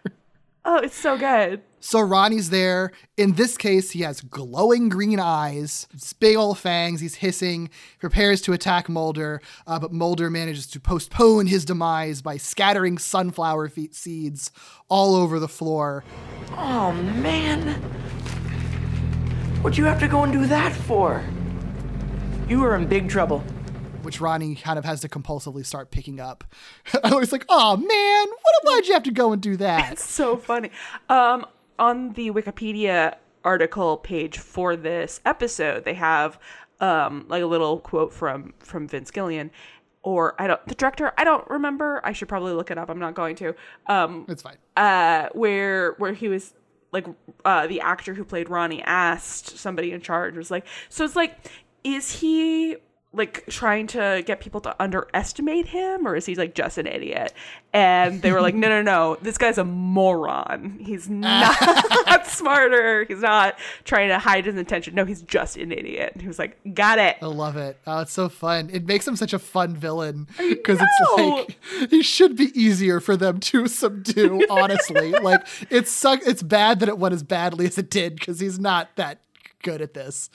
[0.68, 1.62] oh, it's so good.
[1.80, 2.92] So Ronnie's there.
[3.18, 5.88] In this case, he has glowing green eyes,
[6.20, 7.02] big old fangs.
[7.02, 7.70] He's hissing,
[8.00, 13.72] prepares to attack Mulder, uh, but Mulder manages to postpone his demise by scattering sunflower
[13.92, 14.52] seeds
[14.90, 16.04] all over the floor.
[16.58, 17.82] Oh man,
[19.62, 21.24] What'd you have to go and do that for?
[22.48, 23.44] You were in big trouble.
[24.08, 26.46] Which Ronnie kind of has to compulsively start picking up.
[27.04, 29.92] I was like, oh man, what why'd you have to go and do that?
[29.98, 30.72] It's so funny.
[31.10, 31.46] Um,
[31.78, 36.40] on the Wikipedia article page for this episode, they have
[36.80, 39.52] um like a little quote from from Vince Gilligan,
[40.04, 43.00] or I don't the director I don't remember I should probably look it up I'm
[43.00, 43.56] not going to
[43.88, 46.54] um it's fine uh where where he was
[46.94, 47.06] like
[47.44, 51.36] uh, the actor who played Ronnie asked somebody in charge was like, so it's like,
[51.84, 52.78] is he
[53.14, 57.34] like trying to get people to underestimate him or is he like just an idiot?
[57.74, 60.78] And they were like no no no this guy's a moron.
[60.80, 63.06] He's not smarter.
[63.06, 64.94] He's not trying to hide his intention.
[64.94, 66.12] No he's just an idiot.
[66.14, 67.18] And he was like got it.
[67.22, 67.80] I love it.
[67.88, 68.70] Oh it's so fun.
[68.72, 73.16] It makes him such a fun villain because it's like he should be easier for
[73.16, 75.14] them to subdue honestly.
[75.28, 78.60] Like it's suck it's bad that it went as badly as it did because he's
[78.60, 79.20] not that
[79.64, 80.30] good at this.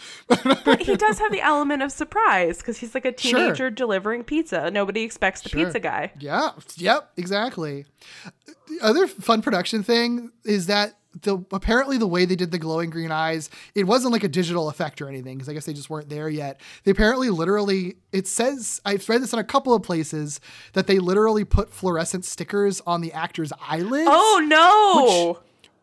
[0.64, 3.70] but he does have the element of surprise because he's like a teenager sure.
[3.70, 4.70] delivering pizza.
[4.70, 5.64] Nobody expects the sure.
[5.64, 6.12] pizza guy.
[6.18, 6.50] Yeah.
[6.76, 7.12] Yep.
[7.16, 7.86] Exactly.
[8.68, 12.90] The other fun production thing is that the apparently the way they did the glowing
[12.90, 15.90] green eyes, it wasn't like a digital effect or anything because I guess they just
[15.90, 16.60] weren't there yet.
[16.84, 20.40] They apparently literally it says I've read this in a couple of places
[20.72, 24.08] that they literally put fluorescent stickers on the actor's eyelids.
[24.10, 25.42] Oh no.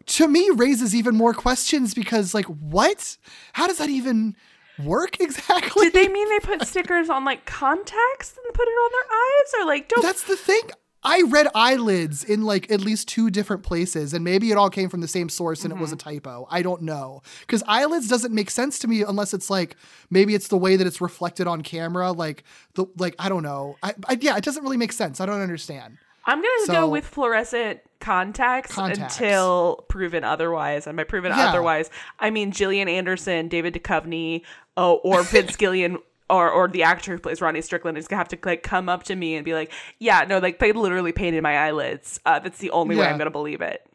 [0.09, 3.17] To me raises even more questions because like what?
[3.53, 4.35] How does that even
[4.83, 5.85] work exactly?
[5.85, 9.53] Did they mean they put stickers on like contacts and put it on their eyes
[9.59, 10.69] or like don't That's the thing.
[11.01, 14.89] I read eyelids in like at least two different places, and maybe it all came
[14.89, 15.79] from the same source and mm-hmm.
[15.79, 16.09] it was a mm-hmm.
[16.09, 16.47] typo.
[16.49, 17.21] I don't know.
[17.41, 19.77] Because eyelids doesn't make sense to me unless it's like
[20.09, 22.11] maybe it's the way that it's reflected on camera.
[22.11, 23.77] Like the like I don't know.
[23.81, 25.21] I, I yeah, it doesn't really make sense.
[25.21, 25.97] I don't understand.
[26.29, 30.85] I'm gonna so, go with fluorescent contacts, contacts, until proven otherwise.
[30.85, 31.49] And by proven yeah.
[31.49, 31.89] otherwise,
[32.19, 34.43] I mean Gillian Anderson, David Duchovny,
[34.77, 35.97] oh, or Vince Gilligan.
[36.31, 39.01] Or, or the actor who plays Ronnie Strickland is gonna have to like come up
[39.05, 42.19] to me and be like, yeah, no, like they literally painted my eyelids.
[42.23, 43.01] Uh, that's the only yeah.
[43.01, 43.88] way I'm gonna believe it.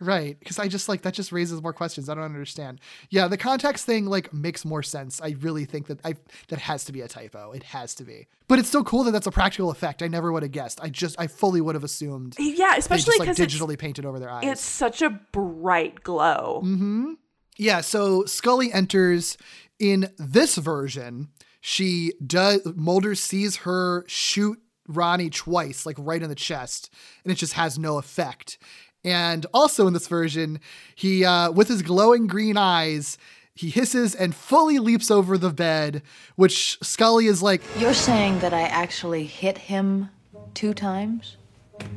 [0.00, 2.08] Right, because I just like that just raises more questions.
[2.08, 2.80] I don't understand.
[3.10, 5.20] Yeah, the context thing like makes more sense.
[5.20, 6.14] I really think that I
[6.48, 7.50] that has to be a typo.
[7.50, 8.28] It has to be.
[8.46, 10.02] But it's still cool that that's a practical effect.
[10.02, 10.80] I never would have guessed.
[10.80, 12.36] I just I fully would have assumed.
[12.38, 14.44] Yeah, especially because like, digitally painted over their eyes.
[14.44, 16.62] It's such a bright glow.
[16.64, 17.14] Mm-hmm.
[17.56, 17.80] Yeah.
[17.80, 19.36] So Scully enters
[19.80, 21.30] in this version.
[21.60, 22.60] She does.
[22.76, 26.90] Mulder sees her shoot Ronnie twice, like right in the chest,
[27.24, 28.58] and it just has no effect.
[29.04, 30.60] And also in this version,
[30.94, 33.16] he, uh, with his glowing green eyes,
[33.54, 36.02] he hisses and fully leaps over the bed,
[36.36, 40.10] which Scully is like, You're saying that I actually hit him
[40.54, 41.36] two times?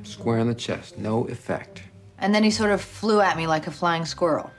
[0.04, 1.84] Square in the chest, no effect.
[2.20, 4.52] And then he sort of flew at me like a flying squirrel.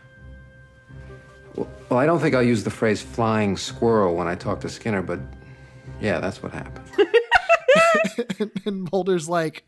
[1.57, 4.69] Well, well I don't think I'll use the phrase flying squirrel when I talk to
[4.69, 5.21] Skinner, but
[6.01, 6.87] yeah, that's what happened.
[8.67, 9.65] and Mulder's like,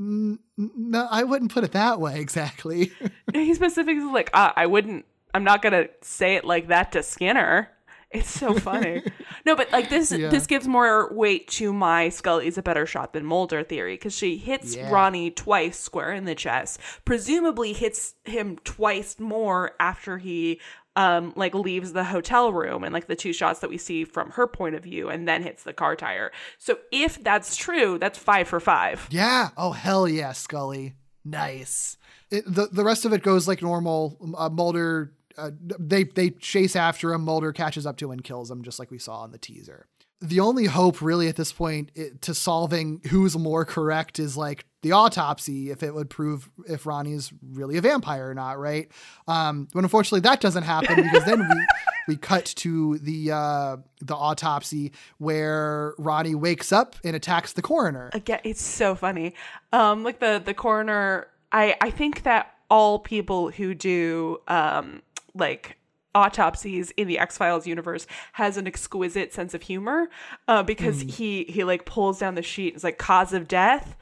[0.00, 2.90] no, I wouldn't put it that way exactly.
[3.34, 5.04] he specifically like, uh, I wouldn't.
[5.34, 7.68] I'm not gonna say it like that to Skinner.
[8.10, 9.04] It's so funny.
[9.46, 10.30] no, but like this, yeah.
[10.30, 14.36] this gives more weight to my Scully's a better shot than Mulder theory because she
[14.36, 14.90] hits yeah.
[14.90, 16.80] Ronnie twice square in the chest.
[17.04, 20.60] Presumably hits him twice more after he
[20.96, 24.30] um, like leaves the hotel room and like the two shots that we see from
[24.30, 26.32] her point of view and then hits the car tire.
[26.58, 29.06] So if that's true, that's five for five.
[29.10, 29.50] Yeah.
[29.56, 30.94] Oh hell yeah, Scully.
[31.24, 31.96] Nice.
[32.30, 34.16] It, the the rest of it goes like normal.
[34.36, 37.22] Uh, Mulder uh, they they chase after him.
[37.22, 39.86] Mulder catches up to him and kills him, just like we saw in the teaser.
[40.20, 44.66] The only hope, really, at this point, it, to solving who's more correct is like
[44.82, 48.90] the autopsy, if it would prove if Ronnie's really a vampire or not, right?
[49.28, 51.66] Um, but unfortunately, that doesn't happen because then we
[52.08, 58.10] we cut to the uh, the autopsy where Ronnie wakes up and attacks the coroner.
[58.12, 59.34] Again, it's so funny.
[59.72, 65.02] Um, like the the coroner, I I think that all people who do um
[65.34, 65.76] like
[66.14, 70.08] autopsies in the X Files universe has an exquisite sense of humor
[70.48, 71.10] uh, because mm.
[71.10, 72.74] he he like pulls down the sheet.
[72.74, 73.96] It's like cause of death.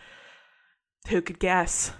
[1.09, 1.93] Who could guess?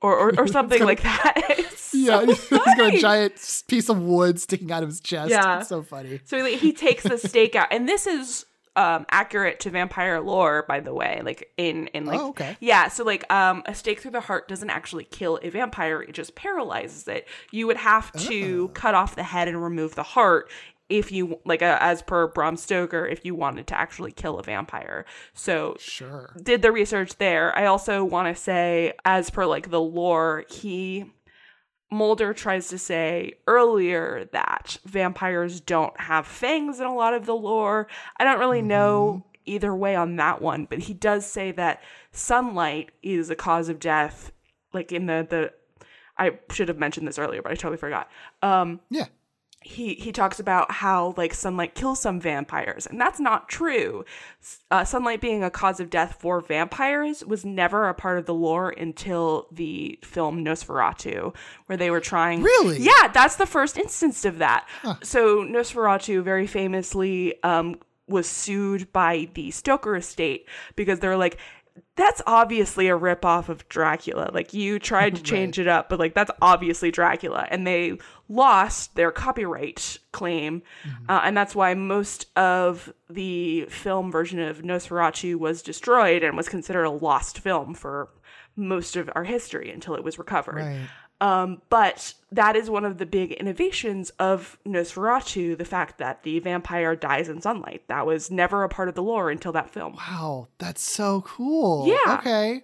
[0.00, 1.60] Or, or, or something gonna, like that.
[1.94, 5.30] So yeah, he's got a giant piece of wood sticking out of his chest.
[5.30, 6.18] Yeah, it's so funny.
[6.24, 8.46] So like, he takes the stake out, and this is
[8.76, 12.56] um accurate to vampire lore by the way like in in like oh, okay.
[12.60, 16.12] yeah so like um a stake through the heart doesn't actually kill a vampire it
[16.12, 18.72] just paralyzes it you would have to oh.
[18.74, 20.50] cut off the head and remove the heart
[20.88, 24.42] if you like uh, as per Bram Stoker if you wanted to actually kill a
[24.42, 25.04] vampire.
[25.32, 26.36] So sure.
[26.42, 27.56] Did the research there.
[27.56, 31.06] I also want to say as per like the lore, he
[31.94, 37.34] Mulder tries to say earlier that vampires don't have fangs in a lot of the
[37.34, 37.88] lore.
[38.18, 38.68] I don't really mm-hmm.
[38.68, 43.68] know either way on that one, but he does say that sunlight is a cause
[43.68, 44.32] of death.
[44.72, 45.86] Like in the the,
[46.18, 48.10] I should have mentioned this earlier, but I totally forgot.
[48.42, 49.06] Um, yeah
[49.64, 54.04] he he talks about how like sunlight kills some vampires and that's not true.
[54.70, 58.34] Uh, sunlight being a cause of death for vampires was never a part of the
[58.34, 61.34] lore until the film nosferatu
[61.66, 62.78] where they were trying really?
[62.78, 64.68] Yeah that's the first instance of that.
[64.82, 64.96] Huh.
[65.02, 67.76] so nosferatu very famously um,
[68.06, 70.46] was sued by the stoker estate
[70.76, 71.38] because they're like
[71.96, 74.30] that's obviously a ripoff of Dracula.
[74.32, 75.66] Like you tried to change right.
[75.66, 77.98] it up, but like that's obviously Dracula, and they
[78.28, 81.10] lost their copyright claim, mm-hmm.
[81.10, 86.48] uh, and that's why most of the film version of Nosferatu was destroyed and was
[86.48, 88.08] considered a lost film for
[88.56, 90.56] most of our history until it was recovered.
[90.56, 90.88] Right.
[91.20, 96.40] Um, but that is one of the big innovations of Nosferatu, the fact that the
[96.40, 97.82] vampire dies in sunlight.
[97.88, 99.94] That was never a part of the lore until that film.
[99.94, 101.86] Wow, that's so cool.
[101.86, 102.18] Yeah.
[102.18, 102.62] Okay.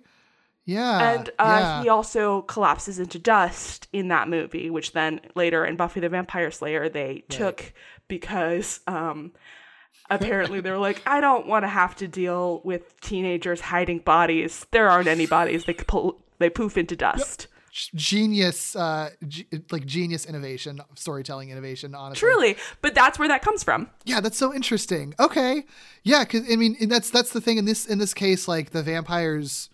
[0.66, 1.14] Yeah.
[1.14, 1.82] And uh, yeah.
[1.82, 6.50] he also collapses into dust in that movie, which then later in Buffy the Vampire
[6.50, 7.28] Slayer they right.
[7.28, 7.72] took
[8.08, 9.32] because um,
[10.10, 14.66] apparently they were like, I don't want to have to deal with teenagers hiding bodies.
[14.70, 15.64] There aren't any bodies.
[15.64, 17.46] They pull, they poof into dust.
[17.48, 22.20] Yep genius uh g- like genius innovation storytelling innovation honestly.
[22.20, 23.88] Truly but that's where that comes from.
[24.04, 25.14] Yeah that's so interesting.
[25.20, 25.64] Okay.
[26.02, 28.82] Yeah because i mean that's that's the thing in this in this case like the
[28.82, 29.70] vampires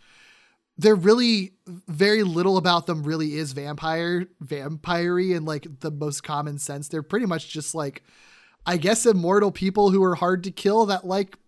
[0.79, 6.59] they're really very little about them really is vampire vampire in like the most common
[6.59, 6.89] sense.
[6.89, 8.03] They're pretty much just like
[8.67, 11.39] i guess immortal people who are hard to kill that like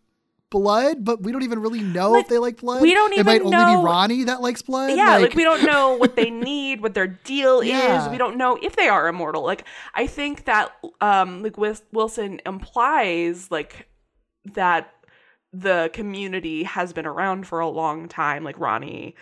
[0.50, 2.82] blood, but we don't even really know like, if they like blood.
[2.82, 4.96] We don't even It might know, only be Ronnie that likes blood.
[4.96, 8.04] Yeah, like, like we don't know what they need, what their deal yeah.
[8.04, 8.10] is.
[8.10, 9.42] We don't know if they are immortal.
[9.42, 9.64] Like
[9.94, 13.88] I think that um like Wilson implies like
[14.54, 14.92] that
[15.52, 19.14] the community has been around for a long time, like Ronnie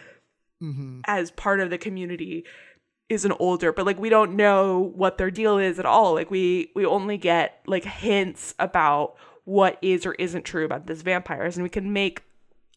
[0.62, 1.00] mm-hmm.
[1.06, 2.44] as part of the community
[3.08, 6.30] is an older but like we don't know what their deal is at all like
[6.30, 9.14] we we only get like hints about
[9.46, 11.56] what is or isn't true about this vampires.
[11.56, 12.22] And we can make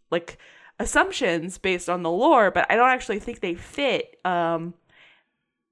[0.09, 0.37] like
[0.79, 4.73] assumptions based on the lore but i don't actually think they fit um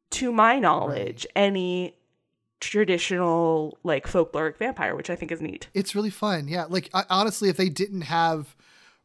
[0.09, 1.43] to my knowledge right.
[1.43, 1.95] any
[2.59, 5.67] traditional like folkloric vampire which i think is neat.
[5.73, 6.47] It's really fun.
[6.47, 8.55] Yeah like I, honestly if they didn't have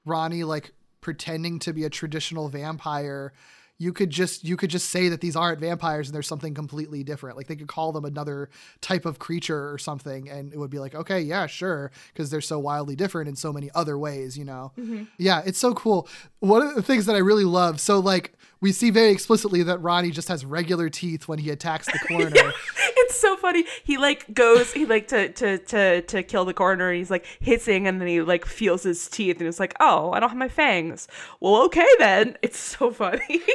[0.04, 3.32] ronnie like pretending to be a traditional vampire
[3.78, 7.02] you could just you could just say that these aren't vampires and there's something completely
[7.02, 7.36] different.
[7.36, 8.48] Like they could call them another
[8.80, 12.40] type of creature or something and it would be like okay yeah sure because they're
[12.40, 14.72] so wildly different in so many other ways you know?
[14.78, 15.04] Mm-hmm.
[15.18, 16.08] yeah it's so cool.
[16.40, 19.78] One of the things that i really love so like we see very explicitly that
[19.78, 22.30] ronnie just has regular teeth when he attacks the coroner.
[22.34, 22.50] yeah,
[23.12, 26.90] it's so funny he like goes he like to to to to kill the coroner
[26.90, 30.10] and he's like hissing and then he like feels his teeth and it's like oh
[30.12, 31.08] i don't have my fangs
[31.40, 33.40] well okay then it's so funny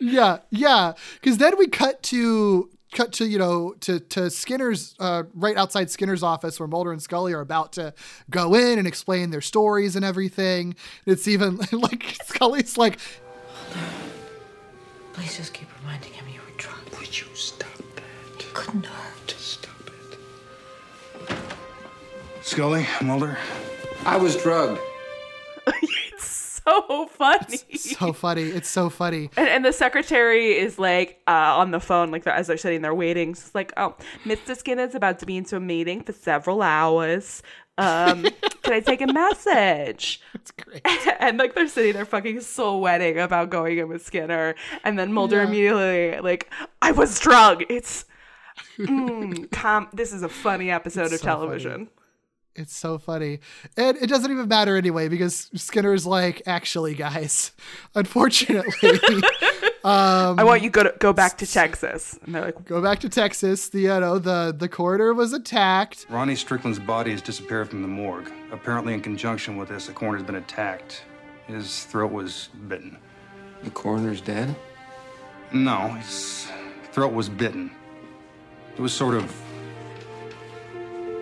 [0.00, 0.92] yeah, yeah.
[1.14, 5.90] Because then we cut to cut to you know to to Skinner's uh, right outside
[5.90, 7.92] Skinner's office where Mulder and Scully are about to
[8.30, 10.76] go in and explain their stories and everything.
[11.06, 12.98] It's even like Scully's like,
[15.12, 16.98] please just keep reminding him you were drunk.
[16.98, 17.73] Would you stop that?
[18.54, 19.30] Couldn't hurt.
[19.36, 19.90] Stop
[21.28, 21.30] it.
[22.42, 23.36] Scully, Mulder.
[24.06, 24.80] I was drugged.
[25.66, 27.58] it's so funny.
[27.76, 28.42] so funny.
[28.42, 29.30] It's so funny.
[29.36, 32.94] And, and the secretary is like uh, on the phone, like as they're sitting there
[32.94, 33.30] waiting.
[33.30, 34.56] It's like, oh, Mr.
[34.56, 37.42] Skinner's about to be into a meeting for several hours.
[37.76, 38.22] Um,
[38.62, 40.20] can I take a message?
[40.32, 40.82] That's great.
[41.20, 44.54] and like they're sitting there fucking sweating about going in with Skinner,
[44.84, 45.48] and then Mulder Yeah.
[45.48, 46.50] immediately like,
[46.82, 47.64] I was drugged.
[47.68, 48.04] It's
[48.78, 51.72] mm, com- this is a funny episode It's of so television.
[51.72, 51.88] funny.
[52.56, 53.40] It's so funny.
[53.76, 57.50] And it doesn't even matter anyway because Skinner's like, actually, guys,
[57.96, 58.90] unfortunately,
[59.84, 62.16] um, I want you go to go back to Texas.
[62.24, 63.70] And they're like, go back to Texas.
[63.70, 66.06] The you know the the coroner was attacked.
[66.08, 68.30] Ronnie Strickland's body has disappeared from the morgue.
[68.52, 71.02] Apparently, in conjunction with this, the coroner's been attacked.
[71.48, 72.96] His throat was bitten.
[73.64, 74.54] The coroner's dead?
[75.52, 76.46] No, his
[76.92, 77.72] throat was bitten.
[78.76, 79.32] It was sort of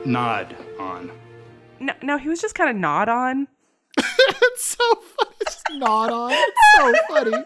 [0.07, 1.11] nod on.
[1.81, 3.47] no, no, he was just kind of nod on.
[3.99, 5.37] it's so funny.
[5.43, 6.33] It's just not on.
[6.33, 7.45] It's so funny.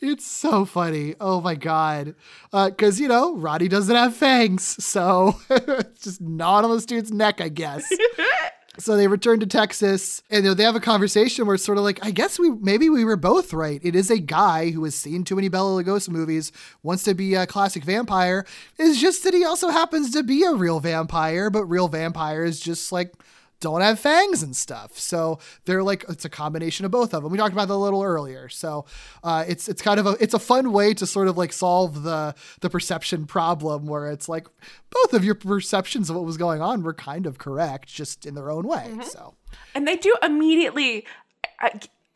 [0.00, 1.14] It's so funny.
[1.20, 2.14] Oh my god.
[2.52, 7.12] Uh, because you know Roddy doesn't have fangs, so it's just nod on this dude's
[7.12, 7.90] neck, I guess.
[8.78, 12.04] So they return to Texas and they have a conversation where it's sort of like,
[12.04, 13.80] I guess we maybe we were both right.
[13.82, 16.52] It is a guy who has seen too many Bela Lugosi movies,
[16.82, 18.46] wants to be a classic vampire.
[18.78, 22.92] It's just that he also happens to be a real vampire, but real vampires just
[22.92, 23.12] like
[23.60, 24.98] don't have fangs and stuff.
[24.98, 27.30] So they're like it's a combination of both of them.
[27.30, 28.48] We talked about that a little earlier.
[28.48, 28.86] So
[29.22, 32.02] uh, it's it's kind of a it's a fun way to sort of like solve
[32.02, 34.46] the the perception problem where it's like
[34.90, 38.34] both of your perceptions of what was going on were kind of correct, just in
[38.34, 38.98] their own way.
[39.04, 39.34] So
[39.74, 41.06] And they do immediately.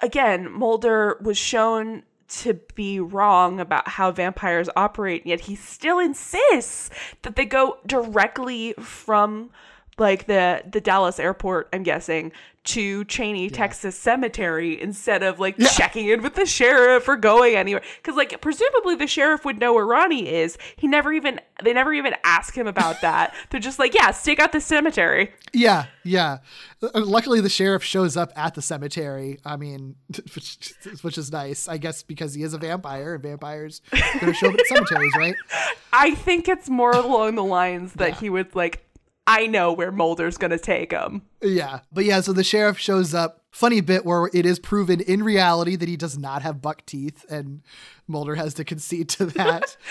[0.01, 6.91] Again, Mulder was shown to be wrong about how vampires operate, yet he still insists
[7.23, 9.51] that they go directly from
[9.99, 12.33] like the the Dallas airport, I'm guessing,
[12.65, 17.83] to Chaney, Texas cemetery instead of like checking in with the sheriff or going anywhere.
[17.97, 20.57] Because like presumably the sheriff would know where Ronnie is.
[20.77, 23.35] He never even they never even ask him about that.
[23.51, 25.33] They're just like, yeah, stake out the cemetery.
[25.53, 26.39] yeah, yeah.
[26.83, 29.39] Uh, Luckily, the sheriff shows up at the cemetery.
[29.45, 29.95] I mean,
[30.35, 34.35] which, which is nice, I guess, because he is a vampire, and vampires going to
[34.35, 35.37] show up at cemeteries, right?
[35.93, 38.85] I think it's more along the lines that he would like,
[39.27, 41.23] I know where Mulder's gonna take him.
[41.41, 41.81] Yeah.
[41.93, 43.41] But yeah, so the sheriff shows up.
[43.51, 47.25] Funny bit where it is proven in reality that he does not have buck teeth,
[47.31, 47.63] and
[48.09, 49.77] Mulder has to concede to that.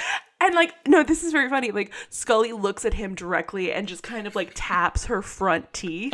[0.46, 1.72] And like, no, this is very funny.
[1.72, 6.14] Like, Scully looks at him directly and just kind of like taps her front teeth.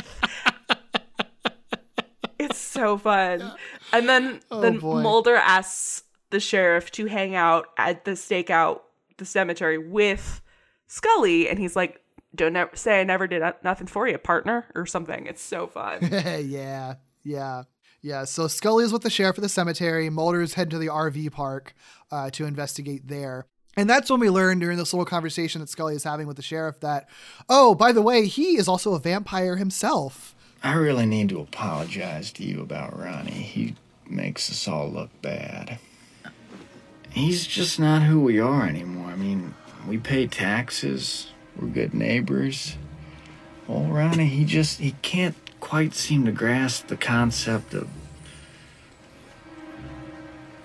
[2.39, 3.51] it's so fun.
[3.91, 5.01] And then Oh, then boy.
[5.01, 8.81] Mulder asks the sheriff to hang out at the stakeout
[9.17, 10.41] the cemetery with
[10.87, 11.99] Scully, and he's like,
[12.35, 15.25] "Don't never say I never did nothing for you, partner," or something.
[15.25, 15.99] It's so fun.
[16.45, 17.63] yeah, yeah,
[18.01, 18.25] yeah.
[18.25, 20.09] So Scully is with the sheriff at the cemetery.
[20.09, 21.73] Mulder's heading to the RV park
[22.11, 23.45] uh, to investigate there.
[23.77, 26.43] And that's when we learn during this little conversation that Scully is having with the
[26.43, 27.07] sheriff that,
[27.47, 30.35] oh, by the way, he is also a vampire himself.
[30.61, 33.31] I really need to apologize to you about Ronnie.
[33.31, 33.75] He
[34.05, 35.79] makes us all look bad.
[37.11, 39.11] He's just not who we are anymore.
[39.11, 39.53] I mean,
[39.87, 41.27] we pay taxes,
[41.59, 42.75] we're good neighbors.
[43.67, 47.87] Well, Ronnie, he just he can't quite seem to grasp the concept of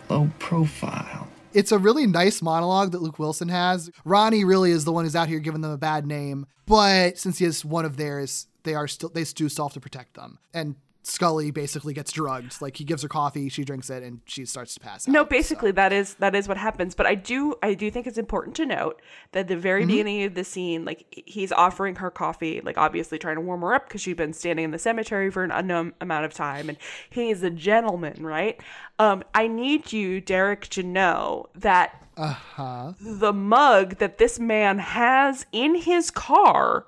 [0.08, 1.28] low profile.
[1.52, 3.90] It's a really nice monologue that Luke Wilson has.
[4.04, 7.38] Ronnie really is the one who's out here giving them a bad name, but since
[7.38, 10.38] he is one of theirs, they are still they do still have to protect them.
[10.52, 12.60] And Scully basically gets drugged.
[12.62, 15.12] Like he gives her coffee, she drinks it, and she starts to pass out.
[15.12, 16.94] No, basically that is that is what happens.
[16.94, 19.00] But I do I do think it's important to note
[19.32, 19.88] that at the very Mhm.
[19.88, 23.74] beginning of the scene, like he's offering her coffee, like obviously trying to warm her
[23.74, 26.78] up because she'd been standing in the cemetery for an unknown amount of time, and
[27.10, 28.58] he's a gentleman, right?
[28.98, 32.92] Um, I need you, Derek, to know that Uh huh.
[33.00, 36.86] the mug that this man has in his car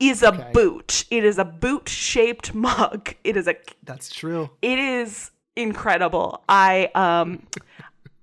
[0.00, 1.04] is a boot.
[1.10, 3.14] It is a boot shaped mug.
[3.24, 4.50] It is a That's true.
[4.62, 6.42] it is incredible.
[6.48, 7.42] I um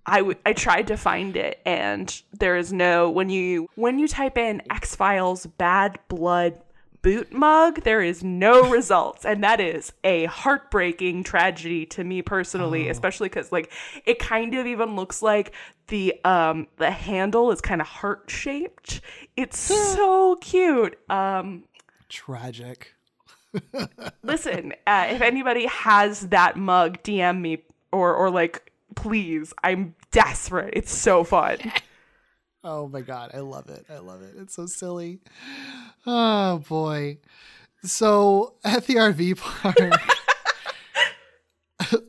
[0.05, 4.07] I w- I tried to find it and there is no when you when you
[4.07, 6.59] type in X Files bad blood
[7.05, 12.89] boot mug there is no results and that is a heartbreaking tragedy to me personally
[12.89, 13.71] especially cuz like
[14.05, 15.53] it kind of even looks like
[15.87, 19.01] the um the handle is kind of heart shaped
[19.37, 21.63] it's so cute um
[22.09, 22.93] Tragic.
[24.23, 29.53] Listen, uh, if anybody has that mug, DM me or or like please.
[29.63, 30.73] I'm desperate.
[30.75, 31.57] It's so fun.
[32.67, 33.85] Oh my god, I love it.
[33.89, 34.33] I love it.
[34.39, 35.19] It's so silly.
[36.07, 37.19] Oh boy.
[37.83, 39.75] So at the RV park,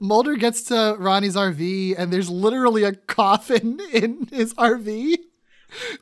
[0.00, 5.16] Mulder gets to Ronnie's RV and there's literally a coffin in his RV,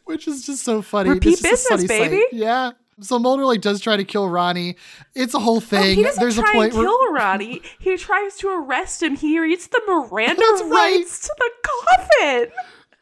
[0.05, 1.10] which is just so funny.
[1.10, 2.16] Repeat business, funny baby.
[2.18, 2.26] sight.
[2.32, 2.70] Yeah.
[3.01, 4.76] So Mulder like does try to kill Ronnie.
[5.16, 5.97] It's a whole Oh, thing.
[5.97, 7.60] he doesn't there's try a point and where kill Ronnie.
[7.81, 9.16] He tries to arrest him.
[9.16, 10.70] He reads the Miranda That's right.
[10.98, 12.52] rights to the coffin.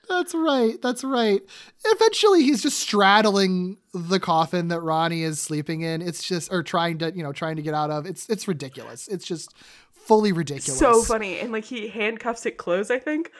[0.08, 0.80] That's right.
[0.82, 1.40] That's right.
[1.84, 6.02] Eventually, he's just straddling the coffin that Ronnie is sleeping in.
[6.02, 8.04] It's just, or trying to, you know, trying to get out of.
[8.06, 9.08] It's, it's ridiculous.
[9.08, 9.54] It's just
[9.92, 10.78] fully ridiculous.
[10.78, 11.38] So funny.
[11.38, 13.30] And like he handcuffs it closed, I think.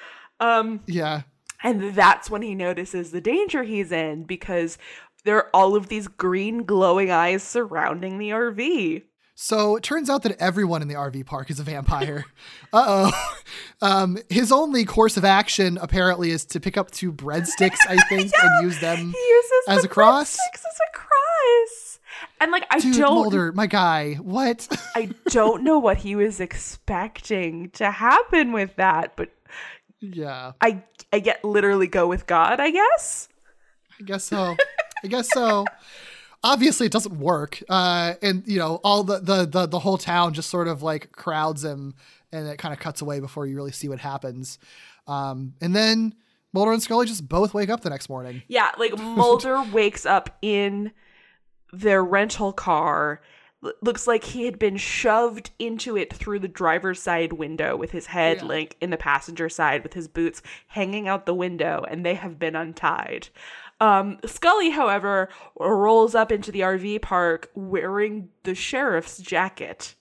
[0.41, 1.23] Um Yeah.
[1.63, 4.79] and that's when he notices the danger he's in because
[5.25, 9.03] there are all of these green glowing eyes surrounding the RV.
[9.43, 12.25] So it turns out that everyone in the RV park is a vampire.
[12.73, 13.35] uh oh.
[13.83, 18.33] Um, his only course of action apparently is to pick up two breadsticks, I think,
[18.41, 19.13] and use them
[19.67, 20.37] as a cross.
[20.37, 21.99] breadsticks as a cross.
[22.41, 24.69] And like I Dude, don't Mulder, my guy, what?
[24.95, 29.31] I don't know what he was expecting to happen with that, but
[29.99, 33.29] yeah, I I get literally go with God, I guess.
[34.01, 34.55] I guess so.
[35.03, 35.65] I guess so.
[36.45, 40.35] Obviously, it doesn't work, uh, and you know all the, the the the whole town
[40.35, 41.95] just sort of like crowds him,
[42.33, 44.59] and it kind of cuts away before you really see what happens.
[45.07, 46.15] Um, and then
[46.53, 48.43] Mulder and Scully just both wake up the next morning.
[48.49, 50.93] Yeah, like Mulder wakes up in
[51.73, 53.21] their rental car.
[53.65, 57.93] L- looks like he had been shoved into it through the driver's side window with
[57.93, 58.47] his head Yeah.
[58.49, 62.39] like in the passenger side with his boots hanging out the window and they have
[62.39, 63.29] been untied.
[63.83, 65.29] Um, Scully, however,
[65.59, 69.95] rolls up into the RV park wearing the sheriff's jacket.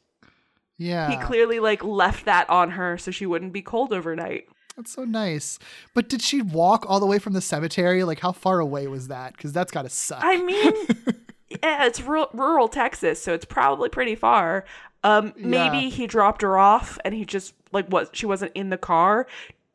[0.78, 4.46] Yeah, He clearly like left that on her so she wouldn't be cold overnight.
[4.76, 5.60] that's so nice.
[5.94, 8.04] But did she walk all the way from the cemetery?
[8.04, 9.34] Like, how far away was that?
[9.34, 10.22] Because that's got to suck.
[10.24, 10.74] I mean,
[11.50, 14.66] yeah, it's rural, rural Texas, so it's probably pretty far.
[15.04, 15.90] Um, maybe Yeah.
[15.90, 19.26] he dropped her off and he just like was she wasn't in the car.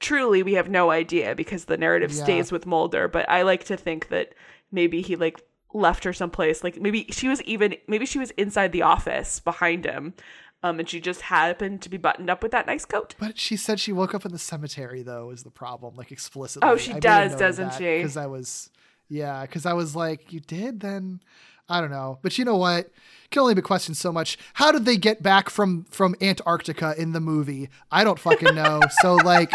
[0.01, 2.23] Truly, we have no idea because the narrative Yeah.
[2.25, 3.09] stays with Mulder.
[3.09, 4.35] But I like to think that
[4.71, 5.41] maybe he like
[5.73, 6.63] left her someplace.
[6.63, 10.15] Like maybe she was even maybe she was inside the office behind him,
[10.63, 13.15] um, and she just happened to be buttoned up with that nice coat.
[13.19, 16.69] But she said she woke up in the cemetery, though, is the problem, like explicitly.
[16.69, 17.97] Oh, she does, doesn't she?
[17.99, 18.71] Because I was,
[19.09, 20.81] yeah, because I was like, you did?
[20.81, 21.21] Then
[21.69, 22.19] I don't know.
[22.23, 22.91] But you know what?
[23.31, 24.39] Can only be questioned so much.
[24.55, 27.69] How did they get back from from Antarctica in the movie?
[27.91, 28.81] I don't fucking know.
[29.03, 29.53] so like,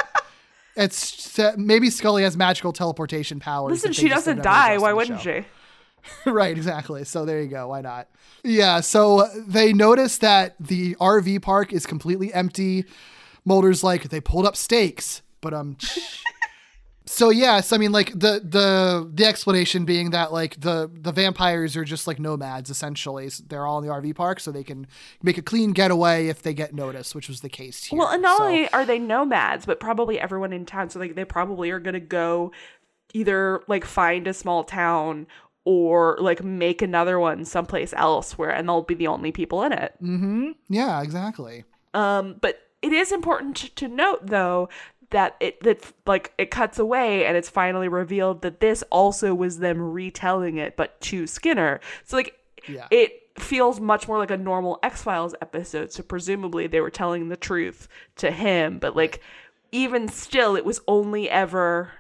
[0.76, 3.72] it's maybe Scully has magical teleportation powers.
[3.72, 4.78] Listen, she doesn't die.
[4.78, 5.46] Why wouldn't she?
[6.26, 7.04] right, exactly.
[7.04, 7.68] So there you go.
[7.68, 8.08] Why not?
[8.44, 8.80] Yeah.
[8.80, 12.86] So they notice that the RV park is completely empty.
[13.46, 15.78] Mulder's like, they pulled up stakes, but um.
[17.06, 21.76] so yes, I mean like the the the explanation being that like the the vampires
[21.76, 23.30] are just like nomads essentially.
[23.30, 24.88] So they're all in the RV park, so they can
[25.24, 27.98] make a clean getaway if they get noticed, which was the case here.
[28.00, 30.90] Well, and not So- only are they nomads, but probably everyone in town.
[30.90, 32.52] So like they probably are gonna go
[33.14, 35.28] either like find a small town
[35.66, 39.72] or like make another one someplace else where and they'll be the only people in
[39.74, 39.94] it.
[40.02, 40.52] Mm-hmm.
[40.70, 41.66] Yeah, exactly.
[41.94, 44.70] Um, but it is important to, to note though
[45.12, 49.60] that it that like it cuts away and it's finally revealed that this also was
[49.60, 51.80] them retelling it but to Skinner.
[52.04, 52.36] So like
[52.68, 52.88] Yeah.
[52.92, 55.92] it feels much more like a normal X-Files episode.
[55.94, 59.22] So presumably they were telling the truth to him, but like
[59.72, 61.92] even still it was only ever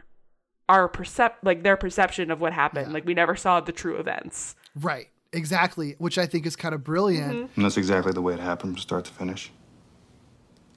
[0.70, 2.94] our percep like their perception of what happened.
[2.94, 4.56] Like we never saw the true events.
[4.80, 5.08] Right.
[5.34, 5.96] Exactly.
[5.98, 7.34] Which I think is kind of brilliant.
[7.34, 7.54] Mm-hmm.
[7.56, 9.52] And that's exactly the way it happened from start to finish.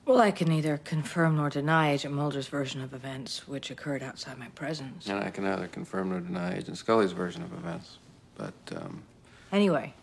[0.07, 4.39] Well, I can neither confirm nor deny Agent Mulder's version of events, which occurred outside
[4.39, 5.07] my presence.
[5.09, 7.99] And I can neither confirm nor deny Agent Scully's version of events.
[8.37, 9.03] But um,
[9.51, 9.95] Anyway,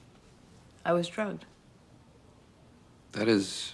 [0.86, 1.46] I was drugged.
[3.12, 3.74] that is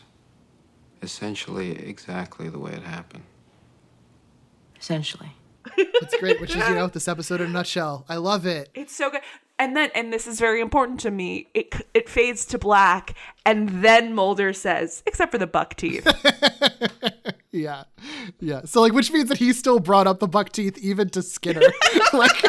[1.01, 3.23] essentially exactly the way it happened.
[4.79, 5.31] Essentially.
[5.77, 8.05] It's great, which is, you know, this episode in a nutshell.
[8.09, 8.69] I love it.
[8.73, 9.21] It's so good.
[9.59, 11.47] And then, and this is very important to me.
[11.53, 16.07] It it fades to black, and then Mulder says, "Except for the buck teeth."
[17.57, 17.83] Yeah.
[18.39, 18.61] Yeah.
[18.65, 21.61] So like which means that he still brought up the buck teeth even to Skinner.
[22.13, 22.43] like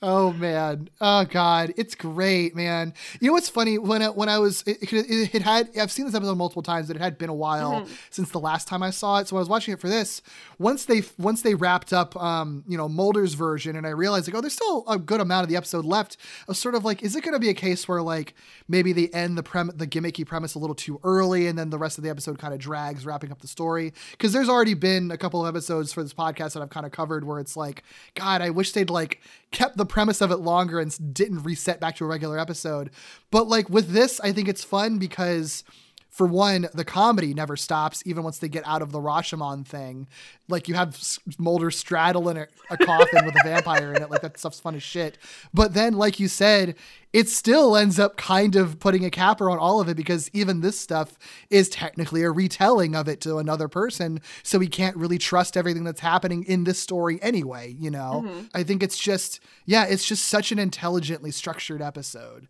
[0.00, 0.88] Oh man.
[1.00, 2.94] Oh god, it's great, man.
[3.20, 6.06] You know what's funny when I, when I was it, it, it, had I've seen
[6.06, 7.92] this episode multiple times, but it had been a while mm-hmm.
[8.10, 9.26] since the last time I saw it.
[9.26, 10.22] So I was watching it for this.
[10.58, 14.36] Once they once they wrapped up, um, you know, Mulder's version, and I realized like,
[14.36, 16.16] oh, there's still a good amount of the episode left.
[16.42, 18.34] I was sort of like, is it going to be a case where like
[18.68, 21.78] maybe they end the prem the gimmicky premise a little too early, and then the
[21.78, 23.92] rest of the episode kind of drags, wrapping up the story?
[24.12, 26.92] Because there's already been a couple of episodes for this podcast that I've kind of
[26.92, 27.82] covered where it's like,
[28.14, 29.20] God, I wish they'd like
[29.50, 32.90] kept the premise of it longer and didn't reset back to a regular episode.
[33.30, 35.64] But like with this, I think it's fun because
[36.18, 40.08] for one, the comedy never stops, even once they get out of the Rashomon thing.
[40.48, 41.00] Like you have
[41.38, 44.10] Mulder straddling a, a coffin with a vampire in it.
[44.10, 45.16] Like that stuff's fun as shit.
[45.54, 46.74] But then, like you said,
[47.12, 50.60] it still ends up kind of putting a capper on all of it because even
[50.60, 51.16] this stuff
[51.50, 54.20] is technically a retelling of it to another person.
[54.42, 57.76] So we can't really trust everything that's happening in this story anyway.
[57.78, 58.46] You know, mm-hmm.
[58.54, 62.48] I think it's just, yeah, it's just such an intelligently structured episode.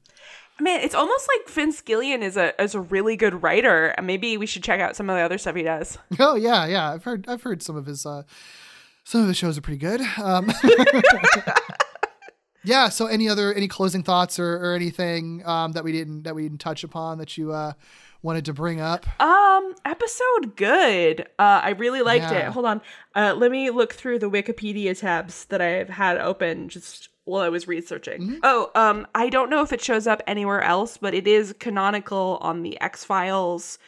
[0.61, 3.89] Man, it's almost like Vince Gilligan is a is a really good writer.
[3.97, 5.99] And Maybe we should check out some of the other stuff he does.
[6.19, 6.91] Oh yeah, yeah.
[6.91, 8.23] I've heard I've heard some of his uh
[9.05, 10.01] some of the shows are pretty good.
[10.19, 10.51] Um
[12.65, 16.35] Yeah, so any other any closing thoughts or, or anything um that we didn't that
[16.35, 17.73] we didn't touch upon that you uh
[18.23, 19.07] wanted to bring up?
[19.21, 21.21] Um, episode good.
[21.39, 22.49] Uh, I really liked yeah.
[22.49, 22.53] it.
[22.53, 22.81] Hold on.
[23.15, 27.49] Uh, let me look through the Wikipedia tabs that I've had open just while I
[27.49, 28.21] was researching.
[28.21, 28.39] Mm-hmm.
[28.43, 32.39] Oh, um, I don't know if it shows up anywhere else, but it is canonical
[32.41, 33.79] on the X Files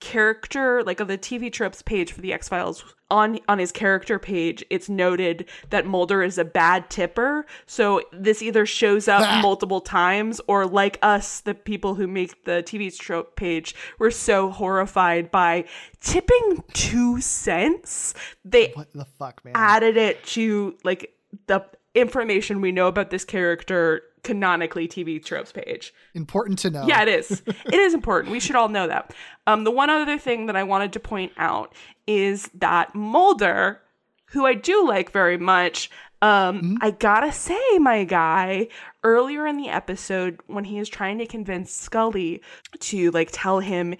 [0.00, 4.18] character like of the TV tropes page for the X Files on on his character
[4.18, 9.80] page it's noted that Mulder is a bad tipper so this either shows up multiple
[9.80, 15.30] times or like us the people who make the TV trope page were so horrified
[15.30, 15.64] by
[16.00, 18.12] tipping 2 cents
[18.44, 21.14] they what the fuck man added it to like
[21.46, 21.64] the
[21.94, 25.94] information we know about this character canonically TV tropes page.
[26.14, 26.86] Important to know.
[26.86, 27.42] Yeah, it is.
[27.46, 28.32] it is important.
[28.32, 29.14] We should all know that.
[29.46, 31.74] Um, the one other thing that I wanted to point out
[32.06, 33.80] is that Mulder,
[34.26, 35.90] who I do like very much,
[36.22, 36.76] um, mm-hmm.
[36.80, 38.68] I gotta say, my guy,
[39.02, 42.40] earlier in the episode, when he is trying to convince Scully
[42.80, 43.94] to like tell him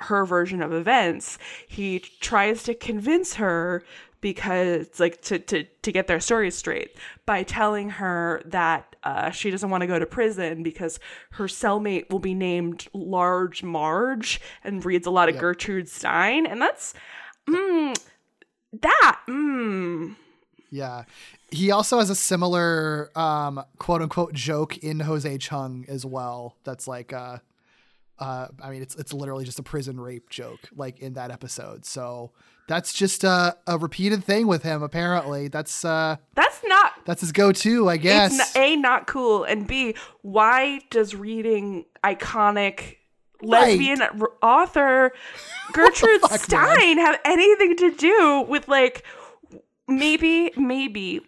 [0.00, 3.84] her version of events, he tries to convince her
[4.20, 6.96] because like to to to get their stories straight
[7.26, 10.98] by telling her that uh, she doesn't want to go to prison because
[11.32, 15.42] her cellmate will be named Large Marge and reads a lot of yep.
[15.42, 16.94] Gertrude Stein, and that's
[17.48, 17.96] mm,
[18.72, 19.20] that.
[19.28, 20.16] Mm.
[20.70, 21.04] Yeah.
[21.50, 26.56] He also has a similar um, quote unquote joke in Jose Chung as well.
[26.64, 27.38] That's like uh,
[28.18, 31.84] uh, I mean, it's it's literally just a prison rape joke, like in that episode.
[31.84, 32.32] So
[32.68, 34.82] that's just a, a repeated thing with him.
[34.82, 38.38] Apparently, that's uh, that's not that's his go-to, I guess.
[38.38, 42.98] It's a not cool, and b why does reading iconic
[43.42, 44.30] lesbian right.
[44.42, 45.12] author
[45.72, 46.98] Gertrude fuck, Stein man?
[46.98, 49.04] have anything to do with like
[49.88, 51.22] maybe maybe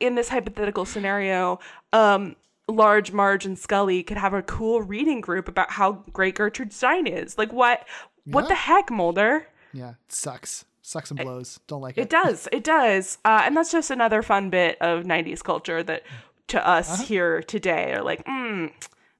[0.00, 1.60] in this hypothetical scenario,
[1.92, 2.34] um,
[2.68, 7.06] large Marge and Scully could have a cool reading group about how great Gertrude Stein
[7.06, 7.36] is.
[7.36, 7.86] Like what?
[8.24, 8.34] Yeah.
[8.34, 9.46] What the heck, Mulder?
[9.72, 10.64] Yeah, it sucks.
[10.90, 11.60] Sucks and blows.
[11.68, 12.00] Don't like it.
[12.00, 12.48] It does.
[12.50, 13.18] It does.
[13.24, 16.02] Uh, and that's just another fun bit of 90s culture that
[16.48, 17.02] to us uh-huh.
[17.04, 18.72] here today are like, mm,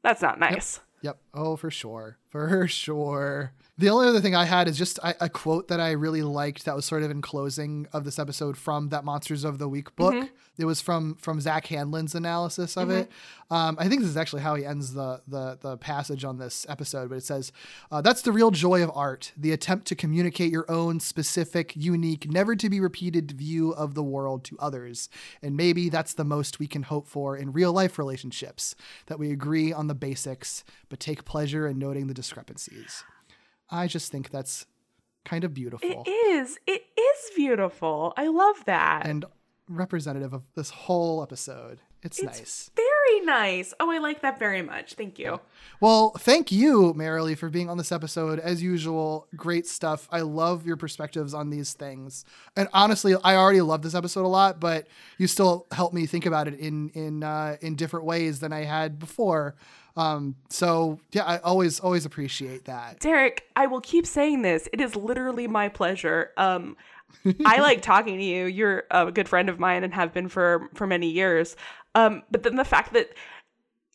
[0.03, 0.81] that's not nice.
[1.03, 1.15] Yep.
[1.15, 1.19] yep.
[1.33, 2.19] Oh, for sure.
[2.29, 3.53] For sure.
[3.81, 6.67] The only other thing I had is just a, a, quote that I really liked
[6.67, 9.97] that was sort of in closing of this episode from that Monsters of the Week
[9.97, 10.13] book.
[10.13, 10.27] Mm-hmm.
[10.59, 12.99] It was from from Zack Handlen's analysis of mm-hmm.
[12.99, 13.11] it.
[13.51, 16.67] Um, I think this is actually how he ends the the, the passage on this
[16.69, 17.53] episode, but it says,
[17.91, 22.31] uh, "That's the real joy of art: the attempt to communicate your own specific, unique,
[22.31, 25.09] never to be repeated view of the world to others.
[25.41, 28.75] And maybe that's the most we can hope for in real life relationships:
[29.07, 33.05] that we agree on the basics, but take pleasure in noting the discrepancies."
[33.71, 34.67] I just think that's
[35.25, 36.05] kind of beautiful.
[36.07, 36.59] It is.
[36.67, 38.13] It is beautiful.
[38.17, 39.07] I love that.
[39.07, 39.25] And
[39.69, 41.81] representative of this whole episode.
[42.03, 42.71] It's, it's nice.
[42.75, 43.75] Very nice.
[43.79, 44.95] Oh, I like that very much.
[44.95, 45.39] Thank you.
[45.81, 48.39] Well, thank you, Merrilee, for being on this episode.
[48.39, 50.09] As usual, great stuff.
[50.11, 52.25] I love your perspectives on these things.
[52.57, 54.87] And honestly, I already love this episode a lot, but
[55.19, 58.65] you still help me think about it in in uh, in different ways than I
[58.65, 59.55] had before.
[59.97, 63.01] Um, so yeah, I always always appreciate that.
[63.01, 64.69] Derek, I will keep saying this.
[64.73, 66.31] It is literally my pleasure.
[66.37, 66.77] Um,
[67.45, 68.47] I like talking to you.
[68.47, 71.57] You're a good friend of mine and have been for for many years.
[71.95, 73.11] Um, but then the fact that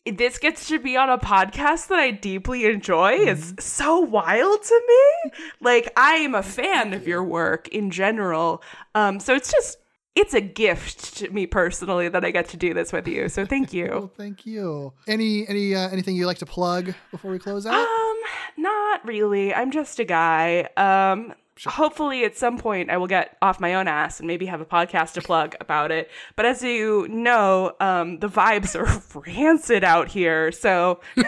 [0.06, 3.28] this gets to be on a podcast that I deeply enjoy mm-hmm.
[3.28, 5.32] is so wild to me.
[5.60, 8.62] Like I am a fan of your work in general.
[8.94, 9.78] Um, so it's just
[10.16, 13.28] it's a gift to me personally that I get to do this with you.
[13.28, 13.86] So thank you.
[13.90, 14.92] well, thank you.
[15.06, 17.74] Any any uh, anything you like to plug before we close out?
[17.74, 18.16] Um,
[18.56, 19.54] not really.
[19.54, 20.68] I'm just a guy.
[20.76, 21.72] Um, Sure.
[21.72, 24.66] Hopefully, at some point, I will get off my own ass and maybe have a
[24.66, 26.10] podcast to plug about it.
[26.36, 30.52] But as you know, um, the vibes are rancid out here.
[30.52, 31.00] So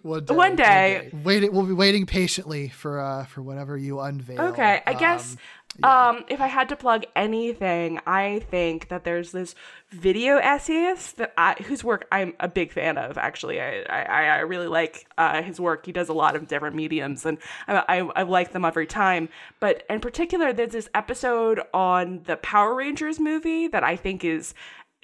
[0.00, 1.10] one day, one day.
[1.12, 4.40] Wait, we'll be waiting patiently for uh, for whatever you unveil.
[4.40, 5.36] Okay, I um, guess
[5.78, 6.08] yeah.
[6.08, 9.54] Um, if I had to plug anything, I think that there's this
[9.90, 13.16] video essayist that I, whose work I'm a big fan of.
[13.16, 15.86] Actually, I I, I really like uh, his work.
[15.86, 19.28] He does a lot of different mediums, and I, I, I like them every time.
[19.60, 24.54] But in particular, there's this episode on the Power Rangers movie that I think is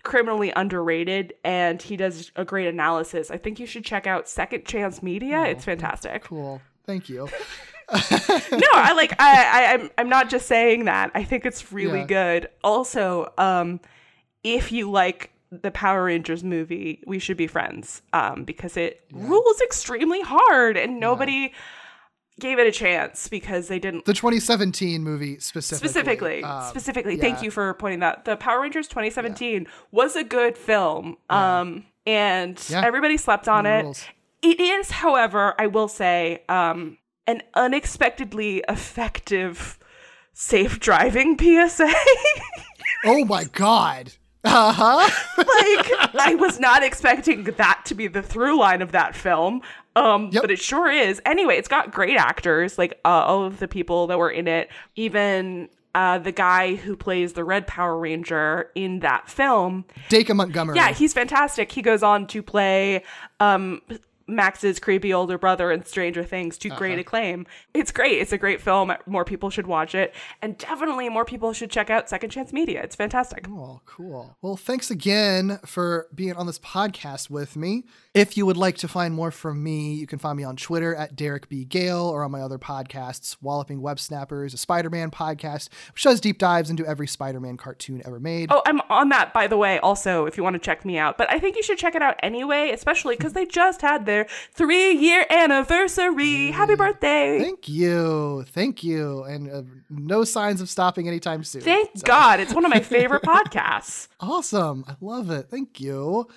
[0.03, 3.31] criminally underrated and he does a great analysis.
[3.31, 5.39] I think you should check out Second Chance Media.
[5.39, 6.25] Oh, it's fantastic.
[6.25, 6.61] Cool.
[6.87, 7.29] Thank you.
[7.93, 11.11] no, I like I, I am I'm, I'm not just saying that.
[11.15, 12.07] I think it's really yeah.
[12.07, 12.49] good.
[12.63, 13.81] Also, um
[14.43, 18.03] if you like the Power Rangers movie, we should be friends.
[18.13, 19.29] Um because it yeah.
[19.29, 21.49] rules extremely hard and nobody yeah.
[22.41, 25.89] gave it a chance because they didn't The 2017 movie specifically.
[25.89, 26.45] Specifically.
[26.45, 27.17] Um, specifically.
[27.17, 28.25] Thank you for pointing that.
[28.25, 31.17] The Power Rangers 2017 was a good film.
[31.29, 33.83] Um and everybody slept on it.
[33.83, 34.05] Rules.
[34.43, 39.79] It is, however, I will say, um, an unexpectedly effective
[40.33, 41.93] safe driving PSA.
[43.05, 44.13] oh my god.
[44.45, 45.11] Uh-huh.
[45.39, 49.63] like I was not expecting that to be the through line of that film.
[49.97, 50.43] Um, yep.
[50.43, 51.23] but it sure is.
[51.25, 54.69] Anyway, it's got great actors, like uh, all of the people that were in it,
[54.97, 60.77] even uh, the guy who plays the Red Power Ranger in that film, Dacre Montgomery.
[60.77, 61.71] Yeah, he's fantastic.
[61.71, 63.05] He goes on to play
[63.39, 63.81] um,
[64.27, 66.79] Max's creepy older brother in Stranger Things to uh-huh.
[66.79, 67.47] great acclaim.
[67.73, 68.21] It's great.
[68.21, 68.93] It's a great film.
[69.07, 70.15] More people should watch it.
[70.43, 72.83] And definitely more people should check out Second Chance Media.
[72.83, 73.45] It's fantastic.
[73.45, 74.37] Cool, cool.
[74.43, 77.85] Well, thanks again for being on this podcast with me.
[78.15, 80.95] If you would like to find more from me, you can find me on Twitter
[80.95, 81.65] at Derek B.
[81.65, 86.21] Gayle or on my other podcasts, Walloping Web Snappers, a Spider Man podcast, which does
[86.21, 88.53] deep dives into every Spider Man cartoon ever made.
[88.53, 91.19] Oh, I'm on that, by the way, also, if you want to check me out.
[91.19, 94.27] But I think you should check it out anyway, especially because they just had their
[94.53, 96.51] three year anniversary.
[96.53, 97.41] Happy birthday.
[97.41, 98.45] Thank you.
[98.49, 99.25] Thank you.
[99.25, 101.63] And uh, no signs of stopping anytime soon.
[101.63, 102.03] Thank so.
[102.05, 102.41] God.
[102.41, 104.09] It's one of my favorite podcasts.
[104.21, 104.85] Awesome.
[104.87, 105.49] I love it.
[105.51, 106.29] Thank you.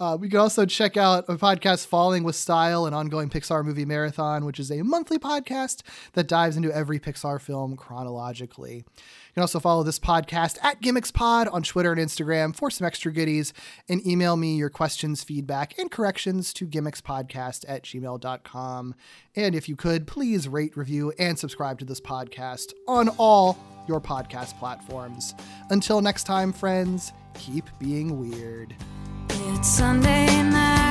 [0.00, 3.84] Uh, we can also check out a podcast, Falling with Style, an ongoing Pixar movie
[3.84, 5.82] marathon, which is a monthly podcast
[6.14, 8.84] that dives into every Pixar film chronologically.
[9.30, 13.12] You can also follow this podcast at GimmicksPod on Twitter and Instagram for some extra
[13.12, 13.52] goodies,
[13.88, 18.94] and email me your questions, feedback, and corrections to gimmickspodcast at gmail.com.
[19.36, 24.00] And if you could, please rate, review, and subscribe to this podcast on all your
[24.00, 25.34] podcast platforms.
[25.70, 28.74] Until next time, friends, keep being weird.
[29.28, 30.89] It's Sunday night.